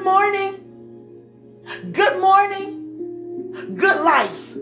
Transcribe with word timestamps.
good 0.00 0.04
morning. 0.04 1.92
Good 1.92 2.20
morning. 2.20 3.74
Good 3.76 4.00
life. 4.02 4.54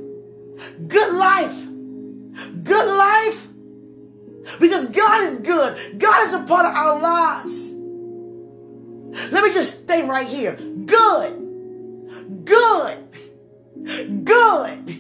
Good 0.89 1.15
life. 1.15 1.69
Good 2.65 2.97
life. 2.99 3.49
Because 4.59 4.87
God 4.87 5.23
is 5.23 5.35
good. 5.37 5.99
God 5.99 6.27
is 6.27 6.33
a 6.35 6.43
part 6.43 6.67
of 6.67 6.75
our 6.75 7.01
lives. 7.01 7.71
Let 9.31 9.45
me 9.45 9.53
just 9.53 9.83
stay 9.85 10.05
right 10.05 10.27
here. 10.27 10.57
Good. 10.57 12.45
Good. 12.45 12.99
Good. 14.25 14.99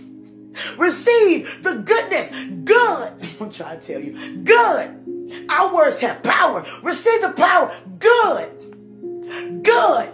Receive 0.78 1.62
the 1.64 1.82
goodness. 1.84 2.30
Good. 2.64 3.12
I'm 3.40 3.50
trying 3.50 3.80
to 3.80 3.86
tell 3.86 4.00
you. 4.00 4.12
Good. 4.44 5.46
Our 5.50 5.74
words 5.74 5.98
have 6.00 6.22
power. 6.22 6.64
Receive 6.82 7.22
the 7.22 7.32
power. 7.32 7.74
Good. 7.98 9.62
Good. 9.64 10.10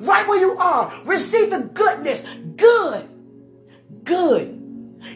Right 0.00 0.26
where 0.26 0.40
you 0.40 0.56
are. 0.58 0.92
Receive 1.04 1.50
the 1.50 1.70
goodness. 1.72 2.24
Good. 2.56 3.08
Good. 4.04 4.60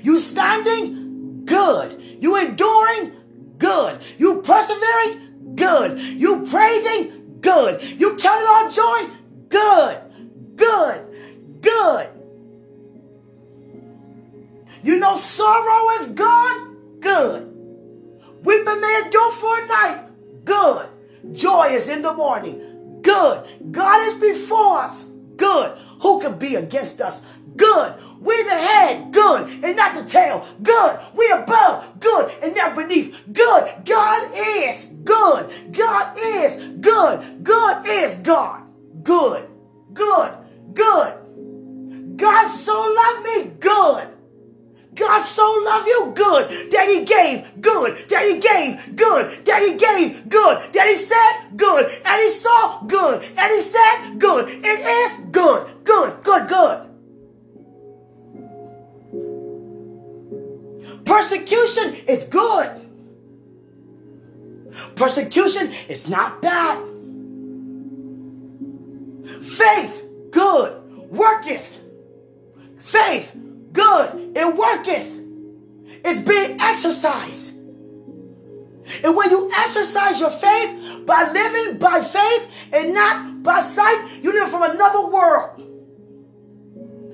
You 0.03 0.19
standing? 0.19 1.45
Good. 1.45 2.01
You 2.21 2.37
enduring? 2.37 3.13
Good. 3.59 4.01
You 4.19 4.43
persevering? 4.43 5.55
Good. 5.57 6.01
You 6.01 6.47
praising? 6.47 7.41
Good. 7.41 7.83
You 8.01 8.17
counting 8.17 8.49
on 8.49 8.71
joy? 8.71 9.15
Good. 9.49 9.99
Good. 10.57 11.61
Good. 11.61 12.09
You 14.83 14.99
know 14.99 15.17
sorrow 15.17 15.91
is 16.01 16.09
gone? 16.09 16.77
Good. 17.01 17.55
Weeping 18.45 18.81
may 18.81 19.03
endure 19.05 19.33
for 19.33 19.59
a 19.59 19.67
night? 19.67 20.05
Good. 20.45 20.89
Joy 21.33 21.69
is 21.73 21.89
in 21.89 22.03
the 22.03 22.15
morning? 22.15 22.68
Good. 23.09 23.73
God 23.73 24.07
is 24.07 24.15
before 24.17 24.81
us? 24.81 25.05
Good. 25.37 25.79
Who 26.03 26.21
can 26.21 26.39
be 26.39 26.57
against 26.57 27.01
us? 27.01 27.23
Good. 27.57 27.95
We 28.21 28.43
the 28.43 28.51
head, 28.51 29.13
good, 29.15 29.49
and 29.65 29.77
not 29.77 29.95
the 29.95 30.05
tail. 30.05 30.47
Good. 30.63 31.01
We 31.15 31.31
above, 31.31 32.01
good, 32.01 32.31
and 32.43 32.55
not 32.55 32.77
beneath. 32.77 33.17
Good. 33.33 33.87
God 33.87 34.31
is 34.37 34.85
good. 35.05 35.73
God 35.73 36.19
is 36.19 36.77
good. 36.81 37.43
God 37.43 37.89
is 37.89 38.17
God. 38.19 38.65
Good. 39.03 39.49
Good. 39.95 40.35
Good. 40.75 42.17
God 42.19 42.49
so 42.57 42.95
loved 42.95 43.25
me. 43.25 43.53
Good. 43.59 44.18
God 44.99 45.23
so 45.23 45.63
loved 45.65 45.87
you 45.87 46.13
good 46.15 46.71
that 46.73 46.89
he 46.89 47.05
gave 47.05 47.61
good, 47.61 48.09
that 48.09 48.27
he 48.27 48.41
gave 48.41 48.97
good, 48.97 49.45
that 49.47 49.63
he 49.63 49.77
gave 49.77 50.29
good, 50.29 50.73
that 50.73 50.89
he 50.89 50.97
said 50.97 51.57
good, 51.57 51.87
and 52.05 52.23
he 52.23 52.31
saw 52.31 52.83
good, 52.83 53.23
and 53.23 53.53
he 53.53 53.61
said 53.61 54.19
good. 54.19 54.49
It 54.49 54.65
is 54.65 55.31
good, 55.31 55.85
good, 55.85 56.23
good, 56.23 56.49
good. 56.49 56.85
Persecution 61.05 61.95
is 62.07 62.25
good. 62.25 62.89
Persecution 64.97 65.71
is 65.89 66.09
not 66.09 66.43
bad. 66.43 66.79
Faith, 69.43 70.05
good, 70.31 71.11
worketh. 71.11 71.81
Faith, 72.79 73.35
good, 73.73 74.33
it 74.37 74.57
worketh. 74.57 75.15
It's 76.05 76.21
being 76.21 76.57
exercised. 76.61 77.53
And 79.05 79.15
when 79.15 79.31
you 79.31 79.51
exercise 79.59 80.21
your 80.21 80.31
faith 80.31 81.07
by 81.07 81.31
living 81.31 81.79
by 81.79 82.01
faith 82.01 82.69
and 82.73 82.95
not 82.95 83.43
by 83.43 83.61
sight, 83.61 84.21
you 84.23 84.33
live 84.33 84.51
from 84.51 84.63
another 84.63 85.07
world. 85.07 85.63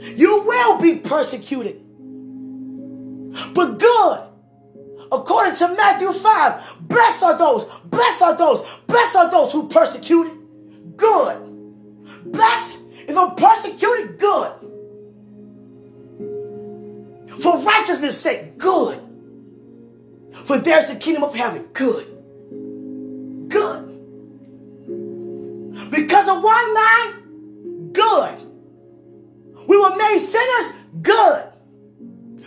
You 0.00 0.44
will 0.44 0.80
be 0.80 0.96
persecuted. 0.96 1.80
But 3.54 3.78
good, 3.78 4.20
according 5.10 5.56
to 5.56 5.68
Matthew 5.74 6.12
5, 6.12 6.74
blessed 6.82 7.22
are 7.24 7.38
those, 7.38 7.64
blessed 7.86 8.22
are 8.22 8.36
those, 8.36 8.60
blessed 8.86 9.16
are 9.16 9.30
those 9.30 9.52
who 9.52 9.68
persecuted. 9.68 10.32
Good. 10.96 11.40
Blessed 12.26 12.84
if 13.06 13.16
I'm 13.16 13.34
persecuted, 13.34 14.18
good. 14.18 14.52
For 17.44 17.58
righteousness' 17.58 18.18
sake, 18.18 18.56
good. 18.56 18.98
For 20.32 20.56
there's 20.56 20.86
the 20.86 20.96
kingdom 20.96 21.24
of 21.24 21.34
heaven, 21.34 21.68
good. 21.74 22.06
Good. 23.50 23.84
Because 25.90 26.26
of 26.26 26.42
one 26.42 26.72
man, 26.72 27.92
good. 27.92 28.34
We 29.68 29.76
were 29.76 29.94
made 29.94 30.16
sinners, 30.20 30.72
good. 31.02 31.44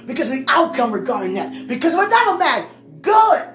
Because 0.07 0.31
of 0.31 0.37
the 0.39 0.45
outcome 0.47 0.91
regarding 0.91 1.35
that. 1.35 1.67
Because 1.67 1.93
of 1.93 1.99
another 1.99 2.39
man, 2.39 2.65
good. 3.03 3.47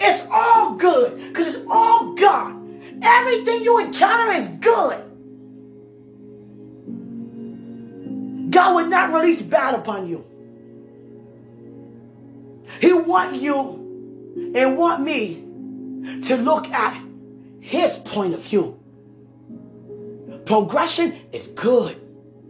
It's 0.00 0.26
all 0.30 0.76
good 0.76 1.18
because 1.28 1.46
it's 1.46 1.66
all 1.70 2.14
God. 2.14 2.56
Everything 3.02 3.64
you 3.64 3.80
encounter 3.80 4.32
is 4.32 4.48
good. 4.48 5.07
God 8.58 8.74
would 8.74 8.88
not 8.90 9.12
release 9.12 9.40
bad 9.40 9.76
upon 9.76 10.08
you. 10.08 10.26
He 12.80 12.92
want 12.92 13.40
you 13.40 14.52
and 14.52 14.76
want 14.76 15.00
me 15.00 15.44
to 16.22 16.36
look 16.38 16.66
at 16.70 17.00
his 17.60 17.98
point 17.98 18.34
of 18.34 18.42
view. 18.42 18.76
Progression 20.44 21.14
is 21.32 21.46
good. 21.46 22.00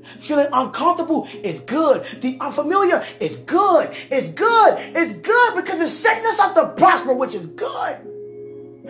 Feeling 0.03 0.47
uncomfortable 0.51 1.29
is 1.45 1.61
good. 1.61 2.07
The 2.23 2.39
unfamiliar 2.41 3.05
is 3.21 3.37
good. 3.37 3.91
It's 4.11 4.29
good. 4.29 4.79
It's 4.79 5.13
good 5.13 5.57
because 5.57 5.79
it's 5.79 5.93
setting 5.93 6.25
us 6.25 6.39
up 6.39 6.55
to 6.55 6.69
prosper, 6.69 7.13
which 7.13 7.35
is 7.35 7.45
good. 7.45 7.99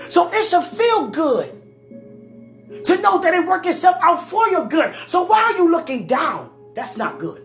So 0.09 0.29
it 0.33 0.45
should 0.45 0.63
feel 0.63 1.09
good 1.09 1.51
to 2.85 2.97
know 3.03 3.19
that 3.19 3.35
it 3.35 3.45
worked 3.45 3.67
itself 3.67 3.97
out 4.05 4.23
for 4.23 4.47
your 4.51 4.69
good. 4.69 4.95
So 5.09 5.25
why 5.25 5.43
are 5.43 5.57
you 5.57 5.69
looking 5.69 6.07
down? 6.07 6.53
That's 6.79 6.97
not 6.97 7.19
good. 7.19 7.43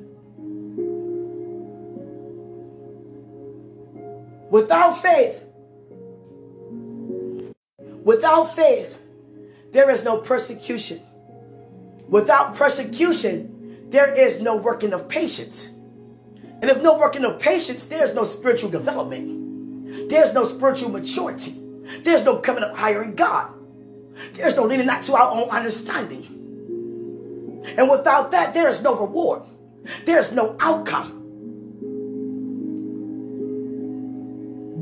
Without 4.52 4.92
faith, 4.92 5.44
without 8.04 8.44
faith, 8.44 9.00
there 9.72 9.90
is 9.90 10.04
no 10.04 10.18
persecution. 10.18 11.02
Without 12.08 12.54
persecution, 12.54 13.90
there 13.90 14.14
is 14.14 14.40
no 14.40 14.56
working 14.56 14.94
of 14.94 15.10
patience. 15.10 15.66
And 15.66 16.66
if 16.66 16.84
no 16.84 16.96
working 16.96 17.26
of 17.26 17.40
patience, 17.40 17.86
there's 17.86 18.14
no 18.14 18.26
spiritual 18.26 18.70
development. 18.70 20.12
There's 20.12 20.32
no 20.32 20.46
spiritual 20.46 20.92
maturity. 20.92 21.60
There's 22.04 22.24
no 22.24 22.38
coming 22.38 22.64
up 22.64 22.78
higher 22.78 23.02
in 23.02 23.16
God. 23.16 23.52
There's 24.34 24.56
no 24.56 24.66
leaning 24.66 24.86
not 24.86 25.02
to 25.06 25.16
our 25.16 25.32
own 25.32 25.50
understanding. 25.50 26.43
And 27.78 27.90
without 27.90 28.32
that, 28.32 28.54
there 28.54 28.68
is 28.68 28.82
no 28.82 28.96
reward. 28.98 29.44
There's 30.06 30.32
no 30.32 30.56
outcome. 30.60 31.20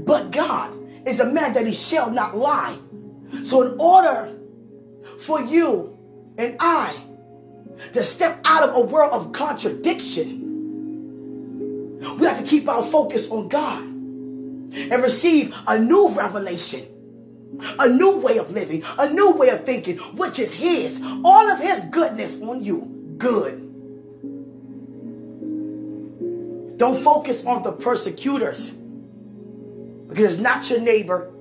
But 0.05 0.31
God 0.31 0.77
is 1.07 1.19
a 1.19 1.25
man 1.25 1.53
that 1.53 1.65
he 1.65 1.73
shall 1.73 2.11
not 2.11 2.35
lie. 2.35 2.77
So 3.43 3.61
in 3.61 3.79
order 3.79 4.37
for 5.19 5.41
you 5.41 5.97
and 6.37 6.55
I 6.59 6.95
to 7.93 8.03
step 8.03 8.41
out 8.45 8.67
of 8.67 8.75
a 8.75 8.81
world 8.81 9.13
of 9.13 9.31
contradiction, 9.31 10.39
we 12.19 12.25
have 12.25 12.39
to 12.39 12.45
keep 12.45 12.67
our 12.67 12.83
focus 12.83 13.29
on 13.29 13.47
God 13.47 13.83
and 13.83 14.91
receive 14.91 15.55
a 15.67 15.77
new 15.79 16.09
revelation, 16.09 16.85
a 17.79 17.89
new 17.89 18.17
way 18.17 18.37
of 18.37 18.51
living, 18.51 18.83
a 18.97 19.09
new 19.09 19.31
way 19.31 19.49
of 19.49 19.65
thinking, 19.65 19.97
which 19.97 20.39
is 20.39 20.53
His. 20.53 21.01
All 21.23 21.49
of 21.49 21.59
His 21.59 21.81
goodness 21.91 22.39
on 22.41 22.63
you. 22.63 23.15
Good. 23.17 23.67
Don't 26.77 26.97
focus 26.97 27.45
on 27.45 27.61
the 27.61 27.71
persecutors 27.71 28.71
because 30.09 30.33
it's 30.33 30.41
not 30.41 30.67
your 30.69 30.81
neighbor, 30.81 31.31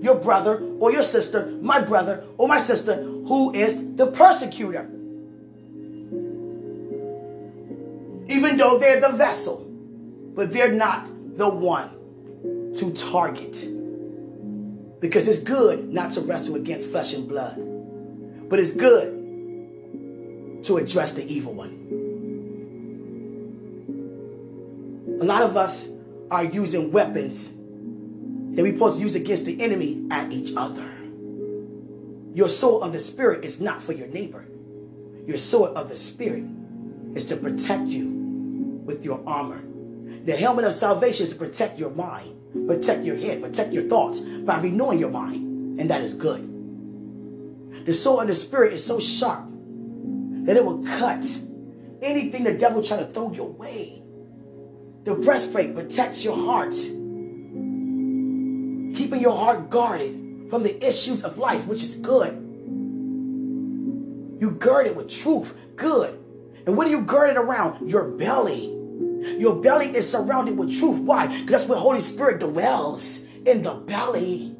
your 0.00 0.14
brother, 0.14 0.62
or 0.80 0.90
your 0.90 1.02
sister, 1.02 1.46
my 1.60 1.80
brother, 1.80 2.24
or 2.38 2.48
my 2.48 2.58
sister, 2.58 3.02
who 3.02 3.52
is 3.52 3.96
the 3.96 4.06
persecutor. 4.06 4.88
Even 8.28 8.56
though 8.56 8.78
they're 8.78 9.00
the 9.00 9.10
vessel, 9.10 9.64
but 10.34 10.52
they're 10.52 10.72
not 10.72 11.06
the 11.36 11.48
one 11.48 11.90
to 12.76 12.92
target. 12.92 13.68
Because 15.00 15.28
it's 15.28 15.38
good 15.38 15.92
not 15.92 16.12
to 16.12 16.20
wrestle 16.20 16.56
against 16.56 16.88
flesh 16.88 17.14
and 17.14 17.28
blood, 17.28 17.56
but 18.48 18.58
it's 18.58 18.72
good 18.72 19.14
to 20.64 20.76
address 20.76 21.12
the 21.12 21.24
evil 21.32 21.52
one. 21.54 21.78
A 25.20 25.24
lot 25.24 25.42
of 25.42 25.56
us 25.56 25.88
are 26.30 26.44
using 26.44 26.92
weapons 26.92 27.52
that 28.54 28.62
we're 28.62 28.72
supposed 28.72 28.96
to 28.96 29.02
use 29.02 29.14
against 29.14 29.44
the 29.44 29.60
enemy 29.60 30.04
at 30.10 30.32
each 30.32 30.52
other. 30.56 30.88
Your 32.34 32.48
sword 32.48 32.82
of 32.84 32.92
the 32.92 33.00
Spirit 33.00 33.44
is 33.44 33.60
not 33.60 33.82
for 33.82 33.92
your 33.92 34.08
neighbor. 34.08 34.46
Your 35.26 35.38
sword 35.38 35.76
of 35.76 35.88
the 35.88 35.96
Spirit 35.96 36.44
is 37.14 37.24
to 37.26 37.36
protect 37.36 37.88
you 37.88 38.08
with 38.84 39.04
your 39.04 39.22
armor. 39.26 39.62
The 40.24 40.36
helmet 40.36 40.64
of 40.64 40.72
salvation 40.72 41.24
is 41.24 41.32
to 41.32 41.38
protect 41.38 41.80
your 41.80 41.90
mind, 41.90 42.37
protect 42.66 43.04
your 43.04 43.16
head, 43.16 43.42
protect 43.42 43.72
your 43.72 43.84
thoughts 43.84 44.20
by 44.20 44.60
renewing 44.60 44.98
your 44.98 45.10
mind, 45.10 45.80
and 45.80 45.90
that 45.90 46.00
is 46.00 46.14
good. 46.14 46.44
The 47.86 47.94
sword 47.94 48.22
of 48.22 48.28
the 48.28 48.34
Spirit 48.34 48.72
is 48.72 48.84
so 48.84 48.98
sharp 48.98 49.46
that 50.44 50.56
it 50.56 50.64
will 50.64 50.82
cut 50.84 51.24
anything 52.02 52.44
the 52.44 52.54
devil 52.54 52.82
try 52.82 52.96
to 52.96 53.04
throw 53.04 53.32
your 53.32 53.50
way. 53.50 54.02
The 55.04 55.14
breastplate 55.14 55.74
protects 55.74 56.24
your 56.24 56.36
heart, 56.36 56.74
keeping 58.96 59.20
your 59.20 59.36
heart 59.36 59.70
guarded 59.70 60.48
from 60.50 60.62
the 60.62 60.86
issues 60.86 61.22
of 61.22 61.38
life, 61.38 61.66
which 61.66 61.82
is 61.82 61.94
good. 61.94 62.34
You 64.40 64.50
gird 64.58 64.86
it 64.86 64.96
with 64.96 65.10
truth, 65.10 65.56
good. 65.76 66.18
And 66.66 66.76
what 66.76 66.84
do 66.84 66.90
you 66.90 67.02
gird 67.02 67.30
it 67.30 67.36
around? 67.36 67.88
Your 67.88 68.04
belly. 68.04 68.77
Your 69.38 69.56
belly 69.56 69.86
is 69.88 70.10
surrounded 70.10 70.56
with 70.56 70.78
truth. 70.78 71.00
Why? 71.00 71.26
Because 71.26 71.46
that's 71.46 71.66
where 71.66 71.78
Holy 71.78 72.00
Spirit 72.00 72.40
dwells 72.40 73.20
in 73.46 73.62
the 73.62 73.74
belly. 73.74 74.54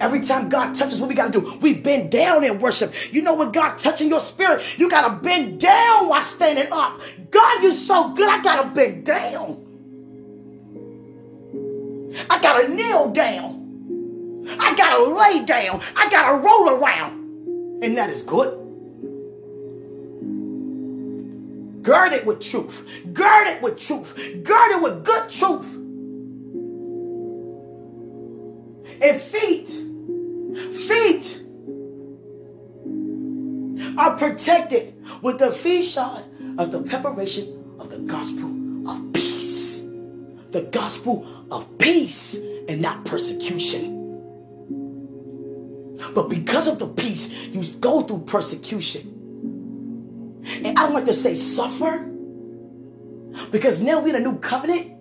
Every 0.00 0.20
time 0.20 0.48
God 0.48 0.74
touches, 0.74 1.00
what 1.00 1.08
we 1.08 1.14
got 1.14 1.32
to 1.32 1.40
do? 1.40 1.58
We 1.58 1.74
bend 1.74 2.10
down 2.10 2.44
in 2.44 2.58
worship. 2.58 2.92
You 3.12 3.22
know 3.22 3.34
when 3.34 3.52
God 3.52 3.78
touching 3.78 4.08
your 4.08 4.20
spirit, 4.20 4.78
you 4.78 4.90
got 4.90 5.08
to 5.08 5.14
bend 5.22 5.60
down 5.60 6.08
while 6.08 6.22
standing 6.22 6.68
up. 6.72 7.00
God, 7.30 7.62
you're 7.62 7.72
so 7.72 8.10
good. 8.10 8.28
I 8.28 8.42
got 8.42 8.62
to 8.62 8.70
bend 8.70 9.06
down. 9.06 9.62
I 12.28 12.40
got 12.40 12.60
to 12.62 12.68
kneel 12.68 13.10
down. 13.10 14.46
I 14.60 14.74
got 14.74 14.96
to 14.96 15.14
lay 15.14 15.44
down. 15.44 15.80
I 15.96 16.08
got 16.08 16.30
to 16.30 16.36
roll 16.36 16.70
around. 16.70 17.82
And 17.82 17.96
that 17.96 18.10
is 18.10 18.22
good. 18.22 18.65
Gird 21.86 22.12
it 22.12 22.26
with 22.26 22.40
truth. 22.40 22.84
Gird 23.12 23.46
it 23.46 23.62
with 23.62 23.78
truth. 23.78 24.16
Gird 24.42 24.72
it 24.72 24.82
with 24.82 25.04
good 25.04 25.30
truth. 25.30 25.72
And 29.00 29.20
feet, 29.20 29.68
feet 30.74 31.42
are 33.96 34.16
protected 34.16 34.94
with 35.22 35.38
the 35.38 35.52
feet 35.52 35.82
shod 35.82 36.24
of 36.58 36.72
the 36.72 36.82
preparation 36.82 37.76
of 37.78 37.88
the 37.90 37.98
gospel 37.98 38.90
of 38.90 39.12
peace. 39.12 39.84
The 40.50 40.62
gospel 40.72 41.24
of 41.52 41.78
peace 41.78 42.34
and 42.68 42.82
not 42.82 43.04
persecution. 43.04 43.92
But 46.16 46.28
because 46.28 46.66
of 46.66 46.80
the 46.80 46.88
peace, 46.88 47.28
you 47.52 47.62
go 47.78 48.02
through 48.02 48.24
persecution. 48.24 49.15
And 50.46 50.78
I 50.78 50.84
don't 50.84 50.94
like 50.94 51.06
to 51.06 51.12
say 51.12 51.34
suffer 51.34 52.10
because 53.50 53.80
now 53.80 54.00
we're 54.00 54.16
in 54.16 54.16
a 54.16 54.20
new 54.20 54.38
covenant. 54.38 54.92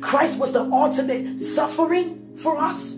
Christ 0.00 0.38
was 0.38 0.52
the 0.52 0.60
ultimate 0.60 1.40
suffering 1.40 2.36
for 2.36 2.56
us. 2.56 2.94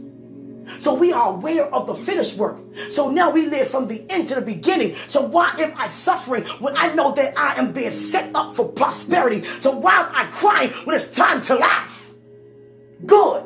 So 0.78 0.94
we 0.94 1.12
are 1.12 1.34
aware 1.34 1.72
of 1.72 1.86
the 1.86 1.94
finished 1.94 2.36
work. 2.36 2.58
So 2.90 3.08
now 3.08 3.30
we 3.30 3.46
live 3.46 3.68
from 3.68 3.86
the 3.86 4.04
end 4.10 4.28
to 4.28 4.34
the 4.34 4.40
beginning. 4.40 4.94
So 5.06 5.22
why 5.22 5.54
am 5.58 5.72
I 5.76 5.88
suffering 5.88 6.44
when 6.60 6.76
I 6.76 6.92
know 6.94 7.12
that 7.12 7.38
I 7.38 7.54
am 7.54 7.72
being 7.72 7.90
set 7.90 8.34
up 8.34 8.54
for 8.54 8.68
prosperity? 8.68 9.42
So 9.60 9.70
why 9.70 10.00
am 10.00 10.14
I 10.14 10.24
crying 10.24 10.70
when 10.84 10.96
it's 10.96 11.08
time 11.10 11.40
to 11.42 11.54
laugh? 11.54 12.12
Good. 13.04 13.44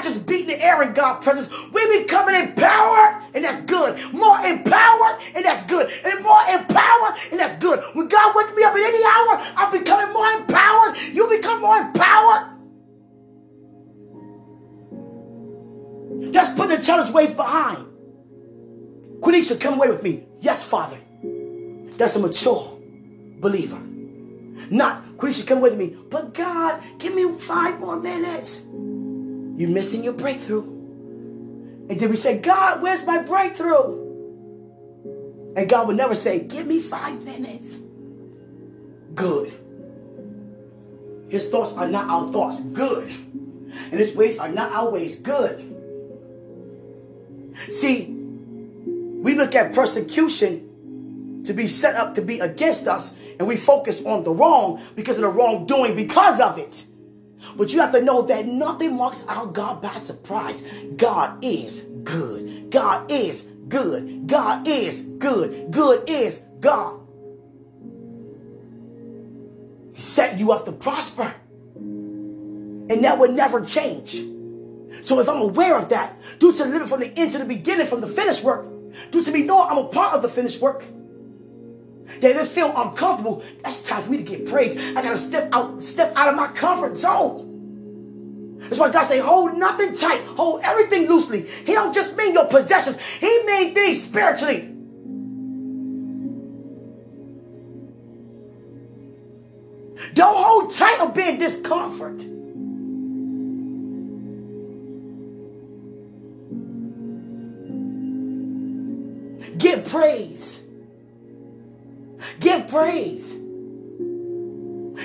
Not 0.00 0.04
just 0.14 0.26
beating 0.26 0.46
the 0.46 0.62
air 0.62 0.82
in 0.82 0.94
God's 0.94 1.22
presence. 1.22 1.52
We're 1.72 2.02
becoming 2.02 2.34
empowered, 2.34 3.22
and 3.34 3.44
that's 3.44 3.60
good. 3.62 4.12
More 4.14 4.38
empowered, 4.38 5.20
and 5.34 5.44
that's 5.44 5.64
good. 5.64 5.90
And 6.04 6.22
more 6.24 6.40
empowered, 6.48 7.14
and 7.30 7.38
that's 7.38 7.56
good. 7.62 7.80
When 7.92 8.08
God 8.08 8.34
wakes 8.34 8.56
me 8.56 8.62
up 8.62 8.74
at 8.74 8.80
any 8.80 9.04
hour, 9.04 9.40
I'm 9.56 9.72
becoming 9.72 10.12
more 10.14 10.26
empowered. 10.32 10.96
You 11.12 11.28
become 11.28 11.60
more 11.60 11.76
empowered. 11.76 12.46
That's 16.32 16.50
putting 16.50 16.78
the 16.78 16.82
challenge 16.82 17.10
ways 17.10 17.32
behind. 17.32 17.86
Quenisha, 19.20 19.60
come 19.60 19.74
away 19.74 19.88
with 19.88 20.02
me. 20.02 20.24
Yes, 20.40 20.64
Father. 20.64 20.98
That's 21.98 22.16
a 22.16 22.20
mature 22.20 22.78
believer. 23.38 23.78
Not, 24.70 25.18
Quenisha, 25.18 25.46
come 25.46 25.60
with 25.60 25.76
me. 25.76 25.94
But 26.08 26.32
God, 26.32 26.82
give 26.98 27.14
me 27.14 27.36
five 27.36 27.78
more 27.80 27.98
minutes. 27.98 28.62
You're 29.60 29.68
missing 29.68 30.02
your 30.02 30.14
breakthrough. 30.14 30.62
And 30.62 32.00
then 32.00 32.08
we 32.08 32.16
say, 32.16 32.38
God, 32.38 32.80
where's 32.80 33.04
my 33.04 33.18
breakthrough? 33.18 33.92
And 35.54 35.68
God 35.68 35.86
would 35.86 35.98
never 35.98 36.14
say, 36.14 36.38
Give 36.40 36.66
me 36.66 36.80
five 36.80 37.22
minutes. 37.22 37.76
Good. 39.14 39.52
His 41.28 41.46
thoughts 41.48 41.74
are 41.74 41.88
not 41.88 42.08
our 42.08 42.32
thoughts. 42.32 42.60
Good. 42.60 43.10
And 43.10 43.92
his 43.92 44.16
ways 44.16 44.38
are 44.38 44.48
not 44.48 44.72
our 44.72 44.88
ways. 44.88 45.18
Good. 45.18 45.58
See, 47.68 48.06
we 48.06 49.34
look 49.34 49.54
at 49.54 49.74
persecution 49.74 51.42
to 51.44 51.52
be 51.52 51.66
set 51.66 51.96
up 51.96 52.14
to 52.14 52.22
be 52.22 52.38
against 52.38 52.86
us, 52.86 53.12
and 53.38 53.46
we 53.46 53.58
focus 53.58 54.02
on 54.06 54.24
the 54.24 54.30
wrong 54.30 54.80
because 54.96 55.16
of 55.16 55.22
the 55.22 55.28
wrongdoing 55.28 55.96
because 55.96 56.40
of 56.40 56.56
it. 56.56 56.86
But 57.56 57.72
you 57.72 57.80
have 57.80 57.92
to 57.92 58.02
know 58.02 58.22
that 58.22 58.46
nothing 58.46 58.96
marks 58.96 59.24
our 59.28 59.46
God 59.46 59.82
by 59.82 59.94
surprise. 59.94 60.62
God 60.96 61.44
is 61.44 61.82
good. 62.04 62.70
God 62.70 63.10
is 63.10 63.44
good. 63.68 64.26
God 64.26 64.66
is 64.66 65.02
good. 65.02 65.70
Good 65.70 66.08
is 66.08 66.42
God. 66.60 67.00
He 69.94 70.02
set 70.02 70.38
you 70.38 70.52
up 70.52 70.64
to 70.66 70.72
prosper. 70.72 71.34
And 71.76 73.04
that 73.04 73.18
will 73.18 73.32
never 73.32 73.60
change. 73.60 74.14
So 75.02 75.20
if 75.20 75.28
I'm 75.28 75.40
aware 75.40 75.78
of 75.78 75.88
that, 75.90 76.20
due 76.38 76.52
to 76.52 76.64
living 76.64 76.88
from 76.88 77.00
the 77.00 77.16
end 77.18 77.32
to 77.32 77.38
the 77.38 77.44
beginning, 77.44 77.86
from 77.86 78.00
the 78.00 78.08
finished 78.08 78.42
work, 78.42 78.66
due 79.10 79.22
to 79.22 79.30
me 79.30 79.42
knowing 79.42 79.70
I'm 79.70 79.78
a 79.78 79.88
part 79.88 80.14
of 80.14 80.22
the 80.22 80.28
finished 80.28 80.60
work, 80.60 80.84
they 82.20 82.32
feel 82.44 82.72
uncomfortable, 82.76 83.42
that's 83.62 83.82
time 83.82 84.02
for 84.02 84.10
me 84.10 84.16
to 84.18 84.22
get 84.22 84.46
praise. 84.46 84.76
I 84.96 85.02
gotta 85.02 85.16
step 85.16 85.48
out, 85.52 85.80
step 85.80 86.12
out 86.16 86.28
of 86.28 86.36
my 86.36 86.48
comfort 86.48 86.98
zone. 86.98 88.58
That's 88.58 88.78
why 88.78 88.90
God 88.90 89.04
say, 89.04 89.18
hold 89.18 89.54
nothing 89.54 89.94
tight, 89.94 90.22
hold 90.24 90.62
everything 90.64 91.08
loosely. 91.08 91.42
He 91.42 91.72
don't 91.72 91.94
just 91.94 92.16
mean 92.16 92.34
your 92.34 92.46
possessions, 92.46 93.00
He 93.18 93.42
mean 93.44 93.74
things 93.74 94.04
spiritually. 94.04 94.66
Don't 100.14 100.36
hold 100.36 100.72
tight 100.72 101.00
or 101.00 101.10
be 101.10 101.28
in 101.28 101.38
discomfort. 101.38 102.18
Give 109.58 109.84
praise. 109.84 110.59
Give 112.40 112.66
praise. 112.68 113.34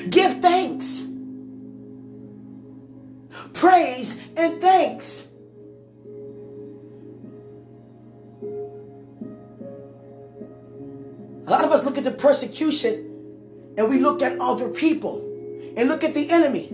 Give 0.09 0.41
thanks. 0.41 1.03
Praise 3.53 4.17
and 4.37 4.61
thanks. 4.61 5.27
A 11.45 11.51
lot 11.51 11.63
of 11.63 11.71
us 11.71 11.85
look 11.85 11.97
at 11.97 12.03
the 12.05 12.11
persecution 12.11 13.73
and 13.77 13.89
we 13.89 13.99
look 13.99 14.21
at 14.21 14.39
other 14.39 14.69
people 14.69 15.19
and 15.77 15.89
look 15.89 16.03
at 16.03 16.13
the 16.13 16.31
enemy. 16.31 16.69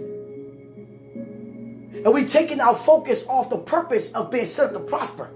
And 2.04 2.14
we 2.14 2.26
taking 2.26 2.62
our 2.62 2.76
focus 2.76 3.26
off 3.28 3.50
the 3.50 3.58
purpose 3.58 4.12
of 4.12 4.30
being 4.32 4.46
set 4.46 4.68
up 4.68 4.74
to 4.74 4.80
prosper. 4.80 5.32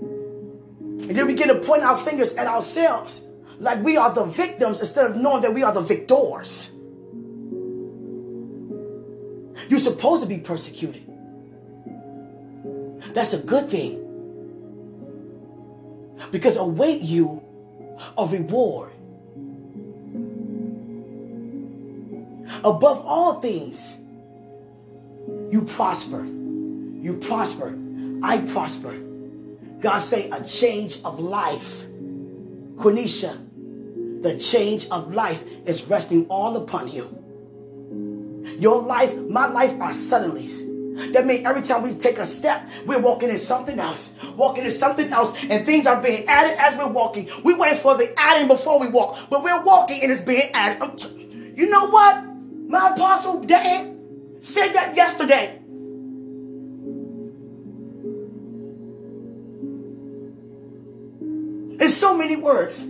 And 0.00 1.10
then 1.10 1.26
we 1.26 1.34
begin 1.34 1.48
to 1.48 1.60
point 1.60 1.82
our 1.82 1.96
fingers 1.96 2.34
at 2.34 2.46
ourselves 2.46 3.22
like 3.58 3.82
we 3.82 3.96
are 3.96 4.12
the 4.12 4.24
victims 4.24 4.80
instead 4.80 5.10
of 5.10 5.16
knowing 5.16 5.42
that 5.42 5.54
we 5.54 5.62
are 5.62 5.72
the 5.72 5.80
victors. 5.80 6.70
You're 9.68 9.78
supposed 9.78 10.22
to 10.22 10.28
be 10.28 10.38
persecuted. 10.38 11.02
That's 13.14 13.32
a 13.32 13.38
good 13.38 13.70
thing. 13.70 14.00
Because 16.30 16.56
await 16.56 17.02
you 17.02 17.42
a 18.18 18.26
reward. 18.26 18.92
Above 22.64 23.04
all 23.04 23.40
things, 23.40 23.96
you 25.50 25.62
prosper. 25.62 26.24
You 26.24 27.18
prosper. 27.20 27.78
I 28.22 28.38
prosper. 28.38 28.94
God 29.80 29.98
say 29.98 30.30
a 30.30 30.42
change 30.42 31.02
of 31.04 31.20
life. 31.20 31.84
Quenisha, 32.76 33.43
the 34.24 34.38
change 34.38 34.88
of 34.88 35.14
life 35.14 35.44
is 35.66 35.86
resting 35.86 36.26
all 36.28 36.56
upon 36.56 36.88
you. 36.88 37.04
Your 38.58 38.80
life, 38.80 39.14
my 39.28 39.46
life 39.46 39.72
are 39.74 39.90
suddenlies. 39.90 41.12
That 41.12 41.26
means 41.26 41.46
every 41.46 41.60
time 41.60 41.82
we 41.82 41.92
take 41.92 42.16
a 42.16 42.24
step, 42.24 42.66
we're 42.86 43.00
walking 43.00 43.28
in 43.28 43.36
something 43.36 43.78
else, 43.78 44.12
walking 44.34 44.64
in 44.64 44.70
something 44.70 45.12
else, 45.12 45.44
and 45.44 45.66
things 45.66 45.86
are 45.86 46.00
being 46.00 46.24
added 46.26 46.56
as 46.58 46.74
we're 46.74 46.88
walking. 46.88 47.28
We 47.44 47.52
wait 47.54 47.78
for 47.78 47.96
the 47.96 48.14
adding 48.18 48.48
before 48.48 48.80
we 48.80 48.88
walk, 48.88 49.18
but 49.28 49.44
we're 49.44 49.62
walking 49.62 50.02
and 50.02 50.10
it's 50.10 50.22
being 50.22 50.50
added. 50.54 50.98
T- 50.98 51.52
you 51.56 51.68
know 51.68 51.88
what? 51.90 52.24
My 52.68 52.94
apostle 52.94 53.42
dad 53.42 53.94
said 54.40 54.72
that 54.72 54.96
yesterday. 54.96 55.58
In 61.78 61.88
so 61.90 62.16
many 62.16 62.36
words. 62.36 62.86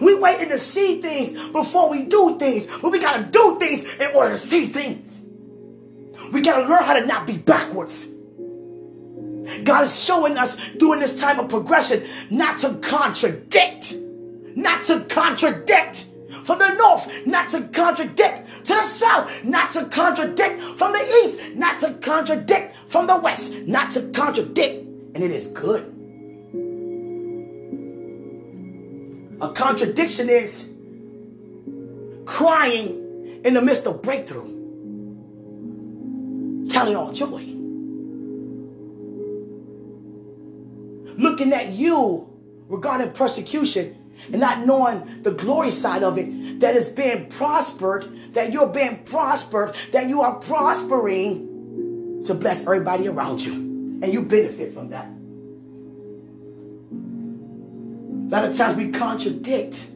We 0.00 0.14
waiting 0.14 0.48
to 0.50 0.58
see 0.58 1.00
things 1.00 1.32
before 1.48 1.90
we 1.90 2.04
do 2.04 2.38
things, 2.38 2.66
but 2.66 2.92
we 2.92 2.98
gotta 2.98 3.24
do 3.24 3.56
things 3.58 3.94
in 3.96 4.14
order 4.14 4.30
to 4.30 4.36
see 4.36 4.66
things. 4.66 5.20
We 6.32 6.40
gotta 6.40 6.68
learn 6.68 6.82
how 6.82 6.94
to 6.98 7.06
not 7.06 7.26
be 7.26 7.36
backwards. 7.36 8.08
God 9.64 9.84
is 9.84 10.02
showing 10.02 10.36
us 10.36 10.56
during 10.78 11.00
this 11.00 11.18
time 11.18 11.40
of 11.40 11.48
progression 11.48 12.06
not 12.30 12.58
to 12.60 12.74
contradict, 12.74 13.94
not 14.54 14.84
to 14.84 15.00
contradict 15.04 16.06
from 16.44 16.58
the 16.58 16.72
north, 16.74 17.26
not 17.26 17.48
to 17.50 17.62
contradict 17.68 18.46
to 18.66 18.74
the 18.74 18.82
south, 18.82 19.44
not 19.44 19.72
to 19.72 19.86
contradict 19.86 20.60
from 20.78 20.92
the 20.92 21.22
east, 21.24 21.54
not 21.54 21.80
to 21.80 21.94
contradict 21.94 22.76
from 22.86 23.06
the 23.06 23.16
west, 23.16 23.52
not 23.66 23.90
to 23.92 24.02
contradict. 24.10 24.86
And 25.14 25.24
it 25.24 25.30
is 25.30 25.48
good. 25.48 25.99
A 29.40 29.48
contradiction 29.52 30.28
is 30.28 30.66
crying 32.26 33.40
in 33.44 33.54
the 33.54 33.62
midst 33.62 33.86
of 33.86 34.02
breakthrough. 34.02 34.48
Count 36.70 36.90
it 36.90 36.94
all 36.94 37.12
joy. 37.12 37.46
Looking 41.16 41.52
at 41.52 41.70
you 41.70 42.28
regarding 42.68 43.12
persecution 43.12 43.96
and 44.30 44.40
not 44.40 44.66
knowing 44.66 45.22
the 45.22 45.32
glory 45.32 45.70
side 45.70 46.02
of 46.02 46.18
it, 46.18 46.60
that 46.60 46.76
is 46.76 46.86
being 46.88 47.26
prospered, 47.28 48.32
that 48.34 48.52
you're 48.52 48.68
being 48.68 49.02
prospered, 49.04 49.74
that 49.92 50.08
you 50.08 50.20
are 50.20 50.34
prospering 50.34 52.22
to 52.26 52.34
bless 52.34 52.62
everybody 52.62 53.08
around 53.08 53.40
you. 53.40 53.52
And 53.52 54.12
you 54.12 54.22
benefit 54.22 54.72
from 54.72 54.90
that. 54.90 55.08
A 58.30 58.32
lot 58.32 58.44
of 58.44 58.56
times 58.56 58.76
we 58.76 58.92
contradict. 58.92 59.88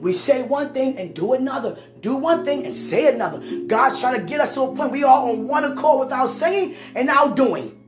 We 0.00 0.12
say 0.12 0.42
one 0.42 0.74
thing 0.74 0.98
and 0.98 1.14
do 1.14 1.32
another. 1.32 1.78
Do 2.02 2.16
one 2.16 2.44
thing 2.44 2.66
and 2.66 2.74
say 2.74 3.10
another. 3.14 3.40
God's 3.66 3.98
trying 3.98 4.20
to 4.20 4.26
get 4.26 4.42
us 4.42 4.52
to 4.54 4.60
a 4.60 4.76
point 4.76 4.92
we 4.92 5.04
are 5.04 5.26
on 5.26 5.48
one 5.48 5.64
accord 5.64 6.00
without 6.00 6.26
saying 6.26 6.76
and 6.94 7.06
now 7.06 7.28
doing. 7.28 7.78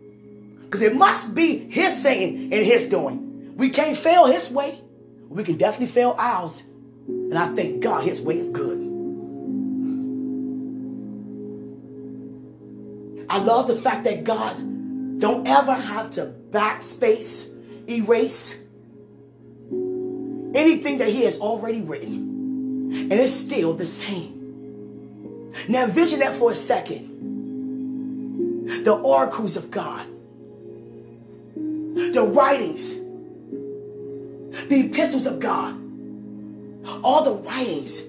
Because 0.64 0.80
it 0.80 0.96
must 0.96 1.34
be 1.34 1.58
His 1.70 2.02
saying 2.02 2.50
and 2.50 2.64
His 2.64 2.86
doing. 2.86 3.54
We 3.58 3.68
can't 3.68 3.96
fail 3.96 4.24
His 4.24 4.50
way. 4.50 4.80
We 5.28 5.44
can 5.44 5.58
definitely 5.58 5.88
fail 5.88 6.14
ours. 6.18 6.62
And 7.06 7.38
I 7.38 7.48
thank 7.54 7.82
God 7.82 8.04
His 8.04 8.22
way 8.22 8.38
is 8.38 8.48
good. 8.48 8.78
I 13.28 13.36
love 13.36 13.66
the 13.66 13.76
fact 13.76 14.04
that 14.04 14.24
God 14.24 15.20
don't 15.20 15.46
ever 15.46 15.74
have 15.74 16.10
to 16.12 16.32
backspace, 16.50 17.48
erase, 17.86 18.54
anything 20.54 20.98
that 20.98 21.08
he 21.08 21.24
has 21.24 21.38
already 21.38 21.80
written. 21.80 22.30
And 22.92 23.12
it's 23.12 23.32
still 23.32 23.74
the 23.74 23.84
same. 23.84 25.50
Now 25.68 25.84
envision 25.84 26.20
that 26.20 26.34
for 26.34 26.52
a 26.52 26.54
second. 26.54 27.08
The 28.84 28.94
oracles 28.94 29.56
of 29.56 29.70
God. 29.70 30.06
The 31.54 32.30
writings. 32.32 32.94
The 34.68 34.86
epistles 34.86 35.26
of 35.26 35.40
God. 35.40 35.74
All 37.04 37.24
the 37.24 37.34
writings. 37.34 38.02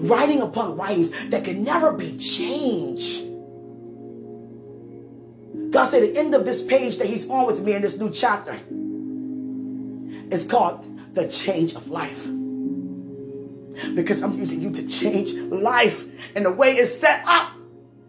Writing 0.00 0.40
upon 0.40 0.76
writings 0.76 1.28
that 1.28 1.44
can 1.44 1.64
never 1.64 1.92
be 1.92 2.16
changed. 2.16 3.24
God 5.70 5.84
said 5.84 6.02
the 6.02 6.18
end 6.18 6.34
of 6.34 6.44
this 6.44 6.62
page 6.62 6.98
that 6.98 7.06
he's 7.06 7.28
on 7.28 7.46
with 7.46 7.60
me 7.60 7.74
in 7.74 7.82
this 7.82 7.98
new 7.98 8.10
chapter 8.10 8.58
is 10.30 10.44
called 10.44 10.84
the 11.14 11.28
change 11.28 11.74
of 11.74 11.88
life. 11.88 12.26
Because 13.94 14.22
I'm 14.22 14.36
using 14.38 14.60
you 14.60 14.70
to 14.72 14.86
change 14.88 15.32
life 15.34 16.06
and 16.34 16.44
the 16.44 16.52
way 16.52 16.72
it's 16.72 16.96
set 16.96 17.22
up. 17.26 17.52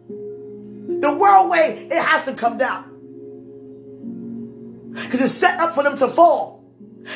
The 0.08 1.18
world 1.20 1.50
way, 1.50 1.88
it 1.90 2.02
has 2.02 2.24
to 2.24 2.34
come 2.34 2.58
down. 2.58 2.86
Because 4.94 5.22
it's 5.22 5.34
set 5.34 5.60
up 5.60 5.76
for 5.76 5.84
them 5.84 5.96
to 5.98 6.08
fall. 6.08 6.64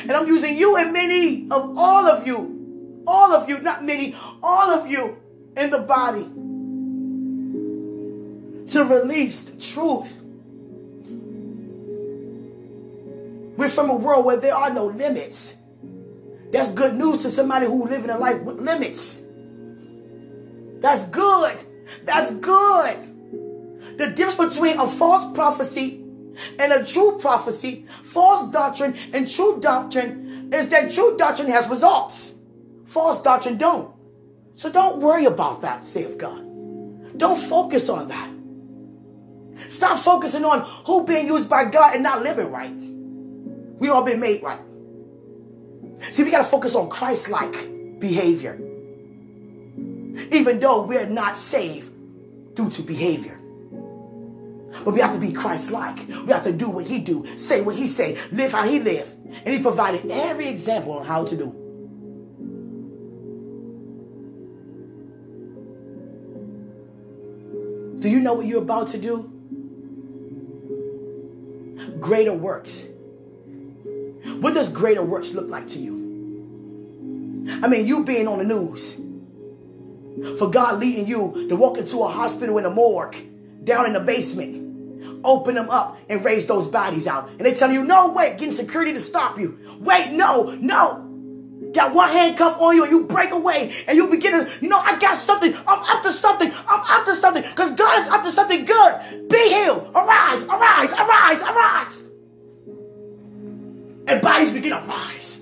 And 0.02 0.12
I'm 0.12 0.26
using 0.26 0.56
you 0.56 0.76
and 0.76 0.92
many 0.92 1.48
of 1.50 1.76
all 1.76 2.06
of 2.06 2.26
you, 2.26 3.02
all 3.06 3.32
of 3.34 3.48
you, 3.48 3.60
not 3.60 3.84
many, 3.84 4.14
all 4.42 4.70
of 4.70 4.86
you 4.86 5.18
in 5.56 5.70
the 5.70 5.78
body 5.80 6.24
to 8.70 8.84
release 8.84 9.42
the 9.42 9.60
truth. 9.60 10.20
We're 13.56 13.68
from 13.68 13.90
a 13.90 13.94
world 13.94 14.24
where 14.24 14.36
there 14.36 14.54
are 14.54 14.72
no 14.72 14.86
limits. 14.86 15.54
That's 16.54 16.70
good 16.70 16.94
news 16.94 17.22
to 17.22 17.30
somebody 17.30 17.66
who 17.66 17.84
living 17.88 18.10
a 18.10 18.16
life 18.16 18.40
with 18.42 18.60
limits. 18.60 19.20
That's 20.78 21.02
good. 21.06 21.58
That's 22.04 22.30
good. 22.30 23.98
The 23.98 24.12
difference 24.14 24.54
between 24.54 24.78
a 24.78 24.86
false 24.86 25.36
prophecy 25.36 26.04
and 26.60 26.72
a 26.72 26.84
true 26.84 27.18
prophecy, 27.20 27.86
false 28.04 28.48
doctrine 28.52 28.94
and 29.12 29.28
true 29.28 29.58
doctrine 29.60 30.50
is 30.52 30.68
that 30.68 30.92
true 30.92 31.16
doctrine 31.16 31.48
has 31.48 31.66
results. 31.66 32.36
False 32.84 33.20
doctrine 33.20 33.56
don't. 33.58 33.92
So 34.54 34.70
don't 34.70 35.00
worry 35.00 35.24
about 35.24 35.60
that, 35.62 35.84
saith 35.84 36.18
God. 36.18 37.18
Don't 37.18 37.40
focus 37.40 37.88
on 37.88 38.06
that. 38.06 38.30
Stop 39.72 39.98
focusing 39.98 40.44
on 40.44 40.60
who 40.86 41.04
being 41.04 41.26
used 41.26 41.48
by 41.48 41.64
God 41.64 41.94
and 41.94 42.04
not 42.04 42.22
living 42.22 42.52
right. 42.52 42.72
We 43.80 43.88
all 43.88 44.04
been 44.04 44.20
made 44.20 44.40
right. 44.40 44.60
See, 45.98 46.22
we 46.22 46.30
got 46.30 46.38
to 46.38 46.44
focus 46.44 46.74
on 46.74 46.88
Christ 46.88 47.28
like 47.28 48.00
behavior. 48.00 48.54
Even 50.32 50.60
though 50.60 50.84
we're 50.84 51.06
not 51.06 51.36
saved 51.36 51.92
due 52.54 52.70
to 52.70 52.82
behavior. 52.82 53.38
But 54.84 54.92
we 54.92 55.00
have 55.00 55.14
to 55.14 55.20
be 55.20 55.32
Christ 55.32 55.70
like. 55.70 56.06
We 56.08 56.32
have 56.32 56.42
to 56.44 56.52
do 56.52 56.68
what 56.68 56.84
he 56.84 56.98
do, 56.98 57.24
say 57.36 57.62
what 57.62 57.76
he 57.76 57.86
say, 57.86 58.18
live 58.32 58.52
how 58.52 58.68
he 58.68 58.80
live. 58.80 59.12
And 59.44 59.54
he 59.54 59.60
provided 59.60 60.10
every 60.10 60.48
example 60.48 60.92
on 60.92 61.06
how 61.06 61.24
to 61.24 61.36
do. 61.36 61.60
Do 68.00 68.10
you 68.10 68.20
know 68.20 68.34
what 68.34 68.46
you're 68.46 68.62
about 68.62 68.88
to 68.88 68.98
do? 68.98 69.30
Greater 72.00 72.34
works 72.34 72.86
what 74.24 74.54
does 74.54 74.68
greater 74.68 75.02
works 75.02 75.34
look 75.34 75.48
like 75.48 75.68
to 75.68 75.78
you? 75.78 76.04
I 77.62 77.68
mean, 77.68 77.86
you 77.86 78.04
being 78.04 78.26
on 78.26 78.38
the 78.38 78.44
news, 78.44 78.96
for 80.38 80.48
God 80.50 80.80
leading 80.80 81.06
you 81.06 81.46
to 81.48 81.56
walk 81.56 81.76
into 81.76 81.98
a 81.98 82.08
hospital 82.08 82.56
in 82.58 82.64
a 82.64 82.70
morgue, 82.70 83.16
down 83.64 83.86
in 83.86 83.92
the 83.92 84.00
basement, 84.00 85.20
open 85.24 85.54
them 85.54 85.68
up 85.70 85.98
and 86.08 86.24
raise 86.24 86.46
those 86.46 86.66
bodies 86.66 87.06
out. 87.06 87.28
And 87.30 87.40
they 87.40 87.54
tell 87.54 87.70
you, 87.70 87.84
no, 87.84 88.12
wait, 88.12 88.38
getting 88.38 88.54
security 88.54 88.92
to 88.92 89.00
stop 89.00 89.38
you. 89.38 89.58
Wait, 89.78 90.12
no, 90.12 90.56
no. 90.60 91.00
Got 91.74 91.94
one 91.94 92.10
handcuff 92.10 92.60
on 92.60 92.76
you 92.76 92.84
and 92.84 92.92
you 92.92 93.04
break 93.04 93.30
away 93.30 93.74
and 93.88 93.96
you 93.96 94.08
begin 94.08 94.32
to, 94.32 94.50
you 94.60 94.68
know, 94.68 94.78
I 94.78 94.98
got 94.98 95.16
something. 95.16 95.52
I'm 95.66 95.96
up 95.96 96.02
to 96.04 96.12
something. 96.12 96.50
I'm 96.68 96.80
up 96.80 97.04
to 97.06 97.14
something 97.14 97.42
because 97.42 97.72
God 97.72 98.00
is 98.00 98.08
up 98.08 98.22
to 98.22 98.30
something 98.30 98.64
good. 98.64 99.28
Be 99.28 99.48
healed. 99.48 99.90
Arise, 99.94 100.44
arise, 100.44 100.92
arise, 100.92 101.42
arise 101.42 102.04
and 104.06 104.20
bodies 104.22 104.50
begin 104.50 104.70
to 104.70 104.78
rise. 104.86 105.40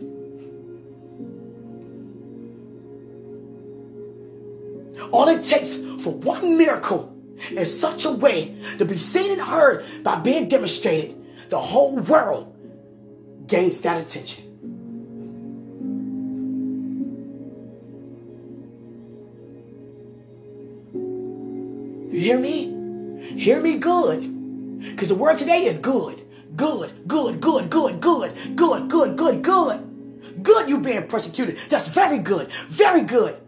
All 5.11 5.29
it 5.29 5.43
takes 5.43 5.75
for 6.03 6.15
one 6.15 6.57
miracle 6.57 7.15
in 7.51 7.67
such 7.67 8.05
a 8.05 8.11
way 8.11 8.57
to 8.79 8.85
be 8.85 8.97
seen 8.97 9.33
and 9.33 9.41
heard 9.41 9.85
by 10.03 10.17
being 10.17 10.49
demonstrated, 10.49 11.17
the 11.49 11.59
whole 11.59 11.99
world 11.99 12.55
gains 13.47 13.81
that 13.83 14.01
attention. 14.01 14.49
You 22.13 22.21
hear 22.21 22.39
me? 22.39 23.39
Hear 23.39 23.63
me 23.63 23.77
good. 23.77 24.81
Because 24.81 25.09
the 25.09 25.15
word 25.15 25.39
today 25.39 25.65
is 25.65 25.79
good. 25.79 26.22
Good, 26.57 27.09
good, 27.09 27.41
good, 27.41 27.71
good, 27.71 28.01
good, 28.01 28.57
good, 28.57 28.89
good, 28.89 29.17
good, 29.17 29.43
good. 29.43 30.43
Good 30.43 30.69
you 30.69 30.79
being 30.79 31.07
persecuted. 31.07 31.59
That's 31.69 31.89
very 31.89 32.19
good. 32.19 32.51
Very 32.69 33.03
good. 33.03 33.41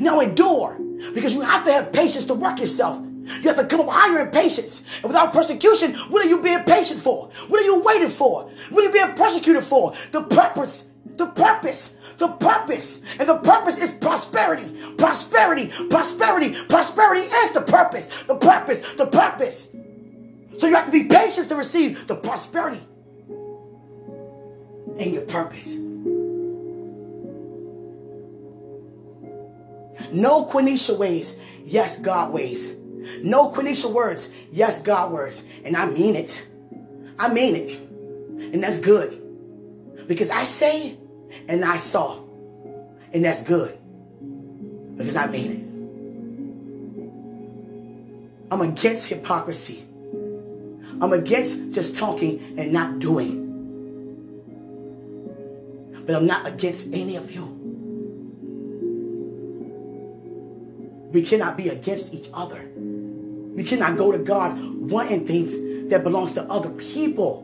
Now 0.00 0.20
endure 0.20 0.78
because 1.14 1.34
you 1.34 1.42
have 1.42 1.64
to 1.64 1.72
have 1.72 1.92
patience 1.92 2.24
to 2.26 2.34
work 2.34 2.58
yourself. 2.58 3.02
You 3.26 3.48
have 3.48 3.56
to 3.56 3.66
come 3.66 3.80
up 3.80 3.88
higher 3.90 4.20
in 4.20 4.30
patience. 4.30 4.82
And 5.02 5.04
without 5.04 5.32
persecution, 5.32 5.94
what 5.94 6.24
are 6.24 6.28
you 6.28 6.40
being 6.40 6.62
patient 6.64 7.02
for? 7.02 7.30
What 7.48 7.60
are 7.60 7.64
you 7.64 7.80
waiting 7.80 8.08
for? 8.08 8.44
What 8.70 8.82
are 8.82 8.86
you 8.86 8.92
being 8.92 9.14
persecuted 9.16 9.64
for? 9.64 9.94
The 10.12 10.22
purpose. 10.22 10.84
The 11.16 11.26
purpose. 11.26 11.92
The 12.18 12.28
purpose. 12.28 13.00
And 13.18 13.28
the 13.28 13.38
purpose 13.38 13.82
is 13.82 13.90
prosperity. 13.90 14.94
Prosperity. 14.96 15.72
Prosperity. 15.88 16.54
Prosperity 16.66 17.22
is 17.22 17.52
the 17.52 17.62
purpose. 17.62 18.08
The 18.24 18.36
purpose. 18.36 18.94
The 18.94 19.06
purpose. 19.06 19.68
So 20.58 20.66
you 20.66 20.74
have 20.74 20.86
to 20.86 20.92
be 20.92 21.04
patient 21.04 21.48
to 21.48 21.56
receive 21.56 22.06
the 22.06 22.16
prosperity 22.16 22.80
and 24.98 25.12
your 25.12 25.22
purpose. 25.22 25.74
No 30.12 30.44
Quenisha 30.46 30.96
ways, 30.96 31.34
yes, 31.64 31.98
God 31.98 32.32
ways. 32.32 32.72
No 33.22 33.50
Quenisha 33.50 33.92
words, 33.92 34.28
yes, 34.50 34.80
God 34.80 35.12
words. 35.12 35.44
And 35.64 35.76
I 35.76 35.86
mean 35.86 36.16
it. 36.16 36.46
I 37.18 37.32
mean 37.32 37.56
it. 37.56 37.80
And 38.54 38.62
that's 38.62 38.78
good. 38.78 39.22
Because 40.06 40.30
I 40.30 40.44
say 40.44 40.96
and 41.48 41.64
I 41.64 41.76
saw. 41.76 42.22
And 43.12 43.24
that's 43.24 43.42
good. 43.42 43.78
Because 44.96 45.16
I 45.16 45.26
mean 45.26 45.52
it. 45.52 45.66
I'm 48.52 48.60
against 48.60 49.08
hypocrisy. 49.08 49.84
I'm 51.00 51.12
against 51.12 51.72
just 51.72 51.96
talking 51.96 52.54
and 52.58 52.72
not 52.72 52.98
doing. 52.98 53.44
But 56.06 56.14
I'm 56.14 56.26
not 56.26 56.46
against 56.46 56.86
any 56.92 57.16
of 57.16 57.32
you. 57.32 57.44
We 61.12 61.22
cannot 61.22 61.56
be 61.56 61.68
against 61.68 62.14
each 62.14 62.28
other. 62.32 62.62
We 62.76 63.64
cannot 63.64 63.96
go 63.96 64.12
to 64.12 64.18
God 64.18 64.58
wanting 64.90 65.26
things 65.26 65.90
that 65.90 66.02
belongs 66.04 66.34
to 66.34 66.42
other 66.44 66.70
people 66.70 67.42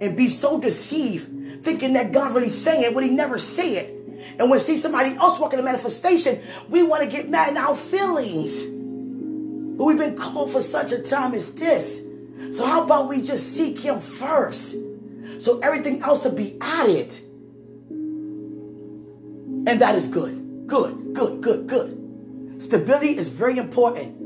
and 0.00 0.16
be 0.16 0.28
so 0.28 0.58
deceived 0.58 1.64
thinking 1.64 1.94
that 1.94 2.12
God 2.12 2.34
really 2.34 2.48
saying 2.48 2.84
it 2.84 2.94
when 2.94 3.04
he 3.04 3.10
never 3.10 3.38
say 3.38 3.74
it. 3.74 3.96
And 4.38 4.40
when 4.40 4.52
we 4.52 4.58
see 4.58 4.76
somebody 4.76 5.14
else 5.16 5.38
walking 5.38 5.58
a 5.58 5.62
manifestation, 5.62 6.40
we 6.68 6.82
want 6.82 7.02
to 7.02 7.08
get 7.08 7.28
mad 7.28 7.50
in 7.50 7.56
our 7.56 7.76
feelings. 7.76 8.62
But 8.64 9.84
we've 9.84 9.98
been 9.98 10.16
called 10.16 10.52
for 10.52 10.62
such 10.62 10.92
a 10.92 11.00
time 11.00 11.34
as 11.34 11.52
this. 11.52 12.02
So 12.52 12.64
how 12.64 12.84
about 12.84 13.08
we 13.08 13.22
just 13.22 13.54
seek 13.54 13.78
him 13.78 14.00
first? 14.00 14.76
So 15.38 15.58
everything 15.60 16.02
else 16.02 16.24
will 16.24 16.32
be 16.32 16.56
added. 16.60 17.18
And 19.66 19.80
that 19.80 19.94
is 19.94 20.08
good. 20.08 20.66
Good, 20.66 21.14
good, 21.14 21.40
good, 21.40 21.66
good. 21.66 22.62
Stability 22.62 23.16
is 23.16 23.28
very 23.28 23.56
important. 23.58 24.20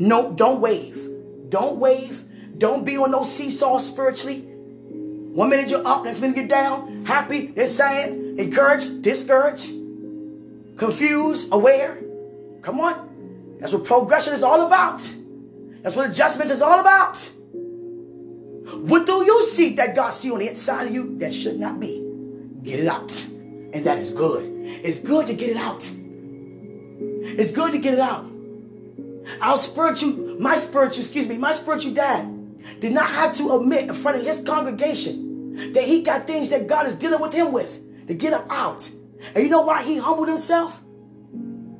No, 0.00 0.32
don't 0.32 0.60
wave. 0.60 1.08
Don't 1.48 1.78
wave. 1.78 2.24
Don't 2.58 2.84
be 2.84 2.96
on 2.96 3.10
no 3.10 3.22
seesaw 3.22 3.78
spiritually. 3.78 4.40
One 4.40 5.50
minute 5.50 5.70
you're 5.70 5.86
up, 5.86 6.04
next 6.04 6.20
minute 6.20 6.36
you're 6.36 6.48
down, 6.48 7.04
happy, 7.06 7.46
then 7.48 7.68
sad, 7.68 8.10
encouraged, 8.10 9.02
discouraged, 9.02 9.68
confused, 10.76 11.48
aware. 11.52 12.02
Come 12.62 12.80
on. 12.80 13.56
That's 13.60 13.72
what 13.72 13.84
progression 13.84 14.34
is 14.34 14.42
all 14.42 14.66
about. 14.66 15.00
That's 15.88 15.96
what 15.96 16.10
adjustments 16.10 16.52
is 16.52 16.60
all 16.60 16.80
about. 16.80 17.16
What 18.90 19.06
do 19.06 19.24
you 19.24 19.42
see 19.44 19.72
that 19.76 19.94
God 19.94 20.10
see 20.10 20.30
on 20.30 20.40
the 20.40 20.48
inside 20.50 20.86
of 20.86 20.92
you 20.92 21.16
that 21.16 21.32
should 21.32 21.58
not 21.58 21.80
be? 21.80 22.06
Get 22.62 22.80
it 22.80 22.86
out. 22.86 23.10
And 23.72 23.86
that 23.86 23.96
is 23.96 24.12
good. 24.12 24.44
It's 24.66 24.98
good 24.98 25.28
to 25.28 25.32
get 25.32 25.48
it 25.48 25.56
out. 25.56 25.90
It's 27.00 27.52
good 27.52 27.72
to 27.72 27.78
get 27.78 27.94
it 27.94 28.00
out. 28.00 28.30
Our 29.40 29.56
spiritual, 29.56 30.38
my 30.38 30.56
spiritual, 30.56 31.00
excuse 31.00 31.26
me, 31.26 31.38
my 31.38 31.52
spiritual 31.52 31.94
dad 31.94 32.80
did 32.80 32.92
not 32.92 33.08
have 33.08 33.34
to 33.38 33.56
admit 33.56 33.88
in 33.88 33.94
front 33.94 34.18
of 34.18 34.26
his 34.26 34.42
congregation 34.42 35.72
that 35.72 35.84
he 35.84 36.02
got 36.02 36.24
things 36.24 36.50
that 36.50 36.66
God 36.66 36.86
is 36.86 36.96
dealing 36.96 37.22
with 37.22 37.32
him 37.32 37.50
with 37.50 38.06
to 38.08 38.12
get 38.12 38.34
him 38.34 38.46
out. 38.50 38.90
And 39.34 39.42
you 39.42 39.48
know 39.48 39.62
why 39.62 39.84
he 39.84 39.96
humbled 39.96 40.28
himself? 40.28 40.82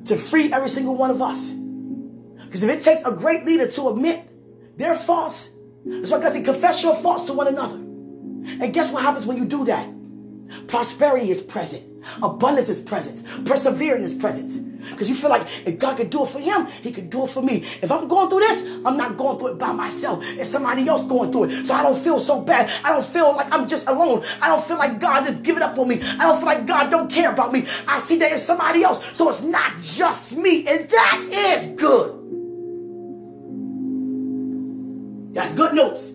To 0.05 0.15
free 0.15 0.51
every 0.51 0.69
single 0.69 0.95
one 0.95 1.11
of 1.11 1.21
us. 1.21 1.58
Because 2.49 2.63
if 2.63 2.69
it 2.71 2.81
takes 2.81 3.01
a 3.01 3.11
great 3.11 3.45
leader 3.45 3.69
to 3.69 3.89
admit 3.89 4.27
their 4.75 4.95
faults, 4.95 5.51
that's 5.85 6.09
why 6.09 6.19
God 6.19 6.33
said, 6.33 6.43
confess 6.43 6.83
your 6.83 6.95
faults 6.95 7.25
to 7.25 7.33
one 7.33 7.47
another. 7.47 7.75
And 7.75 8.73
guess 8.73 8.91
what 8.91 9.03
happens 9.03 9.27
when 9.27 9.37
you 9.37 9.45
do 9.45 9.65
that? 9.65 9.87
Prosperity 10.67 11.29
is 11.29 11.43
present. 11.43 11.85
Abundance 12.23 12.69
is 12.69 12.79
present. 12.79 13.23
Perseverance 13.45 14.13
is 14.13 14.13
present. 14.15 14.81
Because 14.89 15.09
you 15.09 15.13
feel 15.13 15.29
like 15.29 15.45
if 15.67 15.77
God 15.77 15.97
could 15.97 16.09
do 16.09 16.23
it 16.23 16.29
for 16.29 16.39
him, 16.39 16.65
he 16.81 16.91
could 16.91 17.11
do 17.11 17.25
it 17.25 17.29
for 17.29 17.43
me. 17.43 17.57
If 17.83 17.91
I'm 17.91 18.07
going 18.07 18.29
through 18.29 18.39
this, 18.39 18.63
I'm 18.83 18.97
not 18.97 19.15
going 19.15 19.37
through 19.37 19.49
it 19.49 19.57
by 19.59 19.73
myself. 19.73 20.23
It's 20.25 20.49
somebody 20.49 20.87
else 20.87 21.03
going 21.03 21.31
through 21.31 21.45
it. 21.45 21.67
So 21.67 21.75
I 21.75 21.83
don't 21.83 21.97
feel 21.99 22.19
so 22.19 22.41
bad. 22.41 22.71
I 22.83 22.89
don't 22.89 23.05
feel 23.05 23.35
like 23.35 23.51
I'm 23.51 23.67
just 23.67 23.87
alone. 23.87 24.23
I 24.41 24.47
don't 24.47 24.63
feel 24.63 24.77
like 24.77 24.99
God 24.99 25.27
is 25.29 25.39
giving 25.41 25.61
up 25.61 25.77
on 25.77 25.87
me. 25.87 26.01
I 26.01 26.23
don't 26.23 26.37
feel 26.37 26.47
like 26.47 26.65
God 26.65 26.89
don't 26.89 27.11
care 27.11 27.31
about 27.31 27.53
me. 27.53 27.67
I 27.87 27.99
see 27.99 28.17
that 28.17 28.31
it's 28.31 28.41
somebody 28.41 28.83
else. 28.83 29.15
So 29.15 29.29
it's 29.29 29.41
not 29.41 29.77
just 29.77 30.35
me. 30.35 30.65
And 30.65 30.89
that 30.89 31.29
is 31.31 31.67
good. 31.79 32.18
That's 35.31 35.51
good 35.53 35.73
news. 35.73 36.13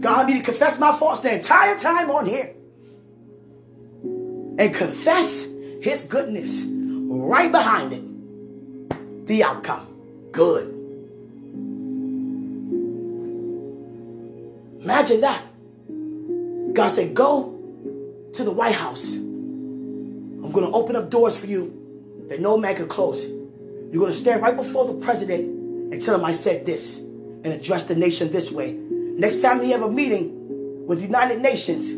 God 0.00 0.26
me 0.28 0.34
to 0.34 0.42
confess 0.44 0.78
my 0.78 0.92
faults 0.92 1.20
the 1.20 1.34
entire 1.34 1.78
time 1.78 2.10
on 2.10 2.26
here 2.26 2.54
and 4.58 4.74
confess 4.74 5.46
his 5.80 6.04
goodness 6.04 6.64
right 6.66 7.50
behind 7.50 7.92
it. 7.92 9.26
The 9.26 9.44
outcome. 9.44 9.86
Good. 10.32 10.74
Imagine 14.82 15.20
that. 15.20 15.42
God 16.74 16.88
said, 16.88 17.14
Go 17.14 17.58
to 18.32 18.44
the 18.44 18.52
White 18.52 18.74
House. 18.74 19.14
I'm 19.14 20.52
going 20.52 20.66
to 20.66 20.72
open 20.72 20.96
up 20.96 21.10
doors 21.10 21.36
for 21.36 21.46
you 21.46 22.26
that 22.28 22.40
no 22.40 22.56
man 22.56 22.76
can 22.76 22.88
close. 22.88 23.24
You're 23.90 24.00
going 24.00 24.12
to 24.12 24.18
stand 24.18 24.42
right 24.42 24.56
before 24.56 24.84
the 24.86 24.94
president 24.94 25.92
and 25.92 26.02
tell 26.02 26.14
him 26.14 26.24
I 26.24 26.32
said 26.32 26.66
this 26.66 26.98
and 26.98 27.46
address 27.46 27.84
the 27.84 27.94
nation 27.94 28.30
this 28.30 28.52
way. 28.52 28.72
Next 28.72 29.40
time 29.40 29.62
you 29.62 29.72
have 29.72 29.82
a 29.82 29.90
meeting 29.90 30.86
with 30.86 31.00
United 31.00 31.40
Nations, 31.40 31.92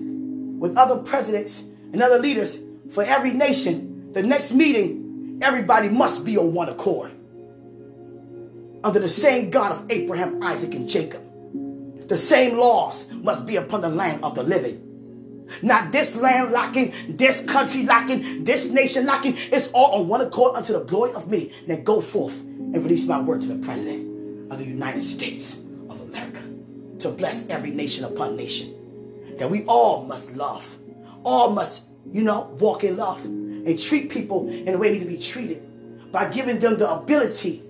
with 0.60 0.76
other 0.76 0.98
presidents 0.98 1.64
and 1.92 2.00
other 2.00 2.18
leaders 2.18 2.58
for 2.90 3.02
every 3.02 3.32
nation, 3.32 4.12
the 4.12 4.22
next 4.22 4.52
meeting, 4.52 5.40
everybody 5.42 5.88
must 5.88 6.24
be 6.24 6.36
on 6.36 6.52
one 6.52 6.68
accord. 6.68 7.10
Under 8.84 9.00
the 9.00 9.08
same 9.08 9.50
God 9.50 9.72
of 9.72 9.90
Abraham, 9.90 10.42
Isaac, 10.42 10.74
and 10.74 10.88
Jacob. 10.88 11.22
The 12.08 12.16
same 12.16 12.56
laws 12.56 13.06
must 13.12 13.46
be 13.46 13.56
upon 13.56 13.80
the 13.80 13.88
land 13.88 14.24
of 14.24 14.34
the 14.34 14.42
living. 14.42 14.89
Not 15.62 15.92
this 15.92 16.16
land 16.16 16.52
lacking, 16.52 16.94
this 17.08 17.40
country 17.40 17.84
lacking, 17.84 18.44
this 18.44 18.68
nation 18.68 19.06
lacking. 19.06 19.34
It's 19.36 19.68
all 19.68 20.00
on 20.00 20.08
one 20.08 20.20
accord 20.20 20.56
unto 20.56 20.72
the 20.72 20.84
glory 20.84 21.12
of 21.12 21.30
me. 21.30 21.52
Then 21.66 21.84
go 21.84 22.00
forth 22.00 22.40
and 22.40 22.76
release 22.76 23.06
my 23.06 23.20
word 23.20 23.42
to 23.42 23.48
the 23.48 23.66
President 23.66 24.52
of 24.52 24.58
the 24.58 24.66
United 24.66 25.02
States 25.02 25.58
of 25.88 26.00
America 26.02 26.42
to 27.00 27.10
bless 27.10 27.46
every 27.48 27.70
nation 27.70 28.04
upon 28.04 28.36
nation. 28.36 28.74
That 29.38 29.50
we 29.50 29.64
all 29.64 30.04
must 30.04 30.36
love, 30.36 30.78
all 31.24 31.50
must, 31.50 31.84
you 32.12 32.22
know, 32.22 32.54
walk 32.60 32.84
in 32.84 32.96
love 32.96 33.24
and 33.24 33.78
treat 33.78 34.10
people 34.10 34.48
in 34.48 34.66
the 34.66 34.78
way 34.78 34.92
they 34.92 34.98
need 34.98 35.04
to 35.04 35.10
be 35.10 35.18
treated 35.18 36.12
by 36.12 36.28
giving 36.28 36.58
them 36.58 36.76
the 36.76 36.90
ability 36.90 37.62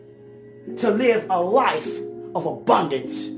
to 0.79 0.91
live 0.91 1.27
a 1.31 1.41
life 1.41 1.99
of 2.35 2.47
abundance. 2.47 3.29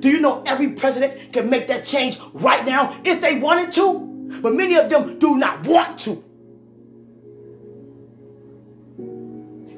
Do 0.00 0.08
you 0.08 0.20
know 0.20 0.42
every 0.46 0.70
president 0.70 1.32
can 1.32 1.50
make 1.50 1.68
that 1.68 1.84
change 1.84 2.18
right 2.32 2.64
now 2.64 2.98
if 3.04 3.20
they 3.20 3.38
wanted 3.38 3.72
to? 3.72 4.40
But 4.42 4.54
many 4.54 4.76
of 4.76 4.90
them 4.90 5.18
do 5.18 5.36
not 5.36 5.66
want 5.66 5.98
to. 6.00 6.24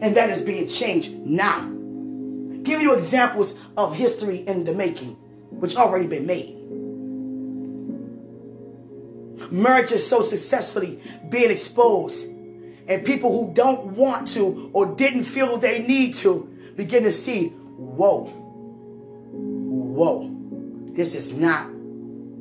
And 0.01 0.16
that 0.16 0.31
is 0.31 0.42
being 0.42 0.68
changed 0.68 1.14
now. 1.14 1.61
Give 2.62 2.83
you 2.83 2.94
examples 2.94 3.55
of 3.77 3.94
history 3.94 4.38
in 4.38 4.64
the 4.64 4.75
making, 4.75 5.16
which 5.51 5.77
already 5.77 6.07
been 6.07 6.27
made. 6.27 6.57
Marriage 9.51 9.90
Marriages 9.90 10.07
so 10.07 10.23
successfully 10.23 11.01
being 11.29 11.51
exposed, 11.51 12.27
and 12.27 13.05
people 13.05 13.33
who 13.33 13.55
don't 13.55 13.92
want 13.92 14.29
to 14.29 14.70
or 14.73 14.94
didn't 14.94 15.25
feel 15.25 15.57
they 15.57 15.81
need 15.83 16.14
to 16.16 16.49
begin 16.77 17.03
to 17.05 17.12
see, 17.12 17.49
whoa, 17.49 18.39
whoa, 20.01 20.31
this 20.95 21.15
is 21.15 21.35
not 21.35 21.69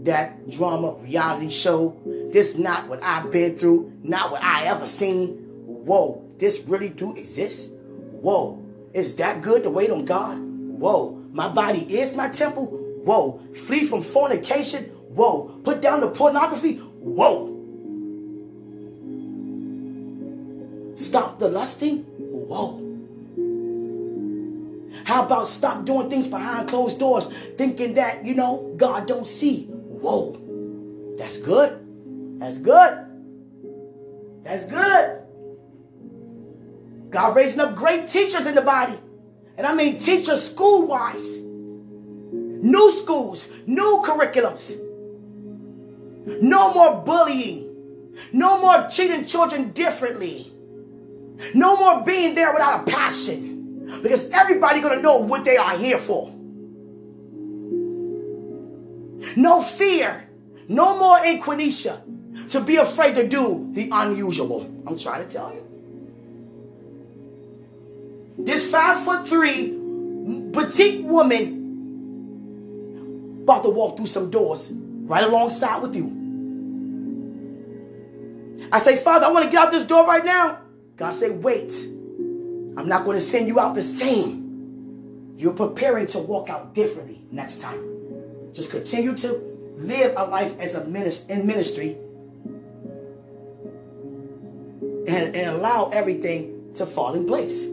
that 0.05 0.49
drama 0.49 0.95
reality 1.01 1.49
show. 1.49 1.99
This 2.31 2.57
not 2.57 2.87
what 2.87 3.03
I've 3.03 3.33
been 3.33 3.57
through, 3.57 3.91
not 4.01 4.31
what 4.31 4.41
I 4.41 4.67
ever 4.67 4.87
seen. 4.87 5.35
Whoa, 5.65 6.25
this 6.37 6.61
really 6.61 6.87
do 6.87 7.13
exist? 7.17 7.69
Whoa, 8.21 8.63
is 8.93 9.17
that 9.17 9.41
good 9.41 9.63
to 9.63 9.69
wait 9.69 9.89
on 9.89 10.05
God? 10.05 10.37
Whoa, 10.39 11.21
my 11.33 11.49
body 11.49 11.81
is 11.99 12.15
my 12.15 12.29
temple? 12.29 12.67
Whoa, 13.03 13.41
flee 13.53 13.85
from 13.85 14.03
fornication? 14.03 14.85
Whoa, 15.09 15.59
put 15.61 15.81
down 15.81 15.99
the 15.99 16.07
pornography? 16.07 16.77
Whoa. 16.77 17.57
Stop 20.95 21.39
the 21.39 21.49
lusting? 21.49 22.03
Whoa. 22.19 22.88
How 25.09 25.25
about 25.25 25.47
stop 25.47 25.85
doing 25.85 26.07
things 26.07 26.27
behind 26.27 26.69
closed 26.69 26.99
doors, 26.99 27.33
thinking 27.57 27.95
that, 27.95 28.23
you 28.23 28.35
know, 28.35 28.75
God 28.77 29.07
don't 29.07 29.27
see? 29.27 29.65
Whoa. 29.65 30.39
That's 31.17 31.37
good. 31.37 31.83
That's 32.39 32.59
good. 32.59 33.07
That's 34.43 34.65
good. 34.65 35.23
God 37.09 37.35
raising 37.35 37.59
up 37.59 37.75
great 37.75 38.07
teachers 38.07 38.45
in 38.45 38.53
the 38.53 38.61
body. 38.61 38.99
And 39.57 39.65
I 39.65 39.73
mean 39.73 39.97
teachers 39.97 40.43
school 40.43 40.85
wise. 40.85 41.39
New 41.39 42.91
schools, 42.91 43.47
new 43.65 44.03
curriculums. 44.05 44.79
No 46.39 46.71
more 46.71 47.01
bullying. 47.01 48.13
No 48.31 48.61
more 48.61 48.87
treating 48.87 49.25
children 49.25 49.71
differently. 49.71 50.53
No 51.55 51.77
more 51.77 52.03
being 52.03 52.35
there 52.35 52.53
without 52.53 52.87
a 52.87 52.91
passion. 52.91 53.48
Because 54.01 54.29
everybody 54.29 54.81
gonna 54.81 55.01
know 55.01 55.19
what 55.19 55.43
they 55.45 55.57
are 55.57 55.77
here 55.77 55.97
for. 55.97 56.33
No 59.35 59.61
fear. 59.61 60.27
No 60.67 60.97
more 60.97 61.25
inquisition 61.25 62.45
to 62.49 62.61
be 62.61 62.75
afraid 62.77 63.15
to 63.15 63.27
do 63.27 63.67
the 63.71 63.89
unusual. 63.91 64.61
I'm 64.87 64.97
trying 64.97 65.27
to 65.27 65.31
tell 65.31 65.53
you. 65.53 65.65
This 68.37 68.69
five 68.69 69.03
foot 69.03 69.27
three 69.27 69.77
petite 70.53 71.03
woman 71.03 71.57
about 73.43 73.63
to 73.63 73.69
walk 73.69 73.97
through 73.97 74.05
some 74.05 74.29
doors 74.29 74.69
right 74.71 75.23
alongside 75.23 75.81
with 75.81 75.95
you. 75.95 76.15
I 78.71 78.77
say, 78.79 78.95
Father, 78.97 79.25
I 79.25 79.31
want 79.31 79.45
to 79.45 79.51
get 79.51 79.65
out 79.65 79.71
this 79.71 79.85
door 79.85 80.05
right 80.05 80.23
now. 80.23 80.59
God 80.95 81.11
say, 81.11 81.31
wait. 81.31 81.73
I'm 82.77 82.87
not 82.87 83.05
going 83.05 83.17
to 83.17 83.21
send 83.23 83.47
you 83.47 83.59
out 83.59 83.75
the 83.75 83.83
same. 83.83 85.35
You're 85.37 85.53
preparing 85.53 86.07
to 86.07 86.19
walk 86.19 86.49
out 86.49 86.75
differently 86.75 87.21
next 87.31 87.61
time. 87.61 87.83
Just 88.53 88.71
continue 88.71 89.15
to 89.17 89.33
live 89.77 90.13
a 90.17 90.25
life 90.25 90.59
as 90.59 90.75
a 90.75 90.83
minister 90.85 91.33
in 91.33 91.47
ministry 91.47 91.97
and, 95.07 95.35
and 95.35 95.55
allow 95.55 95.89
everything 95.93 96.73
to 96.75 96.85
fall 96.85 97.13
in 97.13 97.25
place. 97.25 97.65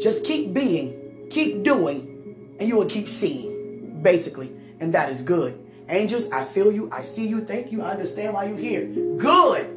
Just 0.00 0.24
keep 0.24 0.52
being, 0.52 1.26
keep 1.30 1.62
doing, 1.62 2.56
and 2.58 2.68
you 2.68 2.76
will 2.76 2.86
keep 2.86 3.08
seeing, 3.08 4.02
basically. 4.02 4.52
And 4.80 4.92
that 4.94 5.10
is 5.10 5.22
good. 5.22 5.58
Angels, 5.88 6.30
I 6.30 6.44
feel 6.44 6.72
you. 6.72 6.88
I 6.92 7.02
see 7.02 7.26
you. 7.26 7.40
Thank 7.40 7.72
you. 7.72 7.82
I 7.82 7.90
understand 7.90 8.34
why 8.34 8.44
you're 8.44 8.56
here. 8.56 8.86
Good. 8.86 9.76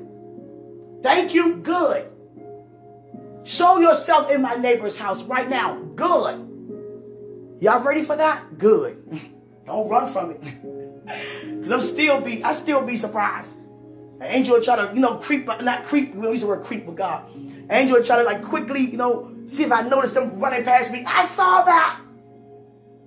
Thank 1.01 1.33
you. 1.33 1.55
Good. 1.57 2.09
Show 3.43 3.79
yourself 3.79 4.31
in 4.31 4.41
my 4.41 4.55
neighbor's 4.55 4.97
house 4.97 5.23
right 5.23 5.49
now. 5.49 5.75
Good. 5.95 6.49
Y'all 7.59 7.83
ready 7.83 8.01
for 8.01 8.15
that? 8.15 8.57
Good. 8.57 9.03
Don't 9.65 9.89
run 9.89 10.11
from 10.11 10.31
it. 10.31 10.41
Cause 11.61 11.71
I'm 11.71 11.81
still 11.81 12.21
be, 12.21 12.43
I 12.43 12.53
still 12.53 12.85
be 12.85 12.95
surprised. 12.95 13.57
An 14.19 14.27
angel 14.27 14.61
try 14.61 14.75
to, 14.77 14.93
you 14.93 15.01
know, 15.01 15.15
creep, 15.15 15.47
not 15.61 15.83
creep, 15.83 16.15
we 16.15 16.27
use 16.29 16.41
the 16.41 16.47
word 16.47 16.63
creep 16.63 16.85
with 16.85 16.95
God. 16.95 17.29
An 17.35 17.71
angel 17.71 18.01
try 18.03 18.17
to 18.17 18.23
like 18.23 18.43
quickly, 18.43 18.81
you 18.81 18.97
know, 18.97 19.33
see 19.45 19.63
if 19.63 19.71
I 19.71 19.81
noticed 19.81 20.13
them 20.13 20.39
running 20.39 20.63
past 20.63 20.91
me. 20.91 21.03
I 21.05 21.25
saw 21.25 21.63
that. 21.63 21.99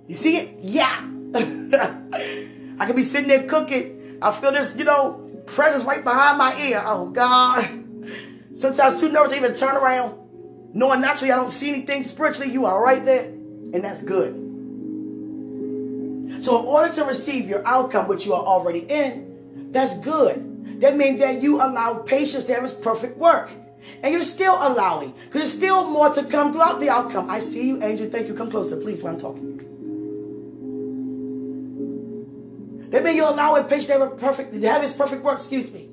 You 0.07 0.15
see 0.15 0.37
it? 0.37 0.57
Yeah. 0.61 1.07
I 2.79 2.85
could 2.85 2.95
be 2.95 3.01
sitting 3.01 3.27
there 3.27 3.43
cooking. 3.43 4.19
I 4.21 4.31
feel 4.31 4.51
this, 4.51 4.75
you 4.75 4.83
know, 4.83 5.43
presence 5.47 5.83
right 5.83 6.03
behind 6.03 6.37
my 6.37 6.59
ear. 6.59 6.81
Oh 6.85 7.09
God. 7.09 7.67
Sometimes 8.53 8.99
too 8.99 9.09
nervous 9.09 9.31
to 9.31 9.37
even 9.37 9.53
turn 9.53 9.75
around. 9.75 10.26
Knowing 10.73 11.01
naturally 11.01 11.31
I 11.31 11.35
don't 11.35 11.51
see 11.51 11.69
anything 11.69 12.03
spiritually, 12.03 12.51
you 12.51 12.65
are 12.65 12.83
right 12.83 13.03
there. 13.03 13.25
And 13.27 13.83
that's 13.83 14.01
good. 14.01 14.33
So 16.43 16.59
in 16.59 16.65
order 16.65 16.93
to 16.93 17.03
receive 17.05 17.49
your 17.49 17.65
outcome, 17.67 18.07
which 18.07 18.25
you 18.25 18.33
are 18.33 18.43
already 18.43 18.79
in, 18.79 19.71
that's 19.71 19.97
good. 19.97 20.81
That 20.81 20.95
means 20.95 21.19
that 21.19 21.41
you 21.41 21.55
allow 21.57 21.99
patience 21.99 22.43
to 22.45 22.53
have 22.53 22.63
its 22.63 22.73
perfect 22.73 23.17
work. 23.17 23.49
And 24.03 24.13
you're 24.13 24.23
still 24.23 24.55
allowing, 24.55 25.11
because 25.11 25.41
there's 25.41 25.53
still 25.53 25.89
more 25.89 26.09
to 26.13 26.23
come 26.23 26.51
throughout 26.51 26.79
the 26.79 26.89
outcome. 26.89 27.29
I 27.29 27.39
see 27.39 27.67
you, 27.69 27.81
angel. 27.81 28.09
Thank 28.09 28.27
you. 28.27 28.33
Come 28.33 28.51
closer, 28.51 28.75
please, 28.77 29.01
when 29.03 29.13
I'm 29.15 29.19
talking. 29.19 29.57
That 32.89 33.03
means 33.03 33.15
you're 33.17 33.29
allowing 33.29 33.63
patience 33.65 33.87
to 33.87 33.99
have, 33.99 34.17
perfect, 34.17 34.53
to 34.53 34.67
have 34.67 34.83
its 34.83 34.93
perfect 34.93 35.23
work, 35.23 35.35
excuse 35.39 35.71
me. 35.71 35.89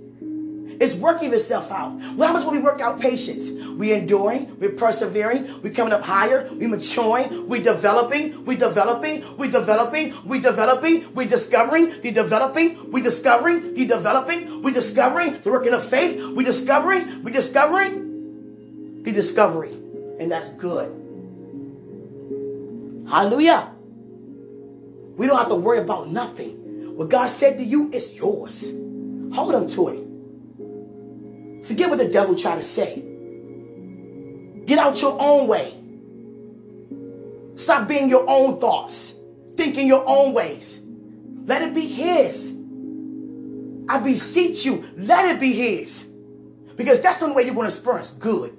It's 0.84 0.96
working 0.96 1.32
itself 1.32 1.72
out. 1.72 1.92
What 2.14 2.26
happens 2.26 2.44
when 2.44 2.56
we 2.56 2.60
work 2.60 2.78
out 2.82 3.00
patience? 3.00 3.50
We 3.50 3.94
enduring, 3.94 4.58
we're 4.60 4.72
persevering, 4.72 5.62
we're 5.62 5.72
coming 5.72 5.94
up 5.94 6.02
higher, 6.02 6.46
we're 6.52 6.68
maturing, 6.68 7.48
we're 7.48 7.62
developing, 7.62 8.44
we're 8.44 8.58
developing, 8.58 9.24
we're 9.38 9.50
developing, 9.50 10.14
we're 10.26 10.42
developing, 10.42 11.14
we're 11.14 11.26
discovering, 11.26 11.98
the 12.02 12.10
developing, 12.10 12.90
we're 12.92 13.02
discovering, 13.02 13.72
the 13.72 13.86
developing, 13.86 14.62
we're 14.62 14.74
discovering, 14.74 15.40
the 15.40 15.50
working 15.50 15.72
of 15.72 15.82
faith, 15.82 16.22
we're 16.36 16.44
discovering, 16.44 17.24
we're 17.24 17.32
discovering, 17.32 19.02
the 19.04 19.10
discovery. 19.10 19.72
And 20.20 20.30
that's 20.30 20.52
good. 20.52 20.90
Hallelujah. 23.08 23.72
We 25.16 25.26
don't 25.28 25.38
have 25.38 25.48
to 25.48 25.54
worry 25.54 25.78
about 25.78 26.10
nothing. 26.10 26.94
What 26.94 27.08
God 27.08 27.30
said 27.30 27.56
to 27.56 27.64
you 27.64 27.90
is 27.90 28.12
yours. 28.12 28.70
Hold 29.34 29.54
on 29.54 29.66
to 29.68 29.88
it. 29.88 30.03
Forget 31.64 31.88
what 31.88 31.98
the 31.98 32.08
devil 32.08 32.34
tried 32.34 32.56
to 32.56 32.62
say. 32.62 33.02
Get 34.66 34.78
out 34.78 35.00
your 35.00 35.16
own 35.20 35.46
way. 35.48 35.74
Stop 37.54 37.88
being 37.88 38.08
your 38.08 38.24
own 38.28 38.58
thoughts, 38.60 39.14
thinking 39.56 39.86
your 39.86 40.04
own 40.06 40.32
ways. 40.32 40.80
Let 41.46 41.62
it 41.62 41.74
be 41.74 41.86
His. 41.86 42.52
I 43.88 43.98
beseech 43.98 44.64
you, 44.64 44.84
let 44.96 45.24
it 45.26 45.40
be 45.40 45.52
His. 45.52 46.06
Because 46.76 47.00
that's 47.00 47.18
the 47.18 47.24
only 47.24 47.36
way 47.36 47.44
you're 47.44 47.54
going 47.54 47.68
to 47.68 47.74
experience 47.74 48.10
good. 48.10 48.56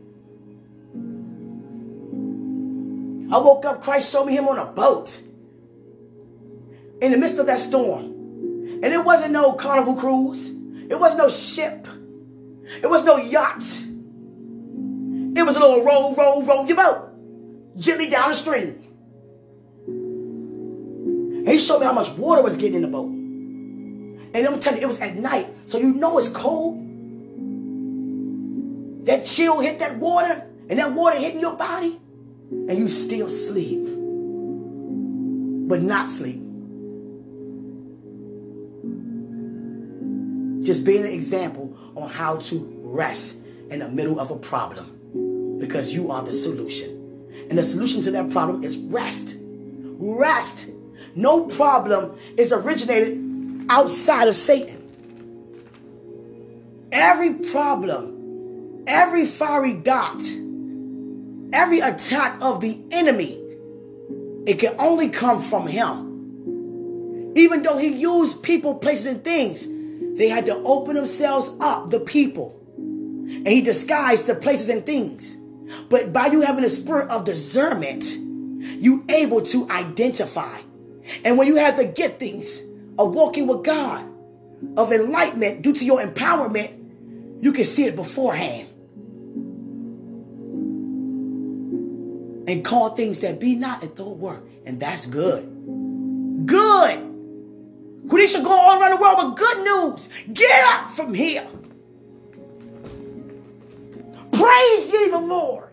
I 3.34 3.38
woke 3.40 3.66
up, 3.66 3.82
Christ 3.82 4.12
showed 4.12 4.26
me 4.26 4.36
Him 4.38 4.48
on 4.48 4.58
a 4.58 4.66
boat 4.66 5.20
in 7.02 7.12
the 7.12 7.18
midst 7.18 7.38
of 7.38 7.48
that 7.48 7.60
storm. 7.60 8.06
And 8.06 8.86
it 8.86 9.04
wasn't 9.04 9.32
no 9.32 9.54
carnival 9.54 9.96
cruise. 9.96 10.48
It 10.48 11.00
wasn't 11.00 11.20
no 11.20 11.30
ship. 11.30 11.88
It 12.82 12.90
was 12.90 13.04
no 13.04 13.18
yacht. 13.18 13.64
It 15.38 15.46
was 15.46 15.56
a 15.56 15.60
little 15.60 15.84
row, 15.84 16.16
row, 16.16 16.44
row 16.44 16.66
your 16.66 16.78
boat. 16.78 17.12
Gently 17.78 18.10
down 18.10 18.30
the 18.30 18.36
stream. 18.36 18.82
And 19.88 21.48
he 21.48 21.60
showed 21.60 21.80
me 21.80 21.86
how 21.86 21.94
much 21.94 22.10
water 22.12 22.42
was 22.42 22.56
getting 22.56 22.76
in 22.76 22.82
the 22.82 22.88
boat. 22.88 23.10
And 23.10 24.36
I'm 24.36 24.60
telling 24.60 24.80
you, 24.80 24.86
it 24.86 24.88
was 24.88 25.00
at 25.00 25.16
night. 25.16 25.48
So 25.68 25.78
you 25.78 25.94
know 25.94 26.18
it's 26.18 26.30
cold. 26.30 26.82
That 29.06 29.24
chill 29.26 29.60
hit 29.60 29.80
that 29.80 29.98
water, 29.98 30.44
and 30.68 30.80
that 30.80 30.94
water 30.94 31.18
hitting 31.18 31.40
your 31.40 31.56
body, 31.56 32.00
and 32.50 32.78
you 32.78 32.88
still 32.88 33.30
sleep. 33.30 33.84
But 35.68 35.84
not 35.84 36.10
sleep. 36.10 36.42
Just 40.66 40.84
being 40.84 41.02
an 41.02 41.12
example 41.12 41.65
on 41.96 42.10
how 42.10 42.38
to 42.38 42.80
rest 42.84 43.38
in 43.70 43.80
the 43.80 43.88
middle 43.90 44.20
of 44.20 44.32
a 44.32 44.38
problem 44.38 45.58
because 45.60 45.94
you 45.94 46.12
are 46.12 46.22
the 46.24 46.34
solution. 46.34 46.92
And 47.50 47.58
the 47.58 47.64
solution 47.64 48.02
to 48.04 48.12
that 48.12 48.30
problem 48.32 48.64
is 48.64 48.78
rest. 48.78 49.36
Rest. 49.40 50.68
No 51.16 51.46
problem 51.46 52.18
is 52.38 52.52
originated 52.52 53.22
outside 53.70 54.28
of 54.28 54.36
Satan. 54.36 54.82
Every 56.92 57.34
problem, 57.34 58.84
every 58.88 59.26
fiery 59.26 59.74
dot, 59.74 60.22
every 61.54 61.80
attack 61.80 62.42
of 62.42 62.62
the 62.62 62.80
enemy, 62.92 63.40
it 64.46 64.60
can 64.60 64.76
only 64.80 65.10
come 65.10 65.42
from 65.42 65.68
him. 65.68 67.34
Even 67.36 67.64
though 67.64 67.78
he 67.78 67.88
used 67.88 68.44
people, 68.44 68.76
places, 68.76 69.08
and 69.08 69.24
things, 69.24 69.68
they 70.16 70.30
had 70.30 70.46
to 70.48 70.56
open 70.56 70.96
themselves 70.96 71.52
up, 71.60 71.90
the 71.90 72.00
people. 72.00 72.60
And 72.78 73.48
he 73.48 73.62
disguised 73.62 74.28
the 74.28 74.36
places 74.36 74.70
and 74.70 74.86
things. 74.86 75.38
But 75.90 76.14
by 76.14 76.28
you 76.28 76.42
having 76.42 76.64
a 76.64 76.70
spirit 76.70 77.10
of 77.10 77.26
discernment, 77.26 78.04
you 78.06 79.04
able 79.10 79.42
to 79.44 79.70
identify. 79.70 80.58
And 81.24 81.38
when 81.38 81.48
you 81.48 81.56
have 81.56 81.78
the 81.78 81.88
things 82.18 82.60
of 82.98 83.14
walking 83.14 83.48
with 83.48 83.64
God, 83.64 84.06
of 84.78 84.92
enlightenment 84.92 85.62
due 85.62 85.74
to 85.74 85.86
your 85.86 86.00
empowerment, 86.00 87.44
you 87.44 87.52
can 87.52 87.64
see 87.64 87.84
it 87.84 87.96
beforehand. 87.96 88.70
And 92.48 92.64
call 92.64 92.90
things 92.96 93.20
that 93.22 93.40
be 93.40 93.56
not 93.56 93.82
and 93.82 93.96
throw 93.96 94.14
work. 94.14 94.48
And 94.66 94.80
that's. 94.80 95.08
Good. 95.08 95.55
Quenisha 98.08 98.44
go 98.44 98.52
all 98.52 98.80
around 98.80 98.92
the 98.92 98.98
world 98.98 99.30
with 99.30 99.38
good 99.38 99.58
news. 99.64 100.10
Get 100.32 100.66
up 100.68 100.92
from 100.92 101.14
here. 101.14 101.48
Praise 104.32 104.92
ye 104.92 105.10
the 105.10 105.20
Lord. 105.20 105.70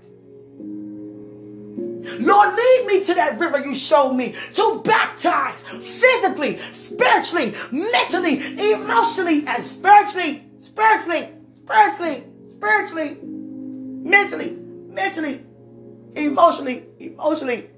Lord, 2.20 2.54
lead 2.54 2.84
me 2.86 3.04
to 3.04 3.14
that 3.14 3.38
river 3.38 3.64
you 3.64 3.74
showed 3.74 4.12
me 4.12 4.34
to 4.54 4.80
baptize 4.84 5.62
physically, 5.62 6.56
spiritually, 6.58 7.54
mentally, 7.70 8.72
emotionally, 8.72 9.44
and 9.46 9.64
spiritually, 9.64 10.44
spiritually, 10.58 11.28
spiritually, 11.54 12.24
spiritually, 12.50 13.18
mentally, 13.22 14.56
mentally, 14.88 15.44
emotionally, 16.14 16.84
emotionally, 16.98 17.70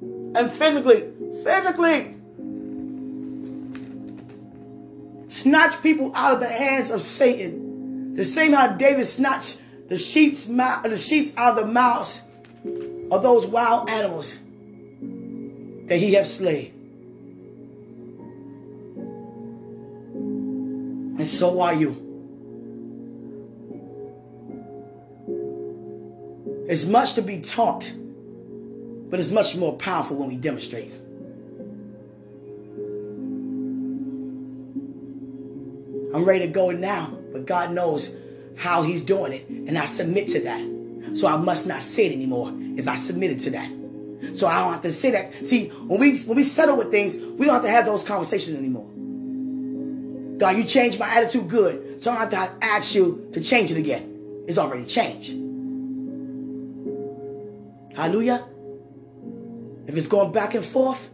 and 0.00 0.50
physically, 0.50 1.12
physically. 1.44 2.17
Snatch 5.28 5.82
people 5.82 6.10
out 6.14 6.34
of 6.34 6.40
the 6.40 6.48
hands 6.48 6.90
of 6.90 7.00
Satan. 7.00 8.14
The 8.14 8.24
same 8.24 8.52
how 8.52 8.68
David 8.68 9.04
snatched 9.04 9.62
the 9.88 9.98
sheep's 9.98 10.48
mouth, 10.48 10.82
the 10.82 10.96
sheep's 10.96 11.32
out 11.36 11.58
of 11.58 11.66
the 11.66 11.72
mouths 11.72 12.22
of 13.10 13.22
those 13.22 13.46
wild 13.46 13.88
animals 13.88 14.38
that 15.86 15.98
he 15.98 16.14
has 16.14 16.36
slain. 16.36 16.74
And 21.18 21.26
so 21.26 21.60
are 21.60 21.74
you. 21.74 22.04
It's 26.68 26.84
much 26.84 27.14
to 27.14 27.22
be 27.22 27.40
taught, 27.40 27.92
but 29.08 29.18
it's 29.18 29.30
much 29.30 29.56
more 29.56 29.76
powerful 29.76 30.18
when 30.18 30.28
we 30.28 30.36
demonstrate. 30.36 30.92
I'm 36.14 36.24
ready 36.24 36.46
to 36.46 36.52
go 36.52 36.70
now, 36.70 37.16
but 37.32 37.46
God 37.46 37.72
knows 37.72 38.14
how 38.56 38.82
He's 38.82 39.02
doing 39.02 39.32
it, 39.32 39.48
and 39.48 39.78
I 39.78 39.84
submit 39.84 40.28
to 40.28 40.40
that. 40.40 41.16
So 41.16 41.26
I 41.26 41.36
must 41.36 41.66
not 41.66 41.82
say 41.82 42.06
it 42.06 42.12
anymore 42.12 42.52
if 42.76 42.88
I 42.88 42.96
submitted 42.96 43.40
to 43.40 43.50
that. 43.50 43.70
So 44.36 44.46
I 44.46 44.60
don't 44.60 44.72
have 44.72 44.82
to 44.82 44.92
say 44.92 45.10
that. 45.12 45.34
See, 45.34 45.68
when 45.68 46.00
we 46.00 46.18
when 46.20 46.36
we 46.36 46.44
settle 46.44 46.76
with 46.76 46.90
things, 46.90 47.16
we 47.16 47.46
don't 47.46 47.54
have 47.54 47.62
to 47.62 47.70
have 47.70 47.86
those 47.86 48.04
conversations 48.04 48.56
anymore. 48.56 48.88
God, 50.38 50.56
you 50.56 50.64
changed 50.64 50.98
my 50.98 51.08
attitude 51.08 51.48
good. 51.48 52.02
So 52.02 52.10
I 52.10 52.24
don't 52.26 52.32
have 52.32 52.58
to 52.60 52.64
ask 52.64 52.94
you 52.94 53.28
to 53.32 53.40
change 53.40 53.70
it 53.70 53.76
again. 53.76 54.44
It's 54.46 54.58
already 54.58 54.84
changed. 54.84 55.32
Hallelujah. 57.96 58.46
If 59.86 59.96
it's 59.96 60.06
going 60.06 60.32
back 60.32 60.54
and 60.54 60.64
forth, 60.64 61.10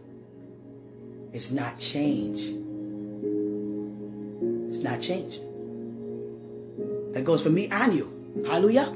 it's 1.33 1.49
not 1.49 1.79
changed. 1.79 2.64
It's 4.75 4.83
not 4.83 4.99
changed. 4.99 5.41
That 7.13 7.23
goes 7.23 7.41
for 7.41 7.49
me 7.49 7.67
and 7.67 7.95
you. 7.95 8.43
Hallelujah. 8.45 8.93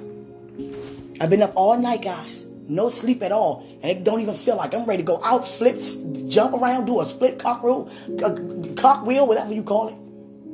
I've 1.21 1.29
been 1.29 1.41
up 1.41 1.53
all 1.55 1.77
night, 1.77 2.01
guys 2.01 2.45
no 2.69 2.87
sleep 2.87 3.23
at 3.23 3.31
all, 3.31 3.65
and 3.81 3.85
it 3.85 4.03
don't 4.03 4.21
even 4.21 4.35
feel 4.35 4.55
like 4.55 4.75
I'm 4.75 4.85
ready 4.85 5.01
to 5.01 5.07
go 5.07 5.19
out, 5.23 5.47
flip, 5.47 5.81
jump 6.27 6.53
around, 6.53 6.85
do 6.85 7.01
a 7.01 7.05
split 7.05 7.39
cock 7.39 7.63
roll, 7.63 7.89
a 8.23 8.73
cock 8.75 9.07
wheel, 9.07 9.25
whatever 9.27 9.51
you 9.53 9.63
call 9.63 9.87
it, 9.87 9.95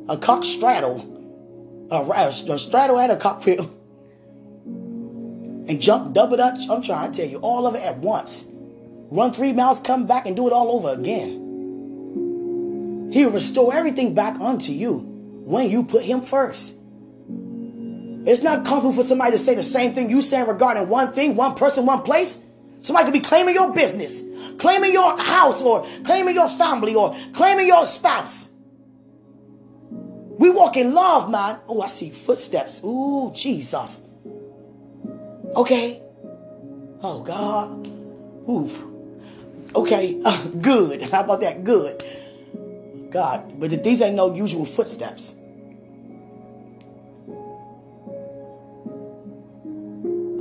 a 0.08 0.18
cock 0.18 0.46
straddle, 0.46 1.88
a, 1.92 1.98
a, 1.98 2.30
a 2.30 2.32
straddle 2.32 2.98
and 3.00 3.12
a 3.12 3.18
cock 3.18 3.46
wheel, 3.46 3.70
and 5.68 5.82
jump 5.82 6.14
double 6.14 6.38
dutch. 6.38 6.70
I'm 6.70 6.82
trying 6.82 7.12
to 7.12 7.18
tell 7.18 7.30
you 7.30 7.40
all 7.40 7.68
of 7.68 7.76
it 7.76 7.84
at 7.84 7.98
once. 7.98 8.46
Run 9.12 9.34
three 9.34 9.52
miles, 9.52 9.82
come 9.82 10.08
back, 10.08 10.26
and 10.26 10.38
do 10.38 10.48
it 10.48 10.54
all 10.54 10.72
over 10.72 10.98
again. 10.98 11.42
He'll 13.12 13.32
restore 13.32 13.74
everything 13.74 14.14
back 14.14 14.40
unto 14.40 14.72
you 14.72 15.15
when 15.46 15.70
you 15.70 15.86
put 15.86 16.04
Him 16.04 16.22
first. 16.22 16.76
It's 18.28 18.42
not 18.42 18.66
comfortable 18.66 18.94
for 18.94 19.04
somebody 19.04 19.32
to 19.32 19.38
say 19.38 19.54
the 19.54 19.64
same 19.64 19.94
thing 19.94 20.10
you 20.10 20.22
saying 20.22 20.48
regarding 20.48 20.90
one 20.90 21.14
thing, 21.14 21.36
one 21.36 21.56
person, 21.56 21.86
one 21.86 22.02
place. 22.02 22.40
Somebody 22.80 23.06
could 23.06 23.14
be 23.14 23.20
claiming 23.20 23.56
your 23.56 23.72
business, 23.74 24.22
claiming 24.58 24.94
your 24.94 25.18
house, 25.18 25.62
or 25.62 25.86
claiming 26.04 26.36
your 26.36 26.50
family, 26.50 26.96
or 26.96 27.16
claiming 27.34 27.68
your 27.68 27.86
spouse. 27.86 28.50
We 30.38 30.50
walk 30.50 30.76
in 30.76 30.94
love, 30.94 31.30
man. 31.32 31.60
Oh, 31.68 31.82
I 31.82 31.88
see 31.88 32.10
footsteps. 32.10 32.84
Ooh, 32.84 33.32
Jesus. 33.34 34.02
Okay. 35.56 36.02
Oh, 37.02 37.24
God. 37.24 37.88
Ooh. 38.50 39.72
Okay. 39.76 40.22
Uh, 40.26 40.48
good. 40.62 41.02
How 41.04 41.24
about 41.24 41.42
that? 41.42 41.64
Good. 41.64 42.04
God. 43.16 43.58
But 43.62 43.82
these 43.82 44.02
ain't 44.02 44.16
no 44.16 44.36
usual 44.36 44.66
footsteps. 44.66 45.36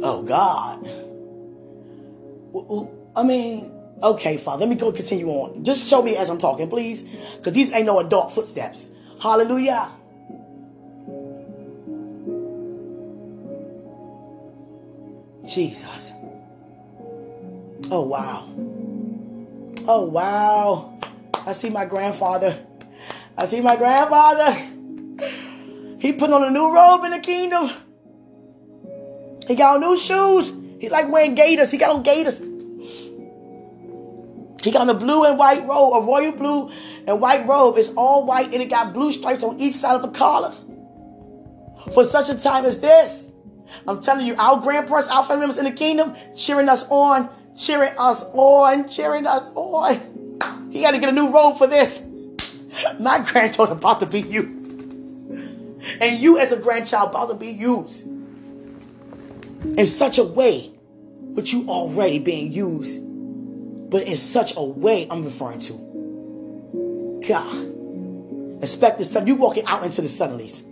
Oh, 0.02 0.24
God. 0.26 0.84
I 3.14 3.22
mean, 3.22 3.72
okay, 4.02 4.37
Father, 4.38 4.66
let 4.66 4.68
me 4.68 4.74
go 4.74 4.90
continue 4.90 5.28
on. 5.28 5.62
Just 5.62 5.88
show 5.88 6.02
me 6.02 6.16
as 6.16 6.28
I'm 6.28 6.38
talking, 6.38 6.68
please. 6.68 7.04
Because 7.37 7.52
these 7.52 7.72
ain't 7.72 7.87
no 7.87 8.00
adult 8.00 8.32
footsteps. 8.32 8.90
Hallelujah. 9.20 9.88
Jesus. 15.46 16.12
Oh, 17.92 18.02
wow. 18.02 18.48
Oh, 19.87 20.06
wow. 20.10 20.98
I 21.46 21.52
see 21.52 21.70
my 21.70 21.85
grandfather. 21.85 22.59
I 23.37 23.46
see 23.46 23.61
my 23.61 23.76
grandfather. 23.76 24.52
He 26.00 26.12
put 26.12 26.30
on 26.30 26.42
a 26.44 26.50
new 26.50 26.74
robe 26.74 27.04
in 27.04 27.11
the 27.11 27.18
kingdom. 27.18 27.70
He 29.46 29.54
got 29.54 29.76
on 29.76 29.80
new 29.80 29.98
shoes. 29.98 30.52
He 30.80 30.88
like 30.88 31.11
wearing 31.11 31.35
gaiters. 31.35 31.70
He 31.70 31.78
got 31.78 31.90
on 31.94 32.02
gaiters. 32.02 32.40
He 34.62 34.70
got 34.70 34.80
on 34.80 34.90
a 34.90 34.94
blue 34.94 35.24
and 35.24 35.38
white 35.38 35.66
robe, 35.66 36.02
a 36.02 36.07
royal 36.07 36.33
blue 36.33 36.70
and 37.07 37.20
white 37.20 37.46
robe. 37.46 37.76
It's 37.76 37.90
all 37.90 38.24
white 38.24 38.52
and 38.52 38.62
it 38.62 38.70
got 38.70 38.94
blue 38.94 39.12
stripes 39.12 39.42
on 39.42 39.61
each 39.61 39.74
side 39.74 39.96
of 39.96 40.02
the 40.02 40.11
collar. 40.11 40.54
For 41.92 42.04
such 42.04 42.30
a 42.30 42.35
time 42.35 42.64
as 42.64 42.80
this, 42.80 43.28
I'm 43.87 44.00
telling 44.00 44.26
you, 44.26 44.35
our 44.38 44.59
grandparents, 44.61 45.09
our 45.09 45.22
family 45.22 45.40
members 45.40 45.59
in 45.59 45.66
the 45.66 45.72
kingdom, 45.72 46.14
cheering 46.35 46.68
us 46.70 46.87
on, 46.88 47.28
cheering 47.57 47.92
us 47.98 48.24
on, 48.33 48.88
cheering 48.88 49.26
us 49.26 49.50
on. 49.54 50.23
He 50.74 50.82
got 50.82 50.90
to 50.90 50.98
get 50.98 51.08
a 51.08 51.12
new 51.12 51.32
robe 51.32 51.56
for 51.56 51.68
this. 51.68 52.02
My 52.98 53.24
granddaughter 53.24 53.74
about 53.74 54.00
to 54.00 54.06
be 54.06 54.22
used. 54.22 54.72
And 56.00 56.20
you 56.20 56.37
as 56.37 56.50
a 56.50 56.56
grandchild 56.56 57.10
about 57.10 57.30
to 57.30 57.37
be 57.37 57.50
used 57.50 58.04
in 58.04 59.87
such 59.87 60.18
a 60.18 60.24
way, 60.24 60.72
which 61.20 61.52
you 61.52 61.68
already 61.68 62.18
being 62.18 62.52
used, 62.52 63.00
but 63.88 64.02
in 64.02 64.16
such 64.16 64.56
a 64.56 64.64
way 64.64 65.06
I'm 65.08 65.24
referring 65.24 65.60
to. 65.60 67.22
God, 67.28 68.60
expect 68.60 68.98
this 68.98 69.12
stuff. 69.12 69.28
You 69.28 69.37
walking 69.37 69.64
out 69.66 69.84
into 69.84 70.02
the 70.02 70.08
suddenlies. 70.08 70.64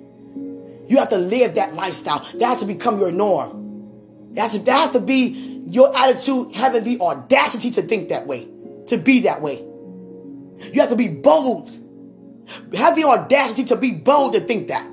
You 0.90 0.98
have 0.98 1.10
to 1.10 1.18
live 1.18 1.54
that 1.54 1.74
lifestyle. 1.74 2.26
That 2.40 2.46
has 2.46 2.58
to 2.58 2.66
become 2.66 2.98
your 2.98 3.12
norm. 3.12 4.32
That 4.32 4.50
has 4.50 4.90
to 4.90 5.00
be 5.00 5.62
your 5.70 5.96
attitude, 5.96 6.56
having 6.56 6.82
the 6.82 7.00
audacity 7.00 7.70
to 7.70 7.82
think 7.82 8.08
that 8.08 8.26
way, 8.26 8.48
to 8.88 8.98
be 8.98 9.20
that 9.20 9.40
way. 9.40 9.64
You 10.58 10.80
have 10.80 10.90
to 10.90 10.96
be 10.96 11.08
bold. 11.08 11.70
Have 12.74 12.96
the 12.96 13.04
audacity 13.04 13.64
to 13.64 13.76
be 13.76 13.92
bold 13.92 14.34
to 14.34 14.40
think 14.40 14.68
that. 14.68 14.88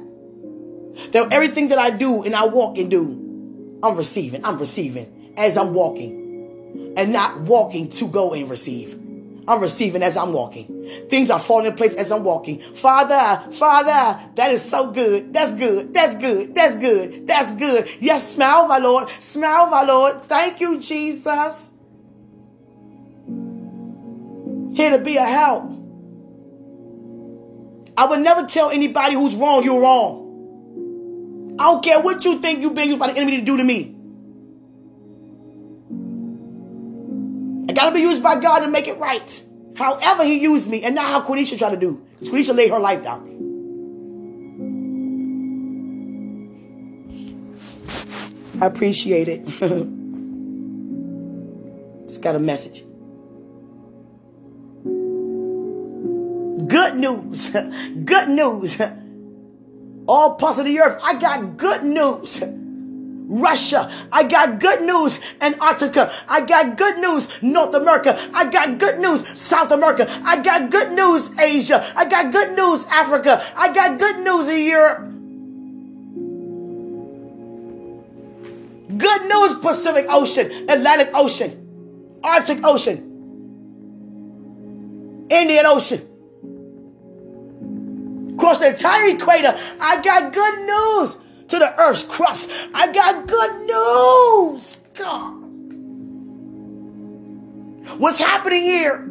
That 1.12 1.32
everything 1.32 1.70
that 1.70 1.78
I 1.78 1.90
do 1.90 2.24
and 2.24 2.36
I 2.36 2.46
walk 2.46 2.78
and 2.78 2.90
do 2.90 3.80
I'm 3.84 3.96
receiving. 3.96 4.46
I'm 4.46 4.58
receiving 4.58 5.34
as 5.38 5.58
I'm 5.58 5.74
walking 5.74 6.94
and 6.98 7.14
not 7.14 7.42
walking 7.42 7.90
to 7.92 8.08
go 8.08 8.34
and 8.34 8.50
receive. 8.50 8.96
I'm 9.48 9.62
receiving 9.62 10.04
as 10.04 10.16
I'm 10.16 10.34
walking. 10.34 10.86
Things 11.10 11.32
are 11.32 11.40
falling 11.40 11.68
in 11.68 11.76
place 11.76 11.96
as 11.96 12.12
I'm 12.12 12.24
walking. 12.24 12.60
Father, 12.60 13.52
Father, 13.52 14.30
that 14.36 14.52
is 14.52 14.62
so 14.62 14.92
good. 14.92 15.34
That's 15.34 15.54
good. 15.54 15.94
That's 15.94 16.16
good. 16.16 16.54
That's 16.54 16.76
good. 16.76 17.26
That's 17.26 17.54
good. 17.54 17.90
Yes, 18.00 18.32
smile, 18.32 18.68
my 18.68 18.78
Lord. 18.78 19.10
Smile, 19.10 19.68
my 19.68 19.84
Lord. 19.84 20.22
Thank 20.24 20.60
you, 20.60 20.80
Jesus. 20.80 21.72
Here 24.80 24.92
to 24.92 25.00
be 25.04 25.18
a 25.18 25.26
help. 25.26 25.66
I 27.98 28.06
would 28.06 28.22
never 28.22 28.46
tell 28.46 28.70
anybody 28.70 29.14
who's 29.14 29.36
wrong, 29.36 29.66
you're 29.66 29.82
wrong. 29.82 31.58
I 31.60 31.66
don't 31.66 31.84
care 31.84 32.00
what 32.00 32.24
you 32.24 32.40
think 32.40 32.62
you've 32.62 32.76
been 32.76 32.88
used 32.88 33.00
by 33.00 33.12
the 33.12 33.20
enemy 33.20 33.40
to 33.40 33.44
do 33.44 33.58
to 33.58 33.64
me. 33.66 33.98
I 37.70 37.74
gotta 37.74 37.94
be 37.94 38.00
used 38.00 38.24
by 38.24 38.40
God 38.40 38.60
to 38.60 38.70
make 38.70 38.88
it 38.88 38.98
right. 39.00 39.46
However 39.76 40.24
he 40.24 40.40
used 40.40 40.70
me, 40.70 40.84
and 40.84 40.96
not 40.96 41.08
how 41.08 41.28
Quenisha 41.28 41.58
tried 41.58 41.72
to 41.72 41.78
do. 41.78 42.02
Because 42.18 42.30
Quenisha 42.30 42.56
laid 42.56 42.72
her 42.72 42.80
life 42.80 43.04
down. 43.04 43.28
I 48.62 48.66
appreciate 48.66 49.28
it. 49.28 49.42
it's 52.06 52.18
got 52.18 52.38
a 52.38 52.40
message. 52.40 52.86
Good 56.70 56.96
news. 56.96 57.50
Good 57.50 58.30
news 58.30 58.78
all 60.10 60.36
parts 60.36 60.58
of 60.58 60.66
the 60.66 60.80
earth. 60.80 61.00
I 61.04 61.20
got 61.20 61.56
good 61.56 61.84
news. 61.84 62.42
Russia. 63.32 63.92
I 64.12 64.24
got 64.24 64.60
good 64.60 64.82
news, 64.82 65.20
Antarctica. 65.40 66.12
I 66.28 66.42
got 66.42 66.78
good 66.78 66.98
news, 66.98 67.30
North 67.44 67.76
America. 67.76 68.20
I 68.34 68.50
got 68.50 68.80
good 68.80 68.98
news, 68.98 69.22
South 69.40 69.72
America. 69.72 70.08
I 70.26 70.42
got 70.42 70.72
good 70.72 70.94
news, 70.94 71.30
Asia. 71.40 71.86
I 71.96 72.06
got 72.06 72.32
good 72.32 72.58
news, 72.58 72.88
Africa. 72.88 73.40
I 73.56 73.72
got 73.72 74.00
good 74.00 74.18
news 74.22 74.48
in 74.50 74.66
Europe. 74.66 75.06
Good 78.98 79.22
news, 79.30 79.60
Pacific 79.60 80.08
Ocean, 80.10 80.68
Atlantic 80.68 81.12
Ocean, 81.14 82.20
Arctic 82.24 82.66
Ocean, 82.66 82.98
Indian 85.30 85.68
Ocean. 85.68 86.09
Across 88.50 88.62
the 88.62 88.70
entire 88.70 89.10
equator, 89.10 89.56
I 89.80 90.02
got 90.02 90.34
good 90.34 90.60
news 90.62 91.20
to 91.50 91.60
the 91.60 91.72
earth's 91.80 92.04
crust. 92.04 92.50
I 92.74 92.92
got 92.92 93.28
good 93.28 93.52
news. 93.62 94.80
God. 94.96 95.34
What's 98.00 98.18
happening 98.18 98.64
here? 98.64 99.08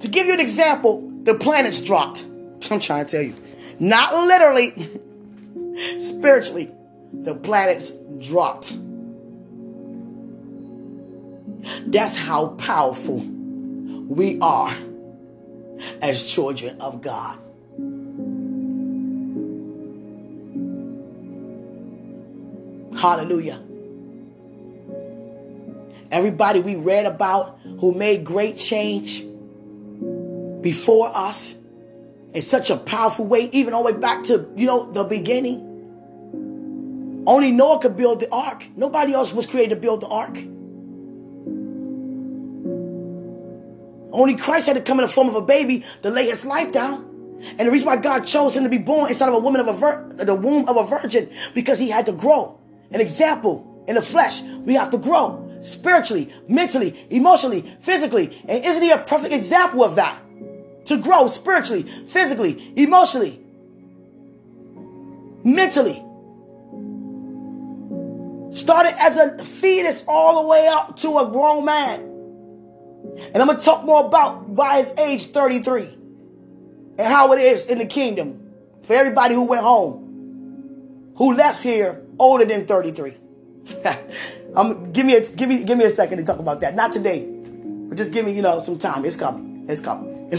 To 0.00 0.08
give 0.08 0.26
you 0.26 0.34
an 0.34 0.40
example, 0.40 1.08
the 1.22 1.36
planets 1.36 1.80
dropped. 1.80 2.26
I'm 2.72 2.80
trying 2.80 3.06
to 3.06 3.10
tell 3.12 3.22
you. 3.22 3.36
Not 3.78 4.12
literally, 4.26 4.72
spiritually, 6.00 6.68
the 7.12 7.36
planets 7.36 7.92
dropped. 8.18 8.76
That's 11.86 12.16
how 12.16 12.48
powerful 12.56 13.20
we 13.20 14.40
are 14.40 14.74
as 16.02 16.24
children 16.24 16.80
of 16.80 17.00
God. 17.00 17.38
Hallelujah. 22.96 23.60
Everybody 26.10 26.60
we 26.60 26.76
read 26.76 27.04
about 27.06 27.58
who 27.80 27.92
made 27.92 28.24
great 28.24 28.56
change 28.56 29.24
before 30.62 31.10
us 31.14 31.56
in 32.32 32.42
such 32.42 32.70
a 32.70 32.76
powerful 32.76 33.26
way, 33.26 33.48
even 33.52 33.74
all 33.74 33.84
the 33.84 33.92
way 33.92 33.98
back 33.98 34.24
to, 34.24 34.48
you 34.56 34.66
know, 34.66 34.90
the 34.92 35.04
beginning. 35.04 35.62
Only 37.26 37.50
Noah 37.50 37.80
could 37.80 37.96
build 37.96 38.20
the 38.20 38.30
ark. 38.30 38.66
Nobody 38.76 39.12
else 39.12 39.32
was 39.32 39.46
created 39.46 39.74
to 39.74 39.80
build 39.80 40.00
the 40.00 40.08
ark. 40.08 40.38
Only 44.12 44.36
Christ 44.36 44.68
had 44.68 44.76
to 44.76 44.82
come 44.82 44.98
in 45.00 45.06
the 45.06 45.12
form 45.12 45.28
of 45.28 45.34
a 45.34 45.42
baby 45.42 45.84
to 46.02 46.10
lay 46.10 46.26
his 46.26 46.44
life 46.44 46.72
down. 46.72 47.04
And 47.58 47.68
the 47.68 47.70
reason 47.70 47.86
why 47.86 47.96
God 47.96 48.26
chose 48.26 48.56
him 48.56 48.62
to 48.62 48.70
be 48.70 48.78
born 48.78 49.08
inside 49.08 49.28
of 49.28 49.34
a 49.34 49.38
woman 49.38 49.60
of 49.60 49.68
a 49.68 49.72
vir- 49.74 50.14
the 50.16 50.34
womb 50.34 50.68
of 50.68 50.76
a 50.76 50.84
virgin, 50.84 51.28
because 51.52 51.78
he 51.78 51.90
had 51.90 52.06
to 52.06 52.12
grow. 52.12 52.58
An 52.92 53.00
example 53.00 53.84
in 53.88 53.94
the 53.94 54.02
flesh. 54.02 54.42
We 54.42 54.74
have 54.74 54.90
to 54.90 54.98
grow 54.98 55.58
spiritually, 55.62 56.32
mentally, 56.48 57.06
emotionally, 57.10 57.62
physically. 57.80 58.36
And 58.48 58.64
isn't 58.64 58.82
he 58.82 58.90
a 58.90 58.98
perfect 58.98 59.32
example 59.32 59.84
of 59.84 59.96
that? 59.96 60.20
To 60.86 60.98
grow 60.98 61.26
spiritually, 61.26 61.82
physically, 61.82 62.72
emotionally, 62.76 63.40
mentally. 65.44 66.02
Started 68.54 68.94
as 68.98 69.16
a 69.16 69.44
fetus 69.44 70.04
all 70.06 70.42
the 70.42 70.48
way 70.48 70.68
up 70.70 70.96
to 70.98 71.18
a 71.18 71.28
grown 71.30 71.64
man. 71.64 72.00
And 73.34 73.36
I'm 73.36 73.46
going 73.46 73.58
to 73.58 73.64
talk 73.64 73.84
more 73.84 74.06
about 74.06 74.54
by 74.54 74.78
his 74.78 74.92
age 74.98 75.26
33 75.26 75.88
and 76.98 77.06
how 77.06 77.32
it 77.32 77.40
is 77.40 77.66
in 77.66 77.78
the 77.78 77.86
kingdom 77.86 78.52
for 78.82 78.94
everybody 78.94 79.34
who 79.34 79.46
went 79.46 79.62
home, 79.62 81.12
who 81.16 81.34
left 81.34 81.62
here 81.62 82.05
older 82.18 82.44
than 82.44 82.66
33. 82.66 83.14
I'm 84.56 84.92
give 84.92 85.04
me 85.04 85.14
a 85.16 85.20
give 85.20 85.48
me 85.48 85.64
give 85.64 85.76
me 85.76 85.84
a 85.84 85.90
second 85.90 86.18
to 86.18 86.24
talk 86.24 86.38
about 86.38 86.60
that. 86.62 86.74
Not 86.74 86.92
today, 86.92 87.26
but 87.26 87.98
just 87.98 88.12
give 88.12 88.24
me 88.24 88.32
you 88.32 88.42
know 88.42 88.58
some 88.60 88.78
time. 88.78 89.04
It's 89.04 89.16
coming. 89.16 89.66
It's 89.68 89.80
coming. 89.80 90.28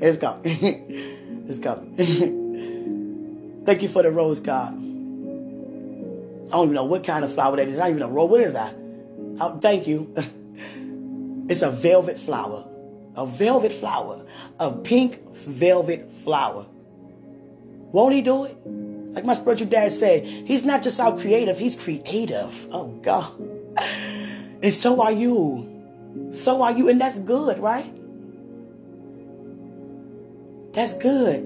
it's 0.00 0.16
coming. 0.16 0.40
it's 1.48 1.58
coming. 1.58 1.94
Thank 3.64 3.82
you 3.82 3.88
for 3.88 4.02
the 4.02 4.10
rose, 4.10 4.40
God. 4.40 4.72
I 4.74 6.50
don't 6.50 6.64
even 6.64 6.74
know 6.74 6.84
what 6.84 7.04
kind 7.04 7.24
of 7.24 7.34
flower 7.34 7.56
that 7.56 7.68
is. 7.68 7.78
Don't 7.78 7.88
even 7.88 8.00
know. 8.00 8.10
Rose, 8.10 8.30
what 8.30 8.40
is 8.40 8.52
that? 8.52 8.74
Oh, 9.40 9.58
thank 9.58 9.86
you. 9.86 10.12
it's 11.48 11.62
a 11.62 11.70
velvet 11.70 12.18
flower. 12.18 12.66
A 13.16 13.26
velvet 13.26 13.72
flower. 13.72 14.24
A 14.58 14.72
pink 14.72 15.34
velvet 15.34 16.12
flower. 16.12 16.66
Won't 17.92 18.14
he 18.14 18.22
do 18.22 18.44
it? 18.44 18.56
Like 19.16 19.24
my 19.24 19.32
spiritual 19.32 19.68
dad 19.68 19.92
said, 19.92 20.26
he's 20.26 20.62
not 20.66 20.82
just 20.82 21.00
out 21.00 21.18
creative, 21.18 21.58
he's 21.58 21.74
creative. 21.74 22.68
Oh 22.70 22.88
God. 23.02 23.32
And 24.62 24.72
so 24.72 25.00
are 25.00 25.10
you. 25.10 26.30
So 26.32 26.62
are 26.62 26.72
you. 26.72 26.90
And 26.90 27.00
that's 27.00 27.18
good, 27.18 27.58
right? 27.58 27.90
That's 30.72 30.92
good. 30.92 31.44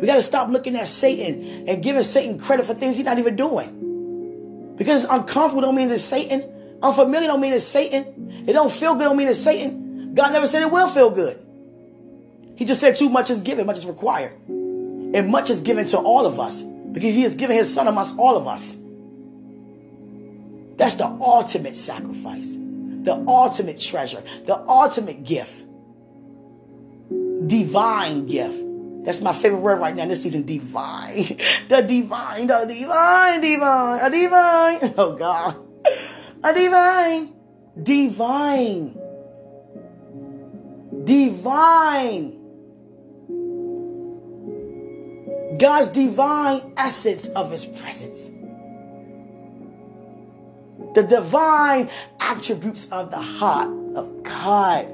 We 0.00 0.06
got 0.06 0.14
to 0.14 0.22
stop 0.22 0.48
looking 0.48 0.76
at 0.76 0.88
Satan 0.88 1.68
and 1.68 1.82
giving 1.82 2.02
Satan 2.02 2.38
credit 2.38 2.64
for 2.64 2.72
things 2.72 2.96
he's 2.96 3.04
not 3.04 3.18
even 3.18 3.36
doing. 3.36 4.74
Because 4.78 5.04
it's 5.04 5.12
uncomfortable 5.12 5.60
don't 5.60 5.74
mean 5.74 5.90
it's 5.90 6.02
Satan. 6.02 6.42
Unfamiliar 6.82 7.28
don't 7.28 7.40
mean 7.40 7.52
it's 7.52 7.64
Satan. 7.64 8.44
It 8.46 8.54
don't 8.54 8.72
feel 8.72 8.94
good 8.94 9.04
don't 9.04 9.16
mean 9.18 9.28
it's 9.28 9.38
Satan. 9.38 10.14
God 10.14 10.32
never 10.32 10.46
said 10.46 10.62
it 10.62 10.70
will 10.70 10.88
feel 10.88 11.10
good. 11.10 11.38
He 12.56 12.64
just 12.64 12.80
said 12.80 12.96
too 12.96 13.10
much 13.10 13.30
is 13.30 13.42
given, 13.42 13.66
much 13.66 13.76
is 13.76 13.86
required. 13.86 14.32
And 15.16 15.28
much 15.28 15.48
is 15.48 15.62
given 15.62 15.86
to 15.86 15.98
all 15.98 16.26
of 16.26 16.38
us 16.38 16.62
because 16.62 17.14
he 17.14 17.22
has 17.22 17.34
given 17.34 17.56
his 17.56 17.72
son 17.72 17.88
amongst 17.88 18.18
all 18.18 18.36
of 18.36 18.46
us. 18.46 18.76
That's 20.76 20.96
the 20.96 21.06
ultimate 21.06 21.74
sacrifice, 21.74 22.52
the 22.52 23.24
ultimate 23.26 23.80
treasure, 23.80 24.22
the 24.44 24.58
ultimate 24.68 25.24
gift. 25.24 25.64
Divine 27.46 28.26
gift. 28.26 28.62
That's 29.06 29.22
my 29.22 29.32
favorite 29.32 29.60
word 29.60 29.80
right 29.80 29.96
now 29.96 30.02
in 30.02 30.10
this 30.10 30.22
season. 30.22 30.44
Divine. 30.44 31.14
The 31.68 31.80
divine, 31.80 32.46
the 32.46 32.66
divine, 32.68 33.40
divine, 33.40 34.00
a 34.04 34.10
divine. 34.10 34.94
Oh 34.98 35.16
God. 35.16 35.56
A 36.44 36.52
divine. 36.52 37.32
Divine. 37.82 38.98
Divine. 41.04 42.35
God's 45.58 45.88
divine 45.88 46.72
essence 46.76 47.28
of 47.28 47.50
his 47.50 47.64
presence. 47.64 48.30
The 50.94 51.02
divine 51.02 51.90
attributes 52.20 52.86
of 52.90 53.10
the 53.10 53.20
heart 53.20 53.68
of 53.96 54.22
God. 54.22 54.86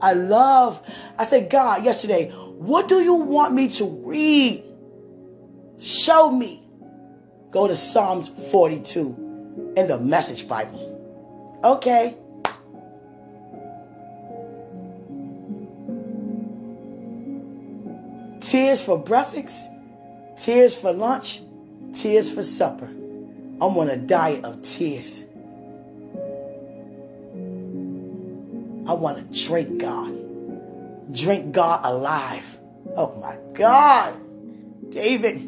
I 0.00 0.12
love, 0.12 0.82
I 1.18 1.24
said, 1.24 1.48
God, 1.50 1.84
yesterday, 1.84 2.30
what 2.30 2.88
do 2.88 3.00
you 3.00 3.14
want 3.14 3.54
me 3.54 3.68
to 3.70 3.84
read? 4.04 4.64
Show 5.78 6.30
me. 6.30 6.62
Go 7.50 7.68
to 7.68 7.76
Psalms 7.76 8.28
42 8.50 9.74
in 9.76 9.86
the 9.86 9.98
Message 9.98 10.48
Bible. 10.48 11.60
Okay. 11.64 12.16
Tears 18.54 18.80
for 18.80 18.96
breakfast, 18.96 19.68
tears 20.38 20.76
for 20.76 20.92
lunch, 20.92 21.40
tears 21.92 22.30
for 22.30 22.44
supper. 22.44 22.84
I'm 22.86 23.76
on 23.76 23.90
a 23.90 23.96
diet 23.96 24.44
of 24.44 24.62
tears. 24.62 25.24
I 28.86 28.92
want 28.92 29.32
to 29.32 29.44
drink 29.44 29.80
God. 29.80 31.12
Drink 31.12 31.50
God 31.50 31.80
alive. 31.82 32.56
Oh 32.96 33.16
my 33.20 33.38
God. 33.54 34.14
David. 34.88 35.38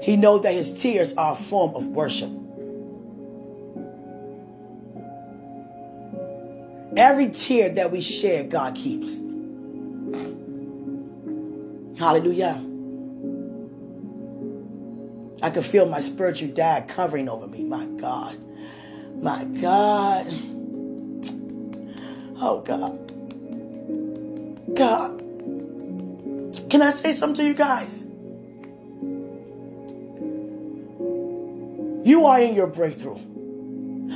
He 0.00 0.16
knows 0.16 0.42
that 0.42 0.54
his 0.54 0.80
tears 0.80 1.14
are 1.14 1.32
a 1.32 1.34
form 1.34 1.74
of 1.74 1.88
worship. 1.88 2.30
Every 6.98 7.30
tear 7.30 7.70
that 7.70 7.92
we 7.92 8.00
share, 8.00 8.42
God 8.42 8.74
keeps. 8.74 9.14
Hallelujah. 11.96 12.64
I 15.40 15.50
can 15.50 15.62
feel 15.62 15.86
my 15.86 16.00
spiritual 16.00 16.48
dad 16.48 16.88
covering 16.88 17.28
over 17.28 17.46
me. 17.46 17.62
My 17.62 17.86
God. 17.86 18.36
My 19.22 19.44
God. 19.44 20.26
Oh, 22.40 22.60
God. 22.64 22.98
God. 24.74 25.18
Can 26.68 26.82
I 26.82 26.90
say 26.90 27.12
something 27.12 27.44
to 27.44 27.48
you 27.48 27.54
guys? 27.54 28.02
You 32.04 32.26
are 32.26 32.40
in 32.40 32.54
your 32.54 32.66
breakthrough. 32.66 33.18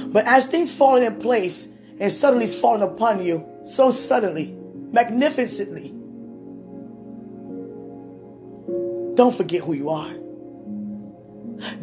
But 0.08 0.26
as 0.26 0.46
things 0.46 0.72
fall 0.72 0.96
in 0.96 1.16
place, 1.20 1.68
and 1.98 2.10
suddenly 2.10 2.44
it's 2.44 2.54
fallen 2.54 2.82
upon 2.82 3.24
you 3.24 3.46
so 3.64 3.90
suddenly, 3.90 4.56
magnificently. 4.92 5.94
Don't 9.14 9.34
forget 9.34 9.62
who 9.62 9.74
you 9.74 9.90
are. 9.90 10.12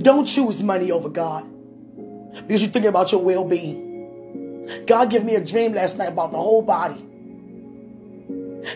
Don't 0.01 0.25
choose 0.25 0.61
money 0.61 0.91
over 0.91 1.09
God 1.09 1.47
because 2.47 2.61
you're 2.61 2.71
thinking 2.71 2.89
about 2.89 3.11
your 3.11 3.23
well 3.23 3.45
being. 3.45 3.87
God 4.85 5.09
gave 5.09 5.23
me 5.23 5.35
a 5.35 5.43
dream 5.43 5.73
last 5.73 5.97
night 5.97 6.09
about 6.09 6.31
the 6.31 6.37
whole 6.37 6.61
body. 6.61 7.05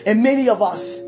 And 0.06 0.22
many 0.22 0.48
of 0.48 0.62
us 0.62 0.98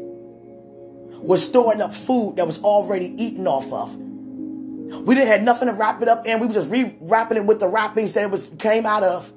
were 1.23 1.39
storing 1.39 1.81
up 1.81 1.95
food 1.95 2.37
that 2.37 2.47
was 2.47 2.63
already 2.63 3.15
eaten 3.23 3.47
off 3.47 3.73
of. 3.73 3.97
We 3.97 5.15
didn't 5.15 5.29
have 5.29 5.43
nothing 5.43 5.69
to 5.69 5.75
wrap 5.75 6.03
it 6.03 6.09
up 6.09 6.27
in. 6.27 6.41
We 6.41 6.47
were 6.47 6.53
just 6.53 6.71
re-wrapping 6.71 7.39
it 7.39 7.45
with 7.45 7.59
the 7.61 7.69
wrappings 7.69 8.13
that 8.13 8.25
it 8.25 8.31
was 8.31 8.51
came 8.59 8.87
out 8.87 9.03
of. 9.03 9.33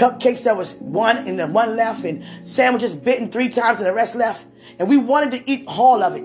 Cupcakes 0.00 0.44
that 0.44 0.56
was 0.56 0.76
one 0.76 1.18
and 1.18 1.38
then 1.38 1.52
one 1.52 1.76
left, 1.76 2.06
and 2.06 2.24
sandwiches 2.42 2.94
bitten 2.94 3.30
three 3.30 3.50
times 3.50 3.80
and 3.80 3.86
the 3.86 3.92
rest 3.92 4.14
left. 4.14 4.46
And 4.78 4.88
we 4.88 4.96
wanted 4.96 5.32
to 5.32 5.50
eat 5.50 5.64
all 5.66 6.02
of 6.02 6.16
it, 6.16 6.22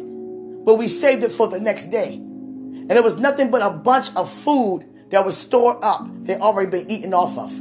but 0.66 0.76
we 0.76 0.88
saved 0.88 1.24
it 1.24 1.34
for 1.34 1.50
the 1.50 1.60
next 1.60 1.88
day. 1.88 2.14
And 2.16 2.92
it 2.94 3.04
was 3.04 3.18
nothing 3.18 3.52
but 3.52 3.62
a 3.62 3.72
bunch 3.72 4.16
of 4.16 4.32
food 4.32 4.86
that 5.10 5.26
was 5.26 5.38
stored 5.38 5.84
up 5.84 6.08
that 6.24 6.40
already 6.40 6.72
been 6.72 6.90
eaten 6.90 7.14
off 7.14 7.38
of. 7.38 7.52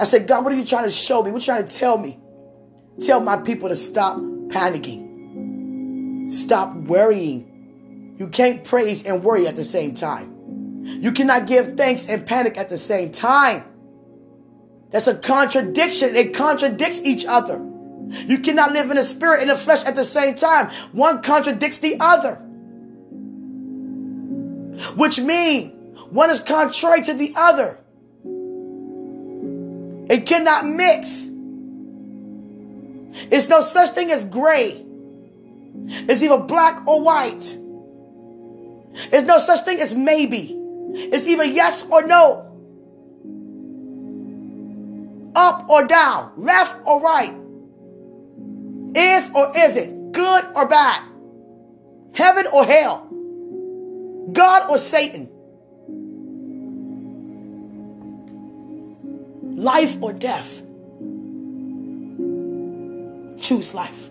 I 0.00 0.04
said, 0.04 0.26
God, 0.26 0.42
what 0.42 0.52
are 0.52 0.56
you 0.56 0.66
trying 0.66 0.86
to 0.86 0.90
show 0.90 1.22
me? 1.22 1.30
What 1.30 1.36
are 1.36 1.40
you 1.40 1.60
trying 1.60 1.68
to 1.68 1.72
tell 1.72 1.96
me? 1.96 2.18
Tell 3.00 3.20
my 3.20 3.36
people 3.36 3.68
to 3.68 3.76
stop 3.76 4.16
panicking. 4.48 6.28
Stop 6.28 6.74
worrying. 6.74 8.16
You 8.18 8.26
can't 8.26 8.64
praise 8.64 9.04
and 9.04 9.22
worry 9.22 9.46
at 9.46 9.54
the 9.54 9.62
same 9.62 9.94
time. 9.94 10.82
You 10.84 11.12
cannot 11.12 11.46
give 11.46 11.76
thanks 11.76 12.06
and 12.06 12.26
panic 12.26 12.58
at 12.58 12.70
the 12.70 12.78
same 12.78 13.12
time. 13.12 13.66
That's 14.92 15.06
a 15.06 15.14
contradiction. 15.14 16.14
It 16.14 16.34
contradicts 16.34 17.00
each 17.02 17.24
other. 17.26 17.58
You 18.08 18.38
cannot 18.38 18.72
live 18.72 18.90
in 18.90 18.96
the 18.96 19.02
spirit 19.02 19.40
and 19.40 19.50
the 19.50 19.56
flesh 19.56 19.84
at 19.84 19.96
the 19.96 20.04
same 20.04 20.34
time. 20.34 20.70
One 20.92 21.22
contradicts 21.22 21.78
the 21.78 21.96
other. 21.98 22.34
Which 24.96 25.18
means 25.18 25.98
one 26.10 26.30
is 26.30 26.40
contrary 26.40 27.02
to 27.04 27.14
the 27.14 27.32
other. 27.36 27.78
It 30.10 30.26
cannot 30.26 30.66
mix. 30.66 31.28
It's 33.30 33.48
no 33.48 33.60
such 33.62 33.90
thing 33.90 34.10
as 34.10 34.24
gray. 34.24 34.84
It's 35.86 36.22
either 36.22 36.38
black 36.38 36.86
or 36.86 37.00
white. 37.00 37.56
There's 39.10 39.24
no 39.24 39.38
such 39.38 39.60
thing 39.60 39.80
as 39.80 39.94
maybe. 39.94 40.54
It's 40.94 41.26
either 41.26 41.44
yes 41.44 41.86
or 41.90 42.06
no. 42.06 42.51
Up 45.34 45.68
or 45.68 45.86
down. 45.86 46.32
Left 46.36 46.78
or 46.86 47.00
right. 47.00 47.34
Is 48.94 49.30
or 49.34 49.52
isn't. 49.56 50.12
Good 50.12 50.44
or 50.54 50.68
bad. 50.68 51.02
Heaven 52.14 52.46
or 52.52 52.64
hell. 52.64 53.08
God 54.32 54.70
or 54.70 54.78
Satan. 54.78 55.28
Life 59.56 59.96
or 60.02 60.12
death 60.12 60.62
choose 63.42 63.74
life. 63.74 64.08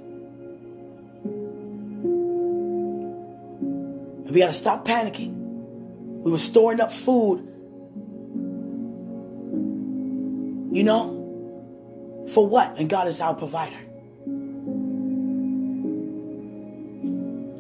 And 4.26 4.30
we 4.30 4.40
got 4.40 4.48
to 4.48 4.54
stop 4.54 4.86
panicking. 4.86 5.34
We 6.24 6.30
were 6.32 6.38
storing 6.38 6.80
up 6.80 6.92
food, 6.92 7.48
you 10.72 10.84
know, 10.84 12.26
for 12.34 12.48
what? 12.48 12.80
And 12.80 12.90
God 12.90 13.08
is 13.08 13.20
our 13.20 13.36
provider. 13.36 13.78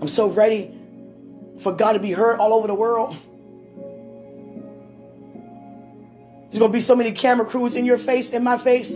I'm 0.01 0.07
so 0.07 0.29
ready 0.29 0.73
for 1.59 1.71
God 1.71 1.93
to 1.93 1.99
be 1.99 2.11
heard 2.11 2.39
all 2.39 2.53
over 2.53 2.67
the 2.67 2.75
world. 2.75 3.15
There's 6.49 6.59
going 6.59 6.71
to 6.71 6.75
be 6.75 6.81
so 6.81 6.95
many 6.95 7.11
camera 7.11 7.45
crews 7.45 7.75
in 7.75 7.85
your 7.85 7.97
face, 7.97 8.29
in 8.29 8.43
my 8.43 8.57
face. 8.57 8.95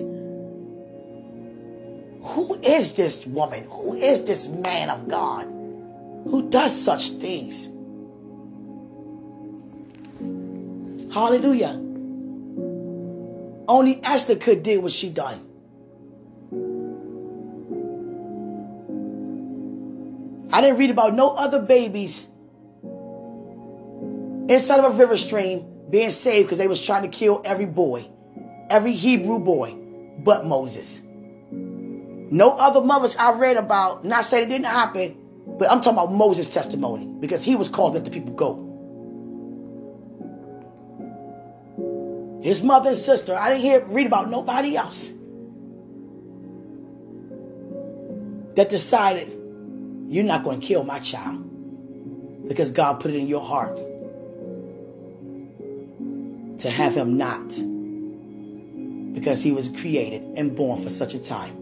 Who 2.21 2.55
is 2.63 2.93
this 2.93 3.25
woman? 3.25 3.65
Who 3.69 3.93
is 3.93 4.25
this 4.25 4.47
man 4.47 4.89
of 4.89 5.07
God 5.07 5.45
who 6.29 6.49
does 6.49 6.75
such 6.75 7.09
things? 7.11 7.69
Hallelujah. 11.13 11.81
Only 13.67 13.99
Esther 14.03 14.35
could 14.35 14.63
do 14.63 14.81
what 14.81 14.91
she 14.91 15.09
done. 15.09 15.47
I 20.51 20.61
didn't 20.61 20.77
read 20.77 20.89
about 20.89 21.13
no 21.13 21.31
other 21.31 21.61
babies 21.61 22.27
inside 24.49 24.79
of 24.79 24.95
a 24.95 24.97
river 24.97 25.17
stream 25.17 25.65
being 25.89 26.11
saved 26.11 26.47
because 26.47 26.57
they 26.57 26.67
was 26.67 26.83
trying 26.83 27.03
to 27.03 27.09
kill 27.09 27.41
every 27.43 27.65
boy, 27.65 28.07
every 28.69 28.93
Hebrew 28.93 29.39
boy, 29.39 29.75
but 30.19 30.45
Moses. 30.45 31.01
No 31.51 32.51
other 32.51 32.81
mothers 32.81 33.15
I 33.17 33.33
read 33.33 33.57
about, 33.57 34.05
not 34.05 34.25
saying 34.25 34.45
it 34.45 34.49
didn't 34.51 34.65
happen, 34.65 35.17
but 35.59 35.69
I'm 35.69 35.81
talking 35.81 35.99
about 35.99 36.13
Moses' 36.13 36.49
testimony 36.49 37.07
because 37.19 37.43
he 37.43 37.55
was 37.55 37.69
called 37.69 37.93
let 37.93 38.05
the 38.05 38.11
people 38.11 38.33
go. 38.33 38.64
His 42.45 42.61
mother 42.61 42.89
and 42.89 42.97
sister, 42.97 43.33
I 43.33 43.49
didn't 43.49 43.63
hear 43.63 43.83
read 43.87 44.05
about 44.05 44.29
nobody 44.29 44.77
else 44.77 45.11
that 48.53 48.69
decided 48.69 49.29
you're 50.07 50.23
not 50.23 50.43
going 50.43 50.61
to 50.61 50.67
kill 50.67 50.83
my 50.83 50.99
child 50.99 52.47
because 52.47 52.69
God 52.69 52.99
put 52.99 53.09
it 53.09 53.17
in 53.17 53.27
your 53.27 53.41
heart 53.41 53.77
to 56.59 56.69
have 56.69 56.93
him 56.93 57.17
not 57.17 57.47
because 59.15 59.41
he 59.41 59.51
was 59.51 59.67
created 59.67 60.21
and 60.37 60.55
born 60.55 60.79
for 60.79 60.91
such 60.91 61.15
a 61.15 61.19
time. 61.19 61.57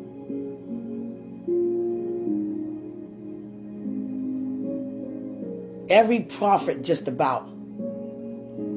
Every 5.90 6.20
prophet, 6.20 6.84
just 6.84 7.08
about, 7.08 7.48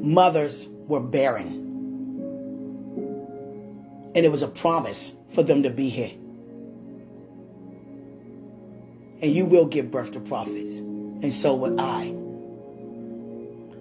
mothers 0.05 0.69
were 0.87 1.01
barren. 1.01 1.66
And 4.17 4.25
it 4.25 4.31
was 4.31 4.43
a 4.43 4.49
promise 4.49 5.13
for 5.29 5.43
them 5.43 5.63
to 5.65 5.71
be 5.71 5.91
here. 5.91 6.11
And 9.21 9.31
you 9.33 9.45
will 9.45 9.67
give 9.67 9.91
birth 9.91 10.13
to 10.13 10.21
prophets. 10.21 10.79
And 10.79 11.35
so 11.35 11.55
would 11.55 11.79
I. 11.79 12.05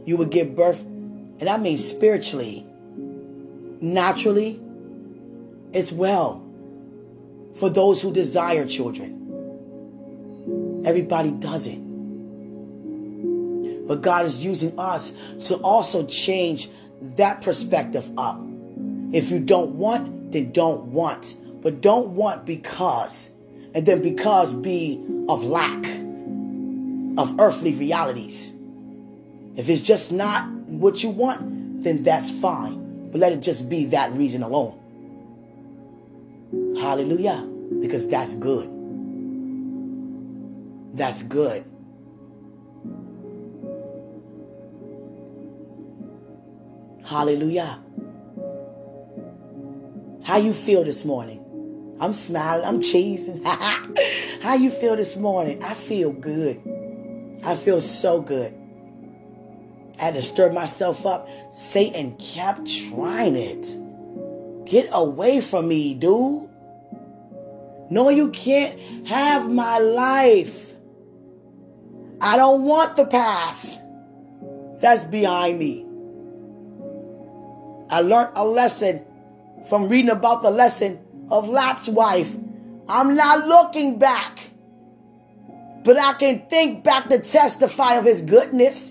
You 0.05 0.17
would 0.17 0.29
give 0.31 0.53
birth, 0.55 0.81
and 0.81 1.47
I 1.47 1.57
mean 1.57 1.77
spiritually, 1.77 2.65
naturally, 3.81 4.59
as 5.73 5.93
well, 5.93 6.43
for 7.53 7.69
those 7.69 8.01
who 8.01 8.11
desire 8.11 8.67
children. 8.67 9.13
Everybody 10.85 11.31
doesn't. 11.31 11.85
But 13.87 14.01
God 14.01 14.25
is 14.25 14.43
using 14.43 14.77
us 14.77 15.13
to 15.45 15.55
also 15.57 16.05
change 16.05 16.69
that 17.01 17.41
perspective 17.41 18.11
up. 18.17 18.41
If 19.11 19.31
you 19.31 19.39
don't 19.39 19.75
want, 19.75 20.14
then 20.35 20.51
don't 20.51 20.87
want. 20.87 21.35
But 21.61 21.81
don't 21.81 22.09
want 22.09 22.45
because. 22.45 23.31
And 23.73 23.85
then 23.85 24.01
because 24.01 24.53
be 24.53 25.03
of 25.27 25.43
lack 25.43 25.85
of 27.17 27.39
earthly 27.39 27.73
realities. 27.73 28.53
If 29.55 29.69
it's 29.69 29.81
just 29.81 30.11
not 30.11 30.49
what 30.67 31.01
you 31.01 31.09
want, 31.09 31.83
then 31.83 32.03
that's 32.03 32.29
fine. 32.29 33.09
But 33.11 33.21
let 33.21 33.31
it 33.31 33.41
just 33.41 33.69
be 33.69 33.85
that 33.85 34.11
reason 34.11 34.43
alone. 34.43 34.77
Hallelujah. 36.79 37.47
Because 37.81 38.07
that's 38.07 38.35
good. 38.35 38.69
That's 40.93 41.23
good. 41.23 41.65
Hallelujah. 47.05 47.84
How 50.25 50.37
you 50.37 50.53
feel 50.53 50.83
this 50.83 51.05
morning? 51.05 51.95
I'm 52.01 52.11
smiling, 52.11 52.65
I'm 52.65 52.79
cheesing. 52.79 53.45
How 54.41 54.55
you 54.55 54.71
feel 54.71 54.95
this 54.95 55.15
morning? 55.15 55.63
I 55.63 55.75
feel 55.75 56.11
good. 56.11 56.59
I 57.43 57.55
feel 57.55 57.79
so 57.79 58.21
good. 58.21 58.51
I 59.99 60.05
had 60.05 60.15
to 60.15 60.23
stir 60.23 60.51
myself 60.51 61.05
up. 61.05 61.29
Satan 61.53 62.17
kept 62.17 62.67
trying 62.89 63.35
it. 63.35 63.77
Get 64.65 64.89
away 64.91 65.41
from 65.41 65.67
me, 65.67 65.93
dude. 65.93 66.49
No, 67.91 68.09
you 68.09 68.31
can't 68.31 69.07
have 69.07 69.51
my 69.51 69.77
life. 69.77 70.73
I 72.19 72.35
don't 72.35 72.63
want 72.63 72.95
the 72.95 73.05
past. 73.05 73.79
That's 74.79 75.03
behind 75.03 75.59
me. 75.59 75.85
I 77.91 78.01
learned 78.01 78.31
a 78.35 78.43
lesson 78.43 79.04
from 79.67 79.89
reading 79.89 80.11
about 80.11 80.43
the 80.43 80.51
lesson 80.51 80.99
of 81.29 81.47
Lot's 81.47 81.87
wife. 81.89 82.35
I'm 82.87 83.15
not 83.15 83.47
looking 83.47 83.97
back. 83.97 84.39
But 85.83 85.99
I 85.99 86.13
can 86.13 86.47
think 86.47 86.83
back 86.83 87.09
to 87.09 87.19
testify 87.19 87.95
of 87.95 88.05
his 88.05 88.23
goodness 88.23 88.89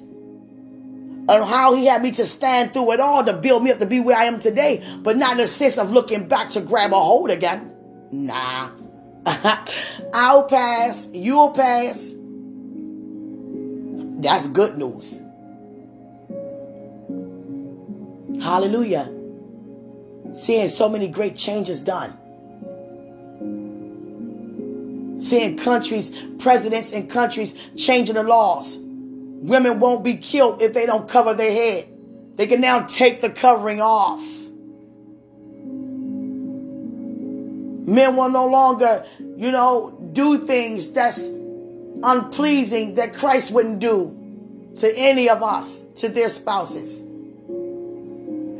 and 1.26 1.44
how 1.44 1.74
he 1.74 1.86
had 1.86 2.02
me 2.02 2.12
to 2.12 2.26
stand 2.26 2.72
through 2.72 2.92
it 2.92 3.00
all 3.00 3.24
to 3.24 3.32
build 3.32 3.64
me 3.64 3.70
up 3.70 3.78
to 3.78 3.86
be 3.86 3.98
where 3.98 4.16
I 4.16 4.24
am 4.24 4.38
today, 4.38 4.84
but 4.98 5.16
not 5.16 5.32
in 5.32 5.38
the 5.38 5.48
sense 5.48 5.78
of 5.78 5.90
looking 5.90 6.28
back 6.28 6.50
to 6.50 6.60
grab 6.60 6.92
a 6.92 6.98
hold 6.98 7.30
again. 7.30 7.72
Nah. 8.12 8.70
I'll 10.14 10.44
pass. 10.44 11.08
You'll 11.12 11.50
pass. 11.50 12.14
That's 14.20 14.46
good 14.48 14.78
news. 14.78 15.20
Hallelujah. 18.42 19.13
Seeing 20.34 20.68
so 20.68 20.88
many 20.88 21.08
great 21.08 21.36
changes 21.36 21.80
done. 21.80 22.18
Seeing 25.18 25.56
countries, 25.56 26.10
presidents 26.38 26.90
in 26.90 27.06
countries 27.06 27.54
changing 27.76 28.16
the 28.16 28.24
laws. 28.24 28.76
Women 28.78 29.78
won't 29.78 30.02
be 30.02 30.16
killed 30.16 30.60
if 30.60 30.74
they 30.74 30.86
don't 30.86 31.08
cover 31.08 31.34
their 31.34 31.52
head. 31.52 31.88
They 32.34 32.48
can 32.48 32.60
now 32.60 32.80
take 32.80 33.20
the 33.20 33.30
covering 33.30 33.80
off. 33.80 34.20
Men 37.86 38.16
will 38.16 38.30
no 38.30 38.46
longer, 38.46 39.04
you 39.20 39.52
know, 39.52 39.96
do 40.12 40.38
things 40.38 40.90
that's 40.90 41.28
unpleasing 42.02 42.94
that 42.94 43.14
Christ 43.14 43.52
wouldn't 43.52 43.78
do 43.78 44.72
to 44.78 44.92
any 44.96 45.28
of 45.28 45.44
us, 45.44 45.82
to 45.96 46.08
their 46.08 46.28
spouses. 46.28 47.03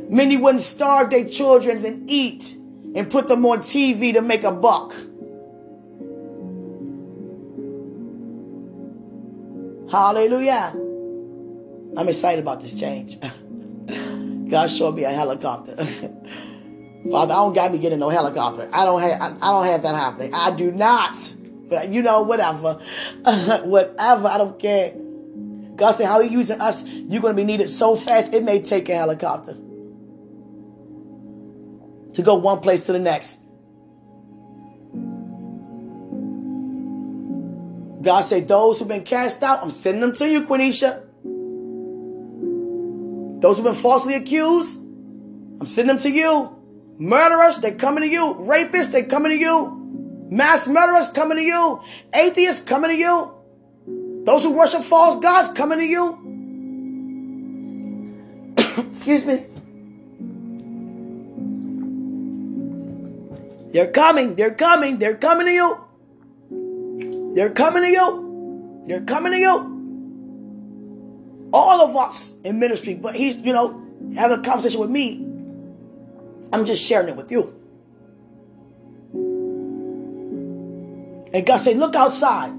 Many 0.09 0.37
wouldn't 0.37 0.61
starve 0.61 1.09
their 1.09 1.27
children 1.27 1.83
and 1.83 2.09
eat 2.09 2.55
and 2.95 3.09
put 3.09 3.27
them 3.27 3.45
on 3.45 3.59
TV 3.59 4.13
to 4.13 4.21
make 4.21 4.43
a 4.43 4.51
buck. 4.51 4.93
Hallelujah. 9.91 10.73
I'm 11.97 12.07
excited 12.07 12.41
about 12.41 12.61
this 12.61 12.79
change. 12.79 13.19
God 14.49 14.67
showed 14.67 14.95
me 14.95 15.03
a 15.03 15.09
helicopter. 15.09 15.75
Father, 17.11 17.33
I 17.33 17.35
don't 17.35 17.53
got 17.53 17.71
me 17.71 17.79
getting 17.79 17.99
no 17.99 18.09
helicopter. 18.09 18.69
I 18.73 18.85
don't 18.85 19.01
have 19.01 19.21
I, 19.21 19.35
I 19.41 19.51
don't 19.51 19.65
have 19.65 19.83
that 19.83 19.95
happening. 19.95 20.33
I 20.33 20.51
do 20.51 20.71
not. 20.71 21.33
But 21.69 21.89
you 21.89 22.01
know, 22.01 22.23
whatever. 22.23 22.73
whatever. 23.63 24.27
I 24.27 24.37
don't 24.37 24.59
care. 24.59 24.93
God 25.75 25.91
said 25.91 26.07
how 26.07 26.21
he 26.21 26.29
using 26.29 26.61
us, 26.61 26.83
you're 26.83 27.21
gonna 27.21 27.33
be 27.33 27.43
needed 27.43 27.69
so 27.69 27.95
fast 27.95 28.33
it 28.33 28.43
may 28.43 28.61
take 28.61 28.87
a 28.89 28.95
helicopter 28.95 29.57
to 32.15 32.21
go 32.21 32.35
one 32.35 32.59
place 32.59 32.85
to 32.87 32.93
the 32.93 32.99
next. 32.99 33.39
God 38.01 38.21
said, 38.21 38.47
Those 38.47 38.79
who've 38.79 38.87
been 38.87 39.03
cast 39.03 39.43
out, 39.43 39.63
I'm 39.63 39.71
sending 39.71 40.01
them 40.01 40.13
to 40.13 40.29
you, 40.29 40.45
Quenisha. 40.45 41.01
Those 43.41 43.57
who've 43.57 43.65
been 43.65 43.75
falsely 43.75 44.15
accused, 44.15 44.77
I'm 44.77 45.65
sending 45.65 45.95
them 45.95 46.03
to 46.03 46.09
you. 46.09 46.55
Murderers, 46.97 47.57
they're 47.57 47.75
coming 47.75 48.03
to 48.03 48.09
you. 48.09 48.35
Rapists, 48.39 48.91
they're 48.91 49.05
coming 49.05 49.31
to 49.31 49.37
you. 49.37 50.27
Mass 50.29 50.67
murderers 50.67 51.09
coming 51.09 51.37
to 51.37 51.43
you. 51.43 51.81
Atheists 52.13 52.63
coming 52.63 52.91
to 52.91 52.97
you. 52.97 53.31
Those 54.25 54.43
who 54.43 54.55
worship 54.57 54.83
false 54.83 55.15
gods 55.21 55.49
coming 55.49 55.79
to 55.79 55.85
you. 55.85 56.21
Excuse 58.91 59.25
me. 59.25 59.45
They're 63.75 63.91
coming. 63.91 64.35
They're 64.35 64.53
coming. 64.53 64.99
They're 64.99 65.17
coming 65.17 65.47
to 65.47 65.51
you. 65.51 67.33
They're 67.35 67.49
coming 67.49 67.83
to 67.83 67.89
you. 67.89 68.85
They're 68.87 69.03
coming 69.03 69.33
to 69.33 69.37
you. 69.37 71.49
All 71.51 71.81
of 71.81 71.93
us 71.93 72.37
in 72.45 72.57
ministry, 72.57 72.95
but 72.95 73.15
he's, 73.15 73.35
you 73.35 73.51
know, 73.51 73.85
having 74.15 74.39
a 74.39 74.41
conversation 74.41 74.79
with 74.79 74.89
me. 74.89 75.25
I'm 76.53 76.63
just 76.63 76.85
sharing 76.85 77.09
it 77.09 77.17
with 77.17 77.33
you. 77.33 77.53
And 81.33 81.45
God 81.45 81.57
said, 81.57 81.75
look 81.75 81.95
outside. 81.95 82.53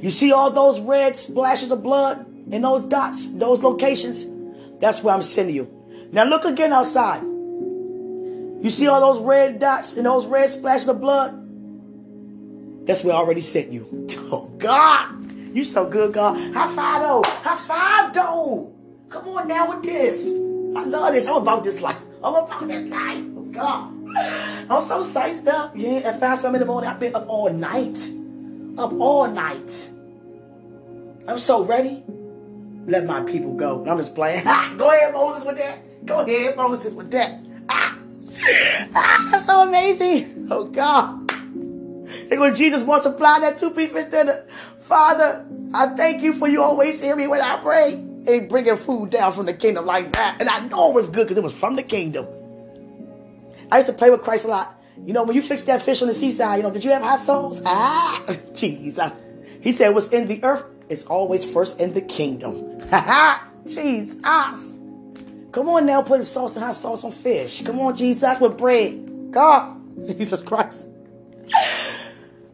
You 0.00 0.10
see 0.10 0.30
all 0.30 0.52
those 0.52 0.78
red 0.78 1.16
splashes 1.16 1.72
of 1.72 1.82
blood 1.82 2.24
in 2.52 2.62
those 2.62 2.84
dots, 2.84 3.28
those 3.30 3.64
locations? 3.64 4.24
That's 4.78 5.02
where 5.02 5.16
I'm 5.16 5.22
sending 5.22 5.56
you. 5.56 5.68
Now 6.12 6.26
look 6.26 6.44
again 6.44 6.72
outside. 6.72 7.24
You 8.60 8.70
see 8.70 8.88
all 8.88 9.00
those 9.00 9.22
red 9.24 9.60
dots 9.60 9.92
and 9.94 10.04
those 10.04 10.26
red 10.26 10.50
splashes 10.50 10.88
of 10.88 11.00
blood? 11.00 11.44
That's 12.86 13.04
where 13.04 13.14
I 13.14 13.18
already 13.18 13.40
sent 13.42 13.70
you. 13.72 14.06
Oh, 14.30 14.44
God. 14.58 15.14
You 15.54 15.64
so 15.64 15.88
good, 15.88 16.12
God. 16.12 16.36
High 16.52 16.74
five, 16.74 17.00
though. 17.00 17.22
High 17.24 17.56
five, 17.56 18.12
though. 18.12 18.74
Come 19.08 19.26
on 19.28 19.48
now 19.48 19.74
with 19.74 19.82
this. 19.82 20.26
I 20.28 20.84
love 20.84 21.14
this. 21.14 21.26
I'm 21.26 21.36
about 21.36 21.64
this 21.64 21.80
life. 21.80 21.96
I'm 22.22 22.34
about 22.34 22.68
this 22.68 22.84
life. 22.88 23.24
Oh, 23.34 23.48
God. 23.50 23.98
I'm 24.70 24.82
so 24.82 25.02
sized 25.02 25.48
up. 25.48 25.72
Yeah, 25.74 26.00
at 26.04 26.20
five 26.20 26.38
something 26.38 26.60
in 26.60 26.66
the 26.66 26.70
morning, 26.70 26.90
I've 26.90 27.00
been 27.00 27.14
up 27.14 27.26
all 27.26 27.50
night. 27.50 28.10
Up 28.76 28.92
all 29.00 29.28
night. 29.28 29.88
I'm 31.26 31.38
so 31.38 31.64
ready. 31.64 32.04
Let 32.86 33.06
my 33.06 33.22
people 33.22 33.54
go. 33.54 33.86
I'm 33.86 33.96
just 33.96 34.14
playing. 34.14 34.44
go 34.76 34.90
ahead, 34.90 35.14
Moses, 35.14 35.44
with 35.46 35.56
that. 35.56 36.04
Go 36.04 36.20
ahead, 36.20 36.54
Moses, 36.54 36.92
with 36.92 37.10
that. 37.12 37.46
Ah. 37.70 37.96
ah 38.94 39.28
that's 39.30 39.46
so 39.46 39.66
amazing. 39.68 40.48
Oh, 40.50 40.64
God. 40.64 41.30
And 42.30 42.40
when 42.40 42.54
Jesus 42.54 42.84
multiplied 42.84 43.42
that 43.42 43.58
two 43.58 43.70
piece 43.70 43.90
fish 43.90 44.06
dinner, 44.06 44.44
Father, 44.80 45.46
I 45.74 45.88
thank 45.88 46.22
you 46.22 46.32
for 46.32 46.48
you 46.48 46.62
always 46.62 47.00
hear 47.00 47.16
me 47.16 47.26
when 47.26 47.40
I 47.40 47.58
pray. 47.58 47.94
And 47.94 48.28
he 48.28 48.40
bringing 48.40 48.76
food 48.76 49.10
down 49.10 49.32
from 49.32 49.46
the 49.46 49.54
kingdom 49.54 49.86
like 49.86 50.12
that. 50.12 50.36
And 50.40 50.48
I 50.48 50.60
know 50.60 50.90
it 50.90 50.94
was 50.94 51.08
good 51.08 51.24
because 51.24 51.36
it 51.36 51.42
was 51.42 51.52
from 51.52 51.76
the 51.76 51.82
kingdom. 51.82 52.26
I 53.70 53.78
used 53.78 53.88
to 53.88 53.92
play 53.94 54.10
with 54.10 54.22
Christ 54.22 54.46
a 54.46 54.48
lot. 54.48 54.74
You 55.04 55.12
know, 55.12 55.24
when 55.24 55.36
you 55.36 55.42
fixed 55.42 55.66
that 55.66 55.82
fish 55.82 56.02
on 56.02 56.08
the 56.08 56.14
seaside, 56.14 56.58
you 56.58 56.62
know, 56.62 56.70
did 56.70 56.84
you 56.84 56.90
have 56.90 57.02
hot 57.02 57.20
sauce? 57.20 57.60
Ah, 57.64 58.24
Jesus. 58.54 59.10
He 59.60 59.72
said, 59.72 59.90
what's 59.90 60.08
in 60.08 60.26
the 60.26 60.42
earth 60.42 60.64
is 60.88 61.04
always 61.04 61.44
first 61.44 61.80
in 61.80 61.94
the 61.94 62.00
kingdom. 62.00 62.80
Ha 62.90 63.00
ha, 63.06 63.48
Jesus. 63.66 64.67
Come 65.52 65.68
on 65.68 65.86
now, 65.86 66.02
putting 66.02 66.24
sauce 66.24 66.56
and 66.56 66.64
hot 66.64 66.74
sauce 66.74 67.04
on 67.04 67.12
fish. 67.12 67.62
Come 67.62 67.80
on, 67.80 67.96
Jesus, 67.96 68.20
that's 68.20 68.40
with 68.40 68.58
bread. 68.58 69.30
God, 69.32 69.80
Jesus 70.06 70.42
Christ. 70.42 70.86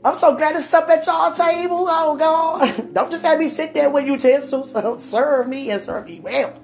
I'm 0.05 0.15
so 0.15 0.37
glad 0.37 0.53
to 0.53 0.61
sup 0.61 0.89
at 0.91 1.07
y'all 1.07 1.33
table. 1.33 1.87
Oh 1.89 2.17
God. 2.17 2.93
Don't 2.95 3.11
just 3.11 3.25
have 3.25 3.39
me 3.39 3.49
sit 3.49 3.73
there 3.73 3.89
with 3.89 4.05
you 4.05 4.13
utensils. 4.13 4.73
serve 5.03 5.49
me 5.49 5.71
and 5.71 5.81
serve 5.81 6.05
me 6.07 6.21
well. 6.21 6.61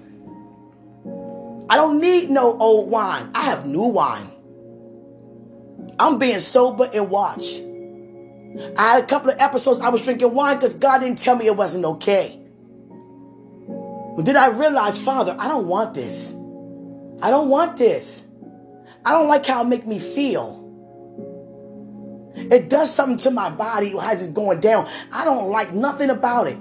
I 1.71 1.77
don't 1.77 2.01
need 2.01 2.31
no 2.31 2.59
old 2.59 2.91
wine. 2.91 3.31
I 3.33 3.45
have 3.45 3.65
new 3.65 3.87
wine. 3.87 4.29
I'm 6.01 6.19
being 6.19 6.41
sober 6.41 6.91
and 6.93 7.09
watch. 7.09 7.61
I 8.77 8.95
had 8.95 9.05
a 9.05 9.07
couple 9.07 9.31
of 9.31 9.39
episodes 9.39 9.79
I 9.79 9.89
was 9.89 10.03
drinking 10.03 10.35
wine 10.35 10.57
because 10.57 10.75
God 10.75 10.99
didn't 10.99 11.19
tell 11.19 11.37
me 11.37 11.47
it 11.47 11.57
wasn't 11.57 11.85
okay. 11.85 12.40
But 14.21 14.27
then 14.27 14.37
I 14.37 14.49
realized, 14.49 15.01
Father, 15.01 15.35
I 15.39 15.49
don't 15.49 15.67
want 15.67 15.95
this. 15.95 16.33
I 17.23 17.31
don't 17.31 17.49
want 17.49 17.79
this. 17.79 18.27
I 19.03 19.13
don't 19.13 19.29
like 19.29 19.47
how 19.47 19.63
it 19.63 19.69
make 19.69 19.87
me 19.87 19.99
feel. 19.99 20.59
It 22.37 22.69
does 22.69 22.95
something 22.95 23.17
to 23.17 23.31
my 23.31 23.49
body 23.49 23.95
as 23.99 24.21
it's 24.21 24.31
going 24.31 24.61
down. 24.61 24.87
I 25.11 25.25
don't 25.25 25.49
like 25.49 25.73
nothing 25.73 26.11
about 26.11 26.49
it. 26.49 26.59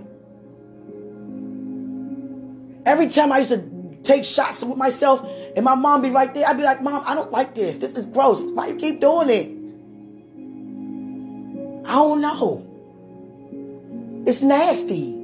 Every 2.85 3.09
time 3.09 3.33
I 3.33 3.39
used 3.39 3.49
to 3.49 3.97
take 4.03 4.23
shots 4.23 4.63
with 4.63 4.77
myself 4.77 5.29
and 5.57 5.65
my 5.65 5.75
mom 5.75 6.01
be 6.01 6.11
right 6.11 6.33
there, 6.33 6.47
I'd 6.47 6.55
be 6.55 6.63
like, 6.63 6.81
Mom, 6.81 7.03
I 7.05 7.13
don't 7.13 7.29
like 7.29 7.55
this. 7.55 7.75
This 7.75 7.91
is 7.97 8.05
gross. 8.05 8.41
Why 8.41 8.67
you 8.67 8.75
keep 8.75 9.01
doing 9.01 9.29
it? 9.29 9.47
I 11.89 11.95
don't 11.95 12.21
know. 12.21 12.65
It's 14.25 14.41
nasty. 14.41 15.18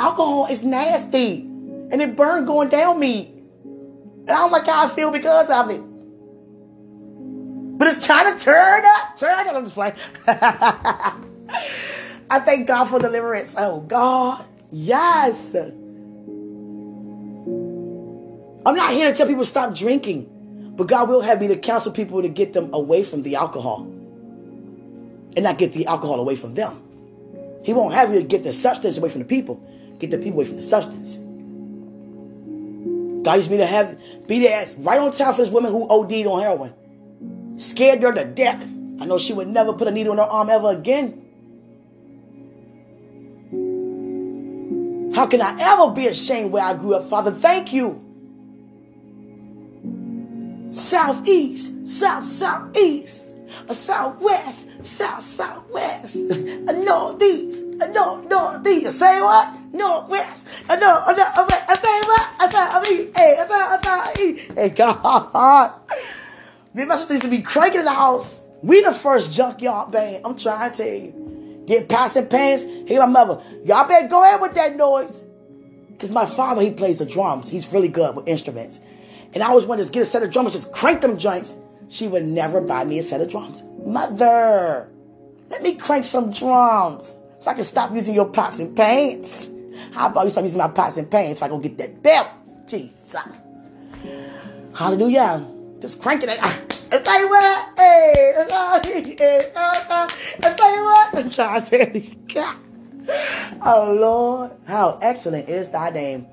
Alcohol 0.00 0.46
is 0.50 0.64
nasty. 0.64 1.42
And 1.42 2.00
it 2.00 2.16
burned 2.16 2.46
going 2.46 2.70
down 2.70 2.98
me. 2.98 3.26
And 3.64 4.30
I 4.30 4.36
don't 4.36 4.50
like 4.50 4.66
how 4.66 4.86
I 4.86 4.88
feel 4.88 5.10
because 5.10 5.50
of 5.50 5.70
it. 5.70 5.82
But 7.78 7.88
it's 7.88 8.06
time 8.06 8.36
to 8.36 8.42
turn 8.42 8.82
up. 8.84 9.18
Turn 9.18 9.46
up. 9.46 9.54
I'm 9.54 9.64
just 9.64 9.74
playing. 9.74 9.94
I 12.30 12.38
thank 12.40 12.66
God 12.66 12.86
for 12.86 12.98
deliverance. 12.98 13.54
Oh, 13.58 13.80
God. 13.80 14.44
Yes. 14.70 15.54
I'm 18.66 18.76
not 18.76 18.92
here 18.92 19.10
to 19.10 19.16
tell 19.16 19.26
people 19.26 19.44
stop 19.44 19.74
drinking, 19.74 20.74
but 20.76 20.86
God 20.86 21.08
will 21.08 21.22
have 21.22 21.40
me 21.40 21.48
to 21.48 21.56
counsel 21.56 21.92
people 21.92 22.22
to 22.22 22.28
get 22.28 22.52
them 22.52 22.72
away 22.72 23.02
from 23.02 23.22
the 23.22 23.36
alcohol 23.36 23.82
and 23.82 25.42
not 25.42 25.58
get 25.58 25.72
the 25.72 25.86
alcohol 25.86 26.20
away 26.20 26.36
from 26.36 26.54
them. 26.54 26.82
He 27.64 27.72
won't 27.72 27.94
have 27.94 28.12
you 28.12 28.20
to 28.20 28.26
get 28.26 28.44
the 28.44 28.52
substance 28.52 28.98
away 28.98 29.08
from 29.08 29.20
the 29.20 29.26
people, 29.26 29.66
Get 30.00 30.10
the 30.10 30.18
people 30.18 30.40
away 30.40 30.46
from 30.46 30.56
the 30.56 30.62
substance. 30.62 31.14
God 33.22 33.34
used 33.34 33.50
me 33.50 33.58
to 33.58 33.66
have 33.66 34.00
be 34.26 34.40
there 34.40 34.66
right 34.78 34.98
on 34.98 35.12
top 35.12 35.32
of 35.32 35.36
this 35.36 35.50
woman 35.50 35.70
who 35.70 35.86
OD'd 35.88 36.26
on 36.26 36.40
heroin. 36.42 36.72
Scared 37.58 38.02
her 38.02 38.12
to 38.12 38.24
death. 38.24 38.62
I 39.00 39.06
know 39.06 39.18
she 39.18 39.34
would 39.34 39.48
never 39.48 39.74
put 39.74 39.88
a 39.88 39.90
needle 39.90 40.12
in 40.12 40.18
her 40.18 40.24
arm 40.24 40.48
ever 40.48 40.70
again. 40.70 41.26
How 45.14 45.26
can 45.26 45.42
I 45.42 45.54
ever 45.60 45.92
be 45.92 46.06
ashamed 46.06 46.50
where 46.52 46.64
I 46.64 46.72
grew 46.72 46.94
up, 46.94 47.04
Father? 47.04 47.30
Thank 47.30 47.74
you. 47.74 48.06
Southeast, 50.70 51.86
South, 51.86 52.24
Southeast 52.24 53.29
a 53.68 53.74
southwest, 53.74 54.84
south, 54.84 55.22
southwest, 55.22 56.14
a 56.16 56.84
northeast, 56.84 57.64
a 57.80 57.92
north, 57.92 58.28
northeast. 58.28 58.98
Say 58.98 59.20
what? 59.20 59.54
Northwest, 59.72 60.64
a 60.68 60.78
north, 60.78 61.02
a 61.08 61.16
northwest. 61.16 61.64
I 61.68 61.74
say 61.76 62.00
what? 62.06 62.30
I 62.38 62.46
southeast, 62.48 63.16
hey, 63.16 63.36
I 63.40 63.46
south, 63.46 63.84
southeast. 63.84 64.52
Hey, 64.52 64.68
God. 64.70 65.72
Me 66.74 66.82
and 66.82 66.88
my 66.88 66.94
sister 66.94 67.14
used 67.14 67.24
to 67.24 67.30
be 67.30 67.42
cranking 67.42 67.80
in 67.80 67.84
the 67.84 67.92
house. 67.92 68.42
We 68.62 68.82
the 68.82 68.92
first 68.92 69.32
junkyard 69.32 69.90
band. 69.90 70.24
I'm 70.24 70.36
trying 70.36 70.70
to 70.70 70.76
tell 70.76 70.86
you. 70.86 71.64
Get 71.66 71.88
passing 71.88 72.26
pants. 72.26 72.64
Hey, 72.64 72.98
my 72.98 73.06
mother. 73.06 73.42
Y'all 73.64 73.86
better 73.86 74.08
go 74.08 74.22
ahead 74.22 74.40
with 74.40 74.54
that 74.54 74.76
noise. 74.76 75.24
Because 75.90 76.10
my 76.10 76.26
father, 76.26 76.62
he 76.62 76.70
plays 76.70 76.98
the 76.98 77.06
drums. 77.06 77.48
He's 77.48 77.72
really 77.72 77.88
good 77.88 78.16
with 78.16 78.28
instruments. 78.28 78.80
And 79.34 79.42
I 79.42 79.48
always 79.48 79.66
wanted 79.66 79.86
to 79.86 79.92
get 79.92 80.02
a 80.02 80.04
set 80.04 80.22
of 80.22 80.30
drums, 80.30 80.52
just 80.54 80.72
crank 80.72 81.00
them 81.00 81.18
joints. 81.18 81.56
She 81.90 82.08
would 82.08 82.24
never 82.24 82.60
buy 82.60 82.84
me 82.84 82.98
a 82.98 83.02
set 83.02 83.20
of 83.20 83.28
drums. 83.28 83.64
Mother, 83.84 84.88
let 85.50 85.62
me 85.62 85.74
crank 85.74 86.04
some 86.04 86.32
drums 86.32 87.16
so 87.40 87.50
I 87.50 87.54
can 87.54 87.64
stop 87.64 87.92
using 87.92 88.14
your 88.14 88.26
pots 88.26 88.60
and 88.60 88.76
pans. 88.76 89.50
How 89.92 90.08
about 90.08 90.24
you 90.24 90.30
stop 90.30 90.44
using 90.44 90.58
my 90.58 90.68
pots 90.68 90.96
and 90.96 91.10
pans 91.10 91.40
so 91.40 91.46
I 91.46 91.48
can 91.48 91.60
get 91.60 91.76
that 91.78 92.02
belt? 92.02 92.28
Jesus. 92.66 93.16
Hallelujah. 94.74 95.44
Just 95.80 96.00
cranking 96.00 96.28
it. 96.28 96.38
I 96.40 96.98
tell 96.98 97.20
you 97.20 97.28
what, 97.28 97.70
hey, 97.76 98.34
I 98.48 98.80
tell 100.56 100.74
you 100.74 100.84
what, 100.84 101.14
I'm 101.14 101.30
trying 101.30 101.60
to 101.60 101.66
say, 101.66 102.16
you. 102.28 102.44
Oh 103.62 103.96
Lord, 103.98 104.52
how 104.66 104.98
excellent 105.00 105.48
is 105.48 105.70
thy 105.70 105.90
name. 105.90 106.26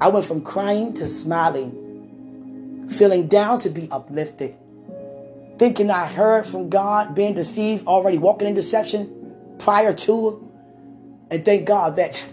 I 0.00 0.08
went 0.08 0.24
from 0.24 0.40
crying 0.40 0.94
to 0.94 1.06
smiling, 1.08 2.88
feeling 2.96 3.28
down 3.28 3.60
to 3.60 3.70
be 3.70 3.88
uplifted, 3.90 4.56
thinking 5.58 5.90
I 5.90 6.06
heard 6.06 6.46
from 6.46 6.68
God, 6.68 7.14
being 7.14 7.34
deceived, 7.34 7.86
already 7.86 8.18
walking 8.18 8.48
in 8.48 8.54
deception 8.54 9.56
prior 9.58 9.92
to, 9.92 10.48
and 11.30 11.44
thank 11.44 11.66
God 11.66 11.96
that 11.96 12.24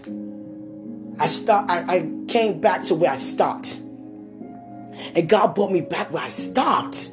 I 1.18 1.26
start. 1.26 1.68
I, 1.68 1.96
I 1.96 2.10
came 2.28 2.60
back 2.60 2.84
to 2.84 2.94
where 2.94 3.10
I 3.10 3.16
stopped. 3.16 3.80
And 5.14 5.28
God 5.28 5.54
brought 5.54 5.72
me 5.72 5.80
back 5.80 6.12
where 6.12 6.22
I 6.22 6.28
stopped. 6.28 7.10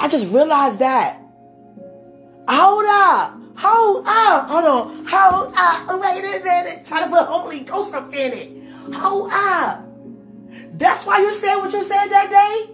I 0.00 0.08
just 0.08 0.32
realized 0.32 0.80
that. 0.80 1.20
Hold 2.48 2.84
up. 2.86 3.38
Hold 3.56 4.06
up. 4.06 4.48
Hold 4.48 4.64
on. 4.64 5.06
Hold 5.06 5.54
up. 5.56 5.86
Oh, 5.88 6.00
wait 6.00 6.24
a 6.24 6.42
minute. 6.42 6.84
Try 6.84 7.04
to 7.04 7.08
put 7.08 7.26
Holy 7.26 7.60
Ghost 7.60 7.94
up 7.94 8.12
in 8.12 8.32
it. 8.32 8.94
Hold 8.94 9.30
up. 9.32 9.84
That's 10.72 11.06
why 11.06 11.18
you 11.20 11.32
said 11.32 11.56
what 11.56 11.72
you 11.72 11.82
said 11.82 12.08
that 12.08 12.30
day? 12.30 12.71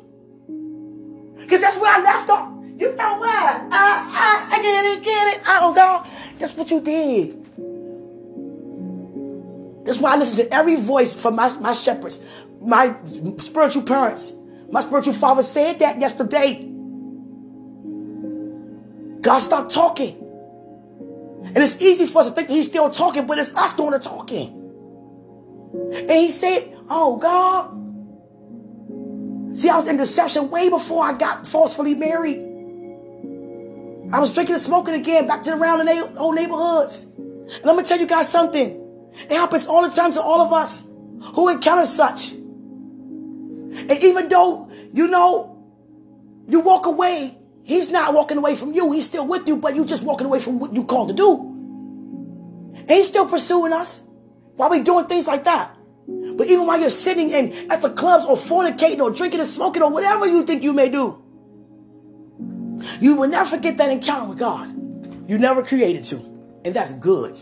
Because 1.49 1.63
that's 1.63 1.79
where 1.79 1.91
I 1.91 2.03
left 2.03 2.29
off. 2.29 2.53
You 2.77 2.95
know 2.95 3.17
what? 3.17 3.33
I, 3.33 3.69
I, 3.73 4.49
I 4.53 4.63
get 4.63 4.85
it, 4.85 5.03
get 5.03 5.35
it. 5.35 5.43
Oh, 5.47 5.73
God. 5.75 6.07
That's 6.39 6.55
what 6.55 6.71
you 6.71 6.83
did. 6.83 7.43
That's 9.87 9.99
why 9.99 10.13
I 10.13 10.17
listen 10.19 10.45
to 10.45 10.55
every 10.55 10.77
voice 10.77 11.19
from 11.19 11.37
my, 11.37 11.49
my 11.61 11.73
shepherds, 11.73 12.21
my 12.61 12.95
spiritual 13.39 13.85
parents. 13.85 14.35
My 14.71 14.83
spiritual 14.83 15.15
father 15.15 15.43
said 15.43 15.79
that 15.79 15.99
yesterday. 15.99 16.67
God 19.23 19.39
stopped 19.39 19.73
talking. 19.73 20.23
And 21.47 21.57
it's 21.57 21.81
easy 21.81 22.05
for 22.05 22.19
us 22.19 22.29
to 22.29 22.35
think 22.35 22.51
he's 22.51 22.67
still 22.67 22.91
talking, 22.91 23.27
but 23.27 23.39
it's 23.39 23.55
us 23.57 23.75
doing 23.75 23.93
the 23.93 23.99
talking. 23.99 24.49
And 25.95 26.11
he 26.11 26.29
said, 26.29 26.77
Oh 26.91 27.17
God. 27.17 27.88
See, 29.59 29.69
I 29.69 29.75
was 29.75 29.89
in 29.89 29.97
deception 29.97 30.51
way 30.51 30.69
before 30.69 31.05
I 31.05 31.15
got 31.15 31.49
forcefully 31.49 31.97
married. 31.97 32.39
I 34.13 34.21
was 34.21 34.33
drinking 34.33 34.55
and 34.55 34.63
smoking 34.63 34.95
again, 34.95 35.27
back 35.27 35.43
to 35.43 35.51
the 35.51 35.57
around 35.57 35.85
the 35.85 36.15
old 36.17 36.37
neighborhoods. 36.37 37.03
And 37.03 37.65
I'm 37.65 37.75
gonna 37.75 37.83
tell 37.83 37.99
you 37.99 38.07
guys 38.07 38.29
something. 38.29 39.11
It 39.15 39.33
happens 39.33 39.67
all 39.67 39.83
the 39.83 39.93
time 39.93 40.13
to 40.13 40.23
all 40.23 40.41
of 40.43 40.53
us 40.53 40.85
who 41.35 41.49
encounter 41.49 41.87
such. 41.87 42.35
And 42.35 43.91
even 44.01 44.29
though, 44.29 44.71
you 44.93 45.09
know, 45.09 45.67
you 46.47 46.61
walk 46.61 46.87
away, 46.87 47.37
he's 47.65 47.91
not 47.91 48.15
walking 48.15 48.39
away 48.39 48.55
from 48.55 48.75
you. 48.75 48.93
He's 48.93 49.07
still 49.07 49.27
with 49.27 49.49
you, 49.49 49.57
but 49.57 49.75
you're 49.75 49.85
just 49.85 50.05
walking 50.05 50.29
away 50.29 50.39
from 50.39 50.61
what 50.61 50.73
you 50.73 50.85
called 50.85 51.09
to 51.09 51.17
do. 51.17 51.37
And 52.77 52.89
he's 52.89 53.09
still 53.09 53.27
pursuing 53.27 53.73
us 53.73 54.03
while 54.55 54.71
we 54.71 54.85
doing 54.85 55.07
things 55.07 55.27
like 55.27 55.43
that. 55.43 55.75
But 56.09 56.49
even 56.49 56.67
while 56.67 56.81
you're 56.81 56.91
sitting 56.91 57.31
in 57.31 57.53
at 57.71 57.83
the 57.83 57.91
clubs 57.91 58.25
or 58.25 58.37
fornicating 58.37 59.01
or 59.01 59.11
drinking 59.11 59.41
and 59.41 59.49
smoking 59.49 59.83
or 59.83 59.91
whatever 59.91 60.27
you 60.27 60.45
think 60.45 60.63
you 60.63 60.73
may 60.73 60.89
do, 60.89 61.23
you 63.01 63.17
will 63.17 63.29
never 63.29 63.49
forget 63.49 63.77
that 63.77 63.91
encounter 63.91 64.29
with 64.29 64.39
God. 64.39 64.69
You 65.29 65.39
never 65.39 65.63
created 65.63 66.05
to. 66.07 66.17
And 66.65 66.75
that's 66.75 66.95
good. 66.95 67.39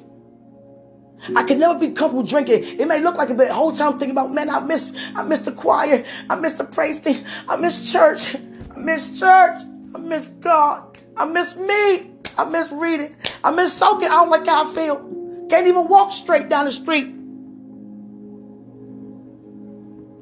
I 1.34 1.42
can 1.44 1.58
never 1.58 1.78
be 1.78 1.88
comfortable 1.88 2.22
drinking. 2.22 2.62
It 2.80 2.86
may 2.86 3.00
look 3.00 3.16
like 3.16 3.30
it, 3.30 3.36
but 3.36 3.48
the 3.48 3.54
whole 3.54 3.72
time 3.72 3.94
I'm 3.94 3.98
thinking 3.98 4.16
about, 4.16 4.32
man, 4.32 4.50
I 4.50 4.60
miss, 4.60 4.90
I 5.14 5.22
miss 5.22 5.40
the 5.40 5.52
choir. 5.52 6.04
I 6.28 6.36
miss 6.36 6.54
the 6.54 6.64
praise 6.64 6.98
team. 7.00 7.24
I 7.48 7.56
miss 7.56 7.90
church. 7.92 8.36
I 8.74 8.78
miss 8.78 9.18
church. 9.18 9.62
I 9.94 9.98
miss 9.98 10.28
God. 10.28 10.98
I 11.16 11.24
miss 11.24 11.56
me. 11.56 12.12
I 12.38 12.44
miss 12.50 12.70
reading. 12.70 13.16
I 13.42 13.50
miss 13.50 13.72
soaking. 13.72 14.08
I 14.08 14.12
don't 14.12 14.30
like 14.30 14.46
how 14.46 14.70
I 14.70 14.74
feel. 14.74 15.46
Can't 15.48 15.66
even 15.66 15.88
walk 15.88 16.12
straight 16.12 16.48
down 16.48 16.66
the 16.66 16.72
street. 16.72 17.15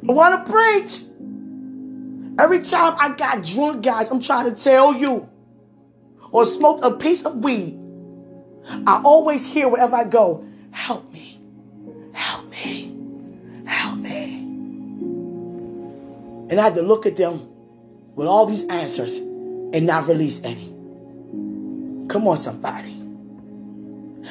I 0.09 0.13
want 0.13 0.47
to 0.47 0.53
preach. 0.53 1.03
Every 2.39 2.61
time 2.61 2.95
I 2.99 3.15
got 3.17 3.43
drunk, 3.45 3.85
guys, 3.85 4.11
I'm 4.11 4.21
trying 4.21 4.53
to 4.53 4.61
tell 4.61 4.95
you, 4.95 5.29
or 6.31 6.45
smoked 6.45 6.85
a 6.85 6.91
piece 6.97 7.25
of 7.25 7.37
weed, 7.45 7.79
I 8.87 9.01
always 9.05 9.47
hear 9.47 9.69
wherever 9.69 9.95
I 9.95 10.05
go, 10.05 10.45
Help 10.75 11.11
me. 11.13 11.41
Help 12.13 12.51
me. 12.51 12.93
Help 13.65 14.01
me. 14.01 14.41
And 16.51 16.61
I 16.61 16.65
had 16.65 16.75
to 16.75 16.83
look 16.83 17.07
at 17.07 17.17
them 17.17 17.49
with 18.17 18.27
all 18.27 18.45
these 18.45 18.65
answers 18.65 19.19
and 19.19 19.87
not 19.87 20.09
release 20.09 20.41
any. 20.43 20.67
Come 22.09 22.27
on, 22.27 22.37
somebody. 22.37 23.01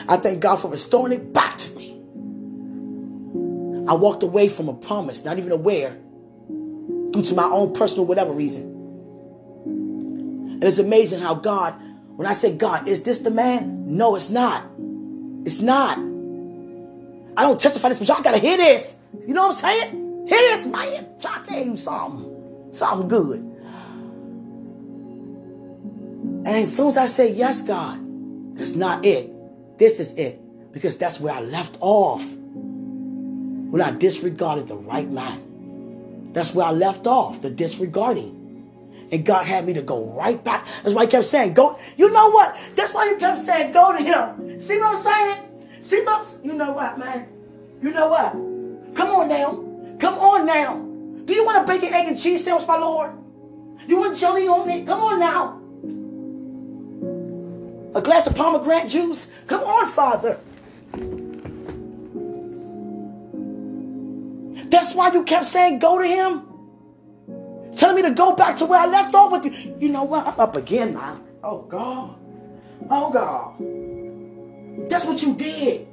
I 0.09 0.17
thank 0.17 0.41
God 0.41 0.57
for 0.57 0.69
restoring 0.69 1.13
it 1.13 1.31
back 1.31 1.57
to. 1.59 1.72
I 3.87 3.93
walked 3.95 4.23
away 4.23 4.47
from 4.47 4.69
a 4.69 4.73
promise, 4.73 5.25
not 5.25 5.37
even 5.37 5.51
aware, 5.51 5.97
due 7.11 7.21
to 7.21 7.35
my 7.35 7.43
own 7.43 7.73
personal 7.73 8.05
whatever 8.05 8.31
reason. 8.31 8.63
And 9.65 10.63
it's 10.63 10.79
amazing 10.79 11.19
how 11.19 11.35
God, 11.35 11.75
when 12.15 12.25
I 12.25 12.33
say, 12.33 12.55
God, 12.55 12.87
is 12.87 13.03
this 13.03 13.19
the 13.19 13.31
man? 13.31 13.83
No, 13.97 14.15
it's 14.15 14.29
not. 14.29 14.65
It's 15.45 15.59
not. 15.59 15.97
I 17.35 17.41
don't 17.41 17.59
testify 17.59 17.89
this, 17.89 17.99
but 17.99 18.07
y'all 18.07 18.21
gotta 18.21 18.37
hear 18.37 18.55
this. 18.57 18.95
You 19.27 19.33
know 19.33 19.47
what 19.47 19.63
I'm 19.63 19.81
saying? 19.91 20.27
Hear 20.27 20.39
this, 20.39 20.67
man. 20.67 21.19
Try 21.19 21.39
to 21.39 21.43
tell 21.43 21.65
you 21.65 21.75
something. 21.75 22.71
Something 22.71 23.07
good. 23.07 23.39
And 26.45 26.47
as 26.47 26.75
soon 26.75 26.89
as 26.89 26.97
I 26.97 27.05
say, 27.07 27.31
yes, 27.33 27.61
God, 27.61 27.99
that's 28.57 28.75
not 28.75 29.05
it. 29.05 29.31
This 29.77 29.99
is 29.99 30.13
it. 30.13 30.39
Because 30.71 30.97
that's 30.97 31.19
where 31.19 31.33
I 31.33 31.41
left 31.41 31.77
off. 31.79 32.25
When 33.73 33.81
I 33.81 33.89
disregarded 33.89 34.67
the 34.67 34.75
right 34.75 35.09
man. 35.09 36.29
That's 36.31 36.53
where 36.53 36.67
I 36.67 36.69
left 36.69 37.07
off, 37.07 37.41
the 37.41 37.49
disregarding. 37.49 39.09
And 39.11 39.25
God 39.25 39.47
had 39.47 39.65
me 39.65 39.73
to 39.73 39.81
go 39.81 40.15
right 40.15 40.43
back. 40.43 40.67
That's 40.83 40.93
why 40.93 41.05
he 41.05 41.07
kept 41.09 41.25
saying, 41.25 41.55
go. 41.55 41.79
You 41.97 42.11
know 42.11 42.29
what? 42.29 42.55
That's 42.75 42.93
why 42.93 43.09
you 43.09 43.17
kept 43.17 43.39
saying, 43.39 43.73
go 43.73 43.91
to 43.91 43.97
him. 43.97 44.59
See 44.59 44.77
what 44.77 44.95
I'm 44.95 45.01
saying? 45.01 45.43
See, 45.79 46.05
folks, 46.05 46.35
you 46.43 46.53
know 46.53 46.71
what, 46.71 46.99
man? 46.99 47.27
You 47.81 47.89
know 47.89 48.09
what? 48.09 48.33
Come 48.95 49.09
on 49.09 49.27
now. 49.27 49.97
Come 49.97 50.19
on 50.19 50.45
now. 50.45 50.75
Do 51.25 51.33
you 51.33 51.43
want 51.43 51.63
a 51.63 51.65
bacon, 51.65 51.95
egg, 51.95 52.07
and 52.07 52.15
cheese 52.21 52.43
sandwich, 52.43 52.67
my 52.67 52.77
Lord? 52.77 53.09
You 53.87 53.97
want 53.97 54.15
jelly 54.15 54.47
on 54.47 54.69
it? 54.69 54.85
Come 54.85 55.01
on 55.01 55.19
now. 55.19 55.59
A 57.97 58.03
glass 58.03 58.27
of 58.27 58.35
pomegranate 58.35 58.91
juice? 58.91 59.29
Come 59.47 59.63
on, 59.63 59.87
Father. 59.87 60.39
That's 64.73 64.95
why 64.95 65.13
you 65.13 65.23
kept 65.23 65.47
saying, 65.47 65.79
go 65.79 65.99
to 65.99 66.07
him. 66.07 66.47
Telling 67.77 67.97
me 67.97 68.01
to 68.03 68.11
go 68.11 68.35
back 68.35 68.57
to 68.57 68.65
where 68.65 68.81
I 68.81 68.87
left 68.87 69.15
off 69.15 69.31
with 69.31 69.45
you. 69.45 69.77
You 69.79 69.89
know 69.89 70.03
what? 70.03 70.27
I'm 70.27 70.39
up 70.39 70.57
again 70.57 70.95
now. 70.95 71.21
Oh, 71.43 71.61
God. 71.63 72.17
Oh, 72.89 73.11
God. 73.11 74.89
That's 74.89 75.05
what 75.05 75.21
you 75.23 75.35
did. 75.35 75.87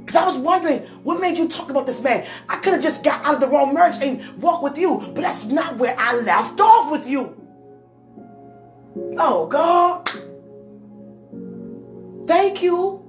Because 0.00 0.16
I 0.16 0.26
was 0.26 0.38
wondering, 0.38 0.80
what 1.04 1.20
made 1.20 1.38
you 1.38 1.48
talk 1.48 1.70
about 1.70 1.86
this 1.86 2.00
man? 2.00 2.26
I 2.48 2.56
could 2.56 2.74
have 2.74 2.82
just 2.82 3.04
got 3.04 3.24
out 3.24 3.36
of 3.36 3.40
the 3.40 3.48
wrong 3.48 3.74
marriage 3.74 3.96
and 4.02 4.22
walked 4.42 4.64
with 4.64 4.78
you, 4.78 4.98
but 4.98 5.22
that's 5.22 5.44
not 5.44 5.78
where 5.78 5.96
I 5.98 6.16
left 6.16 6.60
off 6.60 6.90
with 6.90 7.06
you. 7.08 7.36
Oh, 9.18 9.46
God. 9.46 10.10
Thank 12.26 12.62
you. 12.62 13.02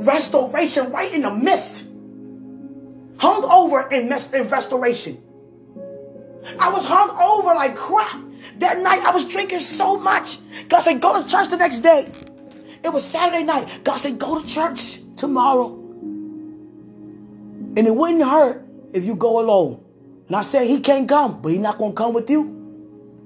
restoration 0.00 0.92
right 0.92 1.12
in 1.14 1.22
the 1.22 1.32
midst. 1.34 1.86
Hung 3.22 3.44
over 3.44 3.88
in, 3.92 4.08
mes- 4.08 4.32
in 4.32 4.48
restoration. 4.48 5.22
I 6.58 6.72
was 6.72 6.84
hung 6.84 7.10
over 7.10 7.54
like 7.54 7.76
crap. 7.76 8.20
That 8.58 8.80
night 8.80 8.98
I 9.04 9.12
was 9.12 9.24
drinking 9.24 9.60
so 9.60 9.96
much. 9.96 10.38
God 10.68 10.80
said, 10.80 11.00
go 11.00 11.22
to 11.22 11.28
church 11.28 11.48
the 11.48 11.56
next 11.56 11.78
day. 11.78 12.10
It 12.82 12.92
was 12.92 13.04
Saturday 13.04 13.44
night. 13.44 13.84
God 13.84 13.98
said, 13.98 14.18
go 14.18 14.40
to 14.40 14.44
church 14.44 14.98
tomorrow. 15.14 15.68
And 17.76 17.78
it 17.78 17.94
wouldn't 17.94 18.24
hurt 18.24 18.66
if 18.92 19.04
you 19.04 19.14
go 19.14 19.38
alone. 19.38 19.84
And 20.26 20.34
I 20.34 20.42
said, 20.42 20.66
he 20.66 20.80
can't 20.80 21.08
come, 21.08 21.40
but 21.42 21.50
he's 21.50 21.60
not 21.60 21.78
going 21.78 21.92
to 21.92 21.96
come 21.96 22.14
with 22.14 22.28
you. 22.28 22.42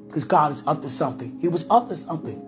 Because 0.08 0.24
God 0.24 0.50
is 0.50 0.62
up 0.66 0.82
to 0.82 0.90
something. 0.90 1.38
He 1.40 1.48
was 1.48 1.64
up 1.70 1.88
to 1.88 1.96
something. 1.96 2.46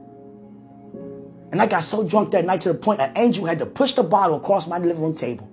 And 1.50 1.62
I 1.62 1.66
got 1.66 1.82
so 1.82 2.04
drunk 2.06 2.32
that 2.32 2.44
night 2.44 2.60
to 2.60 2.74
the 2.74 2.78
point 2.78 3.00
an 3.00 3.16
angel 3.16 3.46
had 3.46 3.58
to 3.60 3.66
push 3.66 3.92
the 3.92 4.02
bottle 4.02 4.36
across 4.36 4.66
my 4.66 4.76
living 4.76 5.00
room 5.00 5.14
table. 5.14 5.50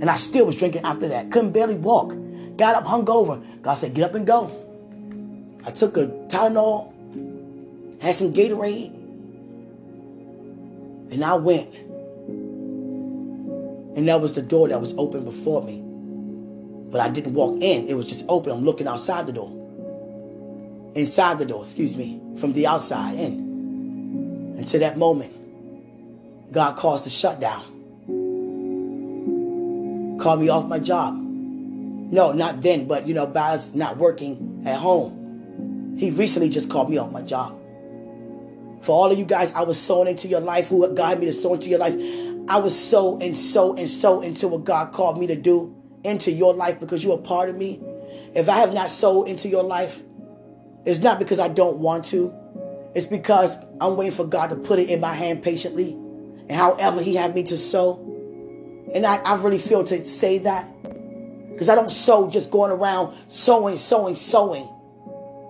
And 0.00 0.10
I 0.10 0.16
still 0.16 0.44
was 0.46 0.56
drinking 0.56 0.82
after 0.82 1.08
that. 1.08 1.30
Couldn't 1.30 1.52
barely 1.52 1.74
walk. 1.74 2.14
Got 2.56 2.74
up, 2.74 2.86
hung 2.86 3.08
over. 3.08 3.40
God 3.62 3.74
said, 3.74 3.94
get 3.94 4.04
up 4.04 4.14
and 4.14 4.26
go. 4.26 4.50
I 5.64 5.70
took 5.70 5.96
a 5.96 6.06
Tylenol, 6.28 6.92
had 8.00 8.14
some 8.14 8.32
Gatorade, 8.32 8.94
and 11.10 11.24
I 11.24 11.34
went. 11.34 11.74
And 13.96 14.08
that 14.08 14.20
was 14.20 14.34
the 14.34 14.42
door 14.42 14.68
that 14.68 14.80
was 14.80 14.94
open 14.98 15.24
before 15.24 15.62
me. 15.62 15.82
But 16.90 17.00
I 17.00 17.08
didn't 17.08 17.34
walk 17.34 17.60
in. 17.62 17.88
It 17.88 17.94
was 17.94 18.08
just 18.08 18.24
open. 18.28 18.52
I'm 18.52 18.64
looking 18.64 18.86
outside 18.86 19.26
the 19.26 19.32
door. 19.32 19.50
Inside 20.94 21.38
the 21.38 21.46
door, 21.46 21.62
excuse 21.62 21.96
me, 21.96 22.20
from 22.38 22.52
the 22.52 22.66
outside 22.66 23.14
in. 23.14 24.64
To 24.66 24.78
that 24.80 24.96
moment, 24.98 25.32
God 26.52 26.76
caused 26.76 27.06
a 27.06 27.10
shutdown. 27.10 27.64
Called 30.26 30.40
me 30.40 30.48
off 30.48 30.66
my 30.66 30.80
job. 30.80 31.14
No, 31.16 32.32
not 32.32 32.60
then, 32.60 32.88
but 32.88 33.06
you 33.06 33.14
know, 33.14 33.26
by 33.26 33.50
us 33.50 33.72
not 33.74 33.96
working 33.96 34.64
at 34.66 34.76
home. 34.76 35.94
He 35.98 36.10
recently 36.10 36.48
just 36.48 36.68
called 36.68 36.90
me 36.90 36.98
off 36.98 37.12
my 37.12 37.22
job. 37.22 37.56
For 38.82 38.90
all 38.90 39.12
of 39.12 39.16
you 39.16 39.24
guys, 39.24 39.52
I 39.52 39.62
was 39.62 39.78
sowing 39.78 40.08
into 40.08 40.26
your 40.26 40.40
life, 40.40 40.66
who 40.66 40.92
God 40.94 41.10
had 41.10 41.20
me 41.20 41.26
to 41.26 41.32
sow 41.32 41.54
into 41.54 41.68
your 41.68 41.78
life. 41.78 41.94
I 42.48 42.58
was 42.58 42.76
so 42.76 43.20
and 43.20 43.38
so 43.38 43.76
and 43.76 43.88
so 43.88 44.20
into 44.20 44.48
what 44.48 44.64
God 44.64 44.92
called 44.92 45.16
me 45.16 45.28
to 45.28 45.36
do 45.36 45.76
into 46.02 46.32
your 46.32 46.54
life 46.54 46.80
because 46.80 47.04
you're 47.04 47.18
part 47.18 47.48
of 47.48 47.56
me. 47.56 47.80
If 48.34 48.48
I 48.48 48.58
have 48.58 48.74
not 48.74 48.90
sowed 48.90 49.28
into 49.28 49.48
your 49.48 49.62
life, 49.62 50.02
it's 50.84 50.98
not 50.98 51.20
because 51.20 51.38
I 51.38 51.46
don't 51.46 51.78
want 51.78 52.04
to. 52.06 52.34
It's 52.96 53.06
because 53.06 53.58
I'm 53.80 53.96
waiting 53.96 54.12
for 54.12 54.24
God 54.24 54.48
to 54.48 54.56
put 54.56 54.80
it 54.80 54.90
in 54.90 55.00
my 55.00 55.12
hand 55.12 55.44
patiently. 55.44 55.92
And 55.92 56.52
however 56.52 57.00
He 57.00 57.14
had 57.14 57.32
me 57.32 57.44
to 57.44 57.56
sow. 57.56 58.14
And 58.96 59.04
I, 59.04 59.16
I 59.16 59.34
really 59.34 59.58
feel 59.58 59.84
to 59.84 60.06
say 60.06 60.38
that. 60.38 60.66
Because 61.52 61.68
I 61.68 61.74
don't 61.74 61.92
sow 61.92 62.30
just 62.30 62.50
going 62.50 62.70
around 62.70 63.14
sowing, 63.28 63.76
sowing, 63.76 64.14
sowing. 64.14 64.64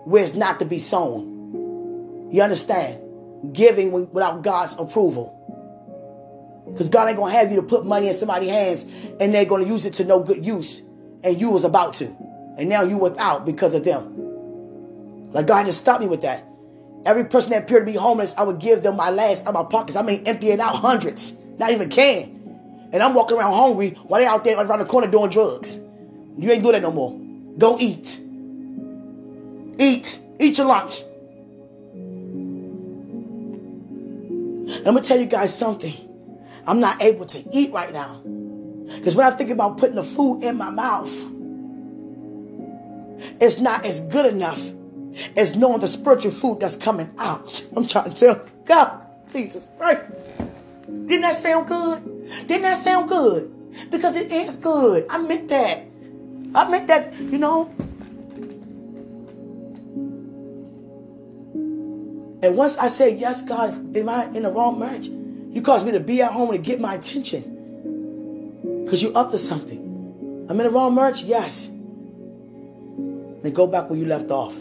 Where 0.05 0.25
it's 0.25 0.35
not 0.35 0.59
to 0.59 0.65
be 0.65 0.81
sown. 0.81 2.29
You 2.33 2.43
understand? 2.43 3.55
Giving 3.55 3.93
without 3.93 4.43
God's 4.43 4.75
approval. 4.77 5.33
Because 6.67 6.89
God 6.89 7.07
ain't 7.07 7.17
going 7.17 7.33
to 7.33 7.39
have 7.39 7.51
you 7.51 7.61
to 7.61 7.63
put 7.63 7.87
money 7.87 8.09
in 8.09 8.15
somebody's 8.15 8.51
hands 8.51 8.85
and 9.21 9.33
they're 9.33 9.45
going 9.45 9.63
to 9.63 9.69
use 9.71 9.85
it 9.85 9.95
to 9.95 10.05
no 10.05 10.19
good 10.19 10.45
use. 10.45 10.83
And 11.23 11.41
you 11.41 11.51
was 11.51 11.63
about 11.63 11.95
to. 11.95 12.07
And 12.59 12.69
now 12.69 12.83
you 12.83 12.99
without 12.99 13.47
because 13.47 13.75
of 13.75 13.85
them. 13.85 15.31
Like 15.31 15.47
God 15.47 15.67
just 15.67 15.81
stopped 15.81 16.01
me 16.01 16.09
with 16.09 16.23
that. 16.23 16.45
Every 17.05 17.27
person 17.27 17.53
that 17.53 17.63
appeared 17.63 17.87
to 17.87 17.93
be 17.93 17.97
homeless, 17.97 18.35
I 18.37 18.43
would 18.43 18.59
give 18.59 18.83
them 18.83 18.97
my 18.97 19.11
last 19.11 19.43
out 19.47 19.55
of 19.55 19.55
my 19.55 19.71
pockets. 19.71 19.95
I 19.95 20.03
mean, 20.03 20.25
emptying 20.27 20.59
out 20.59 20.75
hundreds. 20.75 21.33
Not 21.59 21.71
even 21.71 21.89
can. 21.89 22.36
And 22.93 23.03
I'm 23.03 23.15
walking 23.15 23.37
around 23.37 23.55
hungry 23.55 23.91
while 24.07 24.21
they 24.21 24.27
out 24.27 24.45
there 24.45 24.59
around 24.59 24.79
the 24.79 24.85
corner 24.85 25.07
doing 25.07 25.31
drugs. 25.31 25.79
You 26.39 26.51
ain't 26.51 26.63
doing 26.63 26.75
that 26.75 26.83
no 26.83 26.93
more. 26.93 27.19
Go 27.59 27.79
eat. 27.79 28.21
Eat. 29.79 30.21
Eat 30.39 30.59
your 30.59 30.67
lunch. 30.67 31.03
And 34.69 34.87
I'm 34.87 34.95
to 34.95 35.01
tell 35.01 35.19
you 35.19 35.27
guys 35.27 35.57
something. 35.57 35.95
I'm 36.67 36.81
not 36.81 37.01
able 37.03 37.27
to 37.27 37.57
eat 37.57 37.73
right 37.73 37.93
now. 37.93 38.21
Because 38.87 39.15
when 39.17 39.27
I 39.27 39.31
think 39.31 39.51
about 39.51 39.79
putting 39.79 39.97
the 39.97 40.05
food 40.05 40.43
in 40.43 40.57
my 40.57 40.71
mouth, 40.71 41.13
it's 43.41 43.59
not 43.59 43.85
as 43.85 44.01
good 44.01 44.27
enough 44.27 44.61
as 45.37 45.57
knowing 45.57 45.81
the 45.81 45.89
spiritual 45.89 46.31
food 46.31 46.61
that's 46.61 46.77
coming 46.77 47.11
out. 47.19 47.65
I'm 47.75 47.87
trying 47.87 48.13
to 48.13 48.19
tell 48.19 48.41
God, 48.65 49.07
Jesus 49.33 49.67
Christ. 49.79 50.03
Didn't 50.87 51.23
that 51.23 51.37
sound 51.37 51.69
good? 51.69 52.47
Didn't 52.47 52.63
that 52.63 52.79
sound 52.79 53.09
good? 53.09 53.53
Because 53.91 54.17
it 54.17 54.33
is 54.33 54.57
good. 54.57 55.07
I 55.11 55.19
meant 55.19 55.49
that. 55.49 55.85
I 56.55 56.69
meant 56.69 56.87
that, 56.87 57.15
you 57.15 57.39
know. 57.39 57.75
And 62.43 62.57
once 62.57 62.77
I 62.79 62.89
say, 62.89 63.15
yes, 63.17 63.43
God, 63.43 63.97
am 63.97 64.09
I 64.09 64.27
in 64.27 64.43
the 64.43 64.53
wrong 64.53 64.79
marriage? 64.79 65.09
You 65.09 65.63
caused 65.63 65.87
me 65.87 65.93
to 65.93 66.01
be 66.01 66.23
at 66.23 66.33
home 66.33 66.51
and 66.51 66.63
get 66.63 66.81
my 66.81 66.95
attention. 66.95 68.83
Because 68.85 69.03
you 69.03 69.13
up 69.15 69.31
to 69.33 69.39
something. 69.39 70.47
I'm 70.49 70.61
in 70.61 70.67
the 70.67 70.71
wrong 70.71 70.95
marriage? 70.95 71.23
Yes. 71.23 71.67
Then 71.67 73.53
go 73.53 73.67
back 73.67 73.91
where 73.91 73.99
you 73.99 74.07
left 74.07 74.31
off. 74.31 74.57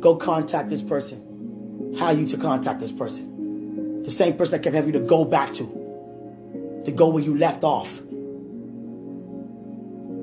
Go 0.00 0.16
contact 0.16 0.70
this 0.70 0.82
person. 0.82 1.96
How 1.98 2.06
are 2.06 2.12
you 2.12 2.26
to 2.28 2.36
contact 2.36 2.80
this 2.80 2.92
person. 2.92 3.33
The 4.04 4.10
same 4.10 4.36
person 4.36 4.52
that 4.52 4.62
kept 4.62 4.74
having 4.74 4.94
you 4.94 5.00
to 5.00 5.06
go 5.06 5.24
back 5.24 5.52
to. 5.54 6.82
To 6.84 6.92
go 6.92 7.08
where 7.08 7.22
you 7.22 7.36
left 7.36 7.64
off. 7.64 8.00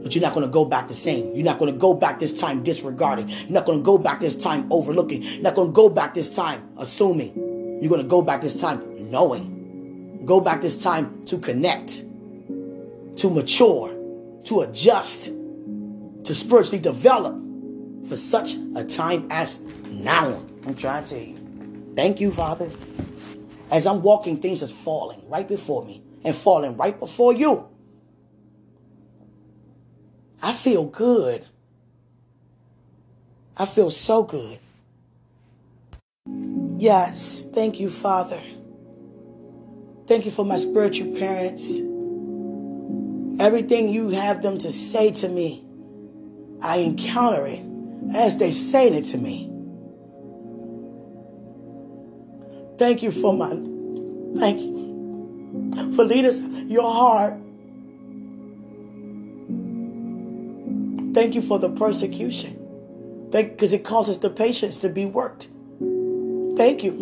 But 0.04 0.16
you're 0.16 0.24
not 0.24 0.34
going 0.34 0.46
to 0.46 0.52
go 0.52 0.66
back 0.66 0.88
the 0.88 0.94
same. 0.94 1.36
You're 1.36 1.46
not 1.46 1.60
going 1.60 1.72
to 1.72 1.78
go 1.78 1.94
back 1.94 2.20
this 2.20 2.34
time 2.34 2.64
disregarding. 2.64 3.30
You're 3.30 3.50
not 3.52 3.66
going 3.66 3.80
to 3.80 3.84
go 3.84 3.98
back 3.98 4.20
this 4.20 4.36
time 4.36 4.68
overlooking. 4.72 5.22
You're 5.22 5.42
not 5.44 5.56
going 5.56 5.70
to 5.70 5.74
go 5.74 5.90
back 5.90 6.14
this 6.14 6.30
time 6.30 6.70
assuming. 6.78 7.80
You're 7.82 7.90
going 7.90 8.02
to 8.02 8.08
go 8.08 8.22
back 8.22 8.42
this 8.42 8.60
time 8.60 9.12
knowing. 9.12 10.24
Go 10.26 10.40
back 10.40 10.62
this 10.62 10.82
time 10.82 11.26
to 11.26 11.40
connect, 11.40 12.04
to 13.18 13.30
mature, 13.30 13.90
to 14.46 14.62
adjust, 14.62 15.26
to 15.26 16.36
spiritually 16.36 16.80
develop 16.80 17.36
for 18.08 18.16
such 18.16 18.56
a 18.76 18.84
time 18.84 19.28
as 19.32 19.60
now. 19.88 20.44
I'm 20.66 20.76
trying 20.76 21.04
to 21.06 21.10
tell 21.10 21.20
you. 21.20 21.94
Thank 21.96 22.20
you, 22.20 22.32
Father. 22.32 22.70
As 23.72 23.88
I'm 23.88 24.02
walking, 24.02 24.36
things 24.36 24.62
are 24.62 24.68
falling 24.68 25.28
right 25.30 25.48
before 25.48 25.86
me 25.86 26.04
and 26.26 26.36
falling 26.36 26.76
right 26.76 27.00
before 27.00 27.34
you. 27.34 27.70
I 30.44 30.52
feel 30.52 30.86
good. 30.86 31.46
I 33.56 33.66
feel 33.66 33.90
so 33.90 34.24
good. 34.24 34.60
Yes, 36.78 37.46
thank 37.54 37.80
you, 37.80 37.90
Father. 37.90 38.42
Thank 40.08 40.26
you 40.26 40.32
for 40.32 40.44
my 40.44 40.58
spiritual 40.58 41.18
parents. 41.18 41.78
Everything 43.40 43.88
you 43.88 44.10
have 44.10 44.42
them 44.42 44.58
to 44.58 44.72
say 44.72 45.12
to 45.12 45.30
me, 45.30 45.64
I 46.62 46.78
encounter 46.78 47.46
it 47.46 47.64
as 48.14 48.38
they 48.38 48.52
say 48.52 48.90
it 48.90 49.06
to 49.06 49.18
me. 49.18 49.50
Thank 52.82 53.04
you 53.04 53.12
for 53.12 53.32
my, 53.32 53.50
thank 54.40 54.60
you 54.60 55.94
for 55.96 56.04
leaders, 56.04 56.40
your 56.40 56.92
heart. 56.92 57.34
Thank 61.14 61.36
you 61.36 61.44
for 61.44 61.60
the 61.60 61.70
persecution. 61.70 62.58
Thank 63.32 63.52
because 63.52 63.72
it 63.74 63.84
causes 63.84 64.18
the 64.18 64.32
patience 64.32 64.80
to 64.80 64.90
be 64.90 65.06
worked. 65.06 65.50
Thank 66.58 66.84
you. 66.84 66.94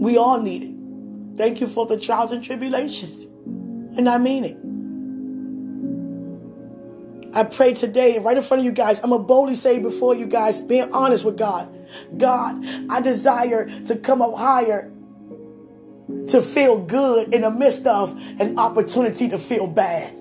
We 0.00 0.16
all 0.16 0.40
need 0.40 0.62
it. 0.62 1.36
Thank 1.36 1.60
you 1.60 1.66
for 1.66 1.84
the 1.84 1.98
trials 1.98 2.30
and 2.30 2.40
tribulations. 2.40 3.24
And 3.98 4.08
I 4.08 4.18
mean 4.18 4.44
it. 4.44 4.63
I 7.34 7.42
pray 7.42 7.74
today, 7.74 8.18
right 8.20 8.36
in 8.36 8.42
front 8.44 8.60
of 8.60 8.64
you 8.64 8.70
guys, 8.70 9.00
I'm 9.00 9.10
going 9.10 9.22
to 9.22 9.26
boldly 9.26 9.56
say 9.56 9.80
before 9.80 10.14
you 10.14 10.26
guys, 10.26 10.60
being 10.60 10.92
honest 10.92 11.24
with 11.24 11.36
God. 11.36 11.68
God, 12.16 12.64
I 12.88 13.00
desire 13.00 13.68
to 13.86 13.96
come 13.96 14.22
up 14.22 14.34
higher, 14.34 14.92
to 16.28 16.40
feel 16.40 16.78
good 16.78 17.34
in 17.34 17.40
the 17.40 17.50
midst 17.50 17.86
of 17.86 18.16
an 18.40 18.58
opportunity 18.58 19.28
to 19.30 19.38
feel 19.38 19.66
bad. 19.66 20.14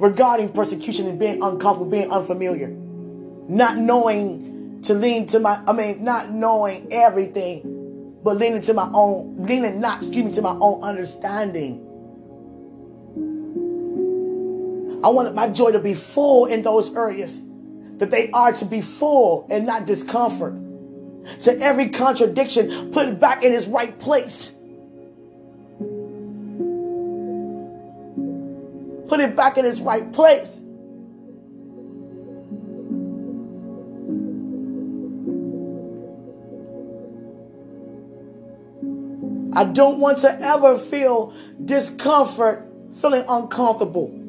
Regarding 0.00 0.48
persecution 0.48 1.06
and 1.06 1.18
being 1.18 1.42
uncomfortable, 1.42 1.86
being 1.86 2.10
unfamiliar. 2.10 2.68
Not 3.48 3.76
knowing 3.76 4.80
to 4.82 4.94
lean 4.94 5.26
to 5.28 5.38
my, 5.38 5.62
I 5.66 5.72
mean, 5.72 6.02
not 6.02 6.32
knowing 6.32 6.88
everything, 6.92 8.16
but 8.22 8.36
leaning 8.36 8.60
to 8.62 8.74
my 8.74 8.90
own, 8.92 9.36
leaning 9.44 9.80
not, 9.80 9.98
excuse 9.98 10.24
me, 10.24 10.32
to 10.32 10.42
my 10.42 10.56
own 10.60 10.82
understanding. 10.82 11.85
I 15.06 15.08
want 15.10 15.32
my 15.36 15.46
joy 15.46 15.70
to 15.70 15.78
be 15.78 15.94
full 15.94 16.46
in 16.46 16.62
those 16.62 16.92
areas 16.96 17.40
that 17.98 18.10
they 18.10 18.28
are 18.32 18.52
to 18.54 18.64
be 18.64 18.80
full 18.80 19.46
and 19.48 19.64
not 19.64 19.86
discomfort. 19.86 20.54
So 21.38 21.56
every 21.60 21.90
contradiction, 21.90 22.90
put 22.90 23.08
it 23.08 23.20
back 23.20 23.44
in 23.44 23.52
its 23.52 23.68
right 23.68 23.96
place. 23.96 24.52
put 29.08 29.20
it 29.20 29.36
back 29.36 29.56
in 29.56 29.64
its 29.64 29.78
right 29.78 30.12
place. 30.12 30.60
I 39.54 39.64
don't 39.64 40.00
want 40.00 40.18
to 40.18 40.40
ever 40.40 40.76
feel 40.76 41.32
discomfort, 41.64 42.68
feeling 42.94 43.24
uncomfortable 43.28 44.25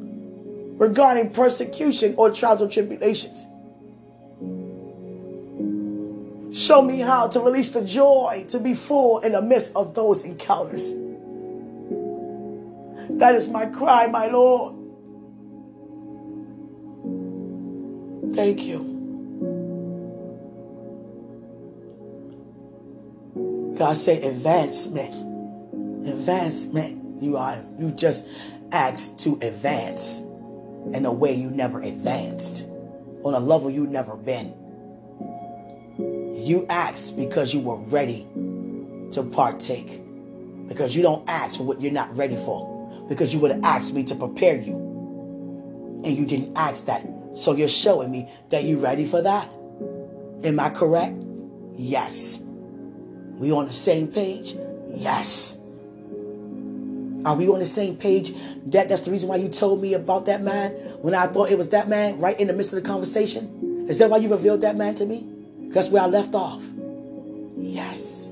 regarding 0.78 1.30
persecution 1.30 2.14
or 2.16 2.30
trials 2.30 2.62
or 2.62 2.68
tribulations. 2.68 3.46
Show 6.56 6.82
me 6.82 7.00
how 7.00 7.26
to 7.28 7.40
release 7.40 7.70
the 7.70 7.84
joy 7.84 8.46
to 8.48 8.58
be 8.58 8.72
full 8.72 9.18
in 9.18 9.32
the 9.32 9.42
midst 9.42 9.72
of 9.76 9.94
those 9.94 10.22
encounters. 10.22 10.94
That 13.18 13.34
is 13.34 13.48
my 13.48 13.66
cry, 13.66 14.06
my 14.06 14.28
Lord. 14.28 14.76
Thank 18.34 18.62
you. 18.62 18.94
God 23.76 23.96
say 23.96 24.22
advancement. 24.22 26.06
Advancement. 26.06 27.22
You 27.22 27.36
are 27.36 27.58
you 27.78 27.90
just 27.90 28.24
asked 28.70 29.18
to 29.20 29.38
advance 29.42 30.22
in 30.92 31.04
a 31.04 31.12
way 31.12 31.34
you 31.34 31.50
never 31.50 31.80
advanced. 31.80 32.66
On 33.24 33.34
a 33.34 33.40
level 33.40 33.70
you 33.70 33.86
never 33.86 34.16
been. 34.16 34.54
You 35.98 36.66
asked 36.68 37.16
because 37.16 37.52
you 37.52 37.60
were 37.60 37.76
ready 37.76 38.26
to 39.12 39.22
partake. 39.22 40.02
Because 40.68 40.94
you 40.94 41.02
don't 41.02 41.28
ask 41.28 41.58
for 41.58 41.64
what 41.64 41.80
you're 41.80 41.92
not 41.92 42.16
ready 42.16 42.36
for. 42.36 43.06
Because 43.08 43.34
you 43.34 43.40
would 43.40 43.50
have 43.50 43.64
asked 43.64 43.92
me 43.92 44.04
to 44.04 44.14
prepare 44.14 44.56
you. 44.56 44.74
And 46.04 46.16
you 46.16 46.24
didn't 46.24 46.56
ask 46.56 46.86
that. 46.86 47.06
So 47.34 47.54
you're 47.54 47.68
showing 47.68 48.10
me 48.10 48.30
that 48.50 48.64
you're 48.64 48.78
ready 48.78 49.04
for 49.04 49.20
that. 49.22 49.50
Am 50.44 50.60
I 50.60 50.70
correct? 50.70 51.16
Yes. 51.76 52.38
We 52.38 53.52
on 53.52 53.66
the 53.66 53.72
same 53.72 54.08
page? 54.08 54.54
Yes. 54.88 55.57
Are 57.24 57.34
we 57.34 57.48
on 57.48 57.58
the 57.58 57.66
same 57.66 57.96
page? 57.96 58.32
That 58.66 58.88
that's 58.88 59.02
the 59.02 59.10
reason 59.10 59.28
why 59.28 59.36
you 59.36 59.48
told 59.48 59.82
me 59.82 59.94
about 59.94 60.26
that 60.26 60.42
man 60.42 60.70
when 61.02 61.14
I 61.14 61.26
thought 61.26 61.50
it 61.50 61.58
was 61.58 61.68
that 61.68 61.88
man 61.88 62.18
right 62.18 62.38
in 62.38 62.46
the 62.46 62.52
midst 62.52 62.72
of 62.72 62.82
the 62.82 62.88
conversation? 62.88 63.86
Is 63.88 63.98
that 63.98 64.10
why 64.10 64.18
you 64.18 64.28
revealed 64.28 64.60
that 64.60 64.76
man 64.76 64.94
to 64.96 65.06
me? 65.06 65.26
That's 65.70 65.88
where 65.88 66.02
I 66.02 66.06
left 66.06 66.34
off. 66.34 66.62
Yes. 67.56 68.28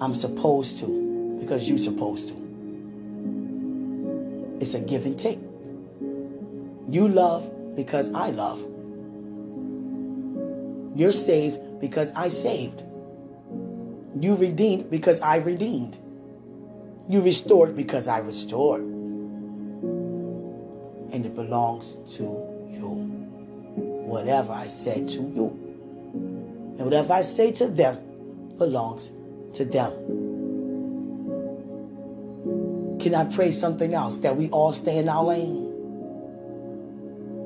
I'm 0.00 0.14
supposed 0.14 0.78
to 0.80 1.38
because 1.40 1.68
you're 1.68 1.78
supposed 1.78 2.28
to. 2.28 2.34
It's 4.60 4.74
a 4.74 4.80
give 4.80 5.06
and 5.06 5.18
take. 5.18 5.38
You 6.88 7.08
love 7.08 7.76
because 7.76 8.12
I 8.12 8.30
love. 8.30 8.60
You're 10.94 11.12
saved 11.12 11.80
because 11.80 12.12
I 12.12 12.28
saved. 12.28 12.82
You 14.20 14.36
redeemed 14.36 14.90
because 14.90 15.20
I 15.20 15.36
redeemed. 15.36 15.98
You 17.08 17.20
restored 17.20 17.76
because 17.76 18.08
I 18.08 18.18
restored. 18.18 18.82
And 21.12 21.26
it 21.26 21.34
belongs 21.34 21.98
to 22.16 22.22
you. 22.22 22.88
Whatever 24.06 24.52
I 24.52 24.68
said 24.68 25.08
to 25.08 25.14
you. 25.14 25.58
And 26.14 26.84
whatever 26.84 27.12
I 27.12 27.22
say 27.22 27.52
to 27.52 27.68
them 27.68 27.98
belongs 28.56 29.10
to 29.54 29.64
them. 29.64 29.92
Can 32.98 33.14
I 33.14 33.24
pray 33.24 33.52
something 33.52 33.92
else? 33.94 34.18
That 34.18 34.36
we 34.36 34.48
all 34.50 34.72
stay 34.72 34.98
in 34.98 35.08
our 35.08 35.24
lane. 35.24 35.68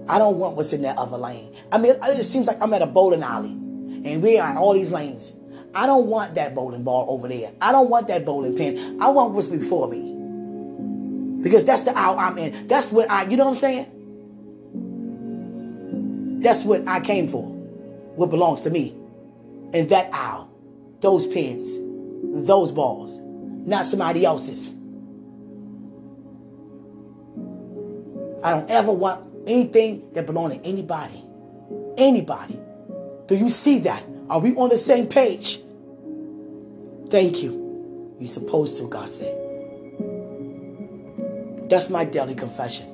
I 0.08 0.18
don't 0.18 0.38
want 0.38 0.56
what's 0.56 0.72
in 0.72 0.82
that 0.82 0.98
other 0.98 1.16
lane. 1.16 1.52
I 1.72 1.78
mean, 1.78 1.94
it 2.02 2.24
seems 2.24 2.46
like 2.46 2.58
I'm 2.62 2.72
at 2.74 2.82
a 2.82 2.86
bowling 2.86 3.22
alley 3.22 3.50
and 3.50 4.22
we 4.22 4.38
are 4.38 4.50
in 4.50 4.56
all 4.56 4.74
these 4.74 4.90
lanes. 4.90 5.32
I 5.76 5.84
don't 5.84 6.06
want 6.06 6.36
that 6.36 6.54
bowling 6.54 6.84
ball 6.84 7.04
over 7.06 7.28
there. 7.28 7.52
I 7.60 7.70
don't 7.70 7.90
want 7.90 8.08
that 8.08 8.24
bowling 8.24 8.56
pin. 8.56 8.96
I 8.98 9.10
want 9.10 9.34
what's 9.34 9.46
before 9.46 9.88
me. 9.88 11.42
Because 11.42 11.64
that's 11.64 11.82
the 11.82 11.94
aisle 11.94 12.18
I'm 12.18 12.38
in. 12.38 12.66
That's 12.66 12.90
what 12.90 13.10
I, 13.10 13.24
you 13.24 13.36
know 13.36 13.44
what 13.44 13.50
I'm 13.50 13.56
saying? 13.56 13.86
That's 16.40 16.64
what 16.64 16.88
I 16.88 17.00
came 17.00 17.28
for. 17.28 17.44
What 17.44 18.30
belongs 18.30 18.62
to 18.62 18.70
me. 18.70 18.96
And 19.74 19.90
that 19.90 20.08
aisle. 20.14 20.50
Those 21.02 21.26
pins. 21.26 21.76
Those 22.46 22.72
balls. 22.72 23.20
Not 23.20 23.84
somebody 23.84 24.24
else's. 24.24 24.72
I 28.42 28.50
don't 28.50 28.70
ever 28.70 28.92
want 28.92 29.22
anything 29.46 30.10
that 30.14 30.24
belongs 30.24 30.54
to 30.54 30.64
anybody. 30.64 31.22
Anybody. 31.98 32.58
Do 33.26 33.36
you 33.36 33.50
see 33.50 33.80
that? 33.80 34.02
Are 34.30 34.40
we 34.40 34.56
on 34.56 34.70
the 34.70 34.78
same 34.78 35.06
page? 35.06 35.60
Thank 37.10 37.42
you. 37.42 38.16
You're 38.18 38.28
supposed 38.28 38.76
to, 38.78 38.88
God 38.88 39.10
said. 39.10 39.36
That's 41.68 41.88
my 41.90 42.04
daily 42.04 42.34
confession. 42.34 42.92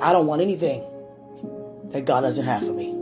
I 0.00 0.12
don't 0.12 0.26
want 0.26 0.42
anything 0.42 0.84
that 1.90 2.04
God 2.04 2.22
doesn't 2.22 2.44
have 2.44 2.64
for 2.64 2.72
me. 2.72 2.94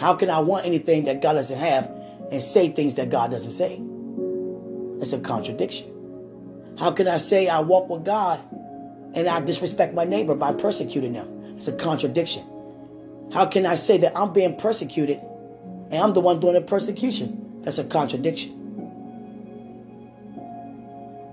How 0.00 0.14
can 0.14 0.30
I 0.30 0.40
want 0.40 0.66
anything 0.66 1.04
that 1.04 1.20
God 1.22 1.34
doesn't 1.34 1.58
have 1.58 1.90
and 2.30 2.42
say 2.42 2.68
things 2.68 2.94
that 2.96 3.10
God 3.10 3.30
doesn't 3.30 3.52
say? 3.52 3.80
It's 5.00 5.12
a 5.12 5.20
contradiction. 5.20 5.88
How 6.78 6.90
can 6.92 7.06
I 7.06 7.18
say 7.18 7.48
I 7.48 7.60
walk 7.60 7.88
with 7.88 8.04
God 8.04 8.40
and 9.14 9.28
I 9.28 9.40
disrespect 9.40 9.94
my 9.94 10.04
neighbor 10.04 10.34
by 10.34 10.52
persecuting 10.52 11.12
them? 11.12 11.56
It's 11.56 11.68
a 11.68 11.72
contradiction. 11.72 12.44
How 13.32 13.46
can 13.46 13.66
I 13.66 13.76
say 13.76 13.98
that 13.98 14.16
I'm 14.16 14.32
being 14.32 14.56
persecuted 14.56 15.20
and 15.92 16.00
I'm 16.00 16.14
the 16.14 16.20
one 16.20 16.40
doing 16.40 16.54
the 16.54 16.62
persecution? 16.62 17.60
That's 17.62 17.78
a 17.78 17.84
contradiction. 17.84 18.58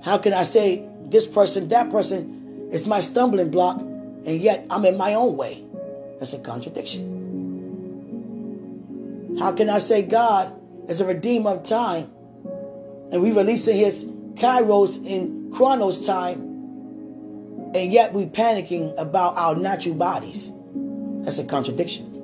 How 0.03 0.17
can 0.17 0.33
I 0.33 0.43
say 0.43 0.85
this 1.05 1.25
person, 1.25 1.69
that 1.69 1.89
person 1.89 2.67
is 2.71 2.85
my 2.85 2.99
stumbling 2.99 3.49
block, 3.51 3.79
and 3.79 4.41
yet 4.41 4.65
I'm 4.69 4.83
in 4.85 4.97
my 4.97 5.13
own 5.13 5.37
way? 5.37 5.63
That's 6.19 6.33
a 6.33 6.39
contradiction. 6.39 7.17
How 9.39 9.53
can 9.53 9.69
I 9.69 9.79
say 9.79 10.01
God 10.01 10.53
is 10.89 10.99
a 10.99 11.05
redeemer 11.05 11.51
of 11.51 11.63
time, 11.63 12.11
and 13.11 13.21
we 13.21 13.31
releasing 13.31 13.77
His 13.77 14.03
Kairos 14.33 14.97
in 15.05 15.51
Chronos 15.53 16.05
time, 16.05 16.41
and 17.73 17.93
yet 17.93 18.13
we 18.13 18.25
panicking 18.25 18.93
about 18.97 19.37
our 19.37 19.55
natural 19.55 19.95
bodies? 19.95 20.51
That's 21.23 21.39
a 21.39 21.45
contradiction. 21.45 22.18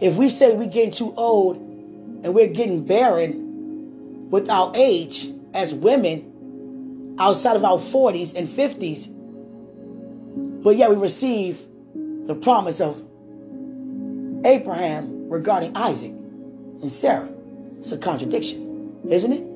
If 0.00 0.16
we 0.16 0.30
say 0.30 0.54
we're 0.54 0.68
getting 0.68 0.92
too 0.92 1.12
old 1.16 1.56
and 1.56 2.34
we're 2.34 2.46
getting 2.46 2.84
barren 2.84 4.30
with 4.30 4.48
our 4.48 4.72
age 4.74 5.28
as 5.52 5.74
women 5.74 7.16
outside 7.18 7.56
of 7.56 7.64
our 7.64 7.78
40s 7.78 8.34
and 8.34 8.48
50s, 8.48 9.08
but 10.62 10.76
yet 10.76 10.90
we 10.90 10.96
receive 10.96 11.60
the 12.26 12.34
promise 12.34 12.80
of 12.80 13.02
Abraham 14.44 15.28
regarding 15.28 15.76
Isaac 15.76 16.12
and 16.12 16.90
Sarah. 16.90 17.28
It's 17.80 17.92
a 17.92 17.98
contradiction, 17.98 19.00
isn't 19.08 19.32
it? 19.32 19.50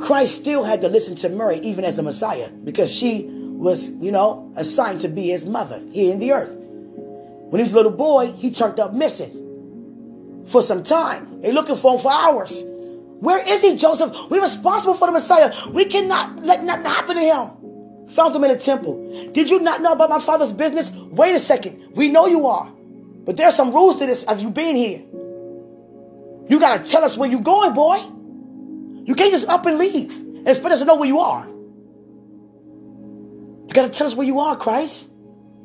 Christ 0.00 0.34
still 0.34 0.64
had 0.64 0.80
to 0.80 0.88
listen 0.88 1.14
to 1.16 1.28
Mary 1.28 1.58
even 1.58 1.84
as 1.84 1.94
the 1.94 2.02
Messiah 2.02 2.50
because 2.50 2.92
she 2.92 3.39
was, 3.60 3.90
you 3.90 4.10
know, 4.10 4.50
assigned 4.56 5.02
to 5.02 5.08
be 5.08 5.28
his 5.28 5.44
mother 5.44 5.82
here 5.92 6.12
in 6.12 6.18
the 6.18 6.32
earth. 6.32 6.54
When 7.50 7.58
he 7.58 7.62
was 7.62 7.72
a 7.72 7.76
little 7.76 7.92
boy, 7.92 8.32
he 8.32 8.50
turned 8.50 8.80
up 8.80 8.94
missing 8.94 10.44
for 10.46 10.62
some 10.62 10.82
time. 10.82 11.42
They 11.42 11.52
looking 11.52 11.76
for 11.76 11.94
him 11.94 12.00
for 12.00 12.10
hours. 12.10 12.62
Where 13.20 13.46
is 13.46 13.60
he, 13.60 13.76
Joseph? 13.76 14.16
We're 14.30 14.40
responsible 14.40 14.94
for 14.94 15.06
the 15.06 15.12
Messiah. 15.12 15.52
We 15.70 15.84
cannot 15.84 16.42
let 16.42 16.64
nothing 16.64 16.86
happen 16.86 17.16
to 17.16 17.22
him. 17.22 18.08
Found 18.08 18.34
him 18.34 18.44
in 18.44 18.50
a 18.50 18.56
temple. 18.56 19.30
Did 19.32 19.50
you 19.50 19.60
not 19.60 19.82
know 19.82 19.92
about 19.92 20.08
my 20.08 20.20
father's 20.20 20.52
business? 20.52 20.90
Wait 20.90 21.34
a 21.34 21.38
second. 21.38 21.92
We 21.94 22.08
know 22.08 22.26
you 22.26 22.46
are. 22.46 22.72
But 23.26 23.36
there's 23.36 23.54
some 23.54 23.72
rules 23.72 23.98
to 23.98 24.06
this 24.06 24.24
of 24.24 24.40
you 24.40 24.48
being 24.48 24.74
here. 24.74 25.02
You 26.48 26.58
got 26.58 26.82
to 26.82 26.90
tell 26.90 27.04
us 27.04 27.18
where 27.18 27.30
you're 27.30 27.42
going, 27.42 27.74
boy. 27.74 27.98
You 29.04 29.14
can't 29.14 29.32
just 29.32 29.48
up 29.48 29.66
and 29.66 29.76
leave 29.76 30.16
and 30.16 30.48
expect 30.48 30.72
us 30.72 30.78
to 30.78 30.86
know 30.86 30.96
where 30.96 31.08
you 31.08 31.20
are. 31.20 31.46
You 33.70 33.74
got 33.74 33.82
to 33.82 33.96
tell 33.96 34.08
us 34.08 34.16
where 34.16 34.26
you 34.26 34.40
are, 34.40 34.56
Christ. 34.56 35.08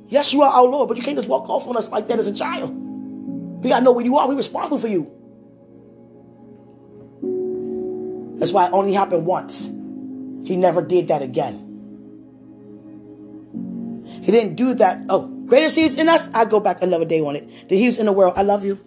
Yes, 0.10 0.32
you 0.32 0.44
are 0.44 0.52
our 0.52 0.66
Lord, 0.66 0.90
but 0.90 0.96
you 0.96 1.02
can't 1.02 1.18
just 1.18 1.28
walk 1.28 1.50
off 1.50 1.68
on 1.68 1.76
us 1.76 1.90
like 1.90 2.08
that 2.10 2.20
as 2.20 2.28
a 2.28 2.36
child. 2.36 2.70
We 3.64 3.70
got 3.70 3.80
to 3.80 3.84
know 3.84 3.94
where 3.94 4.06
you 4.06 4.16
are. 4.18 4.28
We're 4.28 4.36
responsible 4.36 4.78
for 4.78 4.88
you. 4.88 5.12
That's 8.38 8.52
why 8.52 8.68
it 8.68 8.74
only 8.74 8.94
happened 8.94 9.26
once. 9.26 9.66
He 10.48 10.56
never 10.56 10.84
did 10.84 11.08
that 11.08 11.24
again. 11.24 11.64
He 14.22 14.32
didn't 14.32 14.54
do 14.54 14.76
that. 14.76 15.02
Oh, 15.10 15.26
greater 15.48 15.72
seeds 15.72 15.96
in 15.96 16.08
us. 16.08 16.30
I 16.32 16.46
go 16.46 16.60
back 16.60 16.84
another 16.84 17.06
day 17.06 17.22
on 17.22 17.36
it. 17.36 17.70
The 17.70 17.76
He 17.76 17.88
was 17.88 17.98
in 17.98 18.06
the 18.06 18.14
world. 18.14 18.36
I 18.38 18.44
love 18.44 18.64
you. 18.64 18.85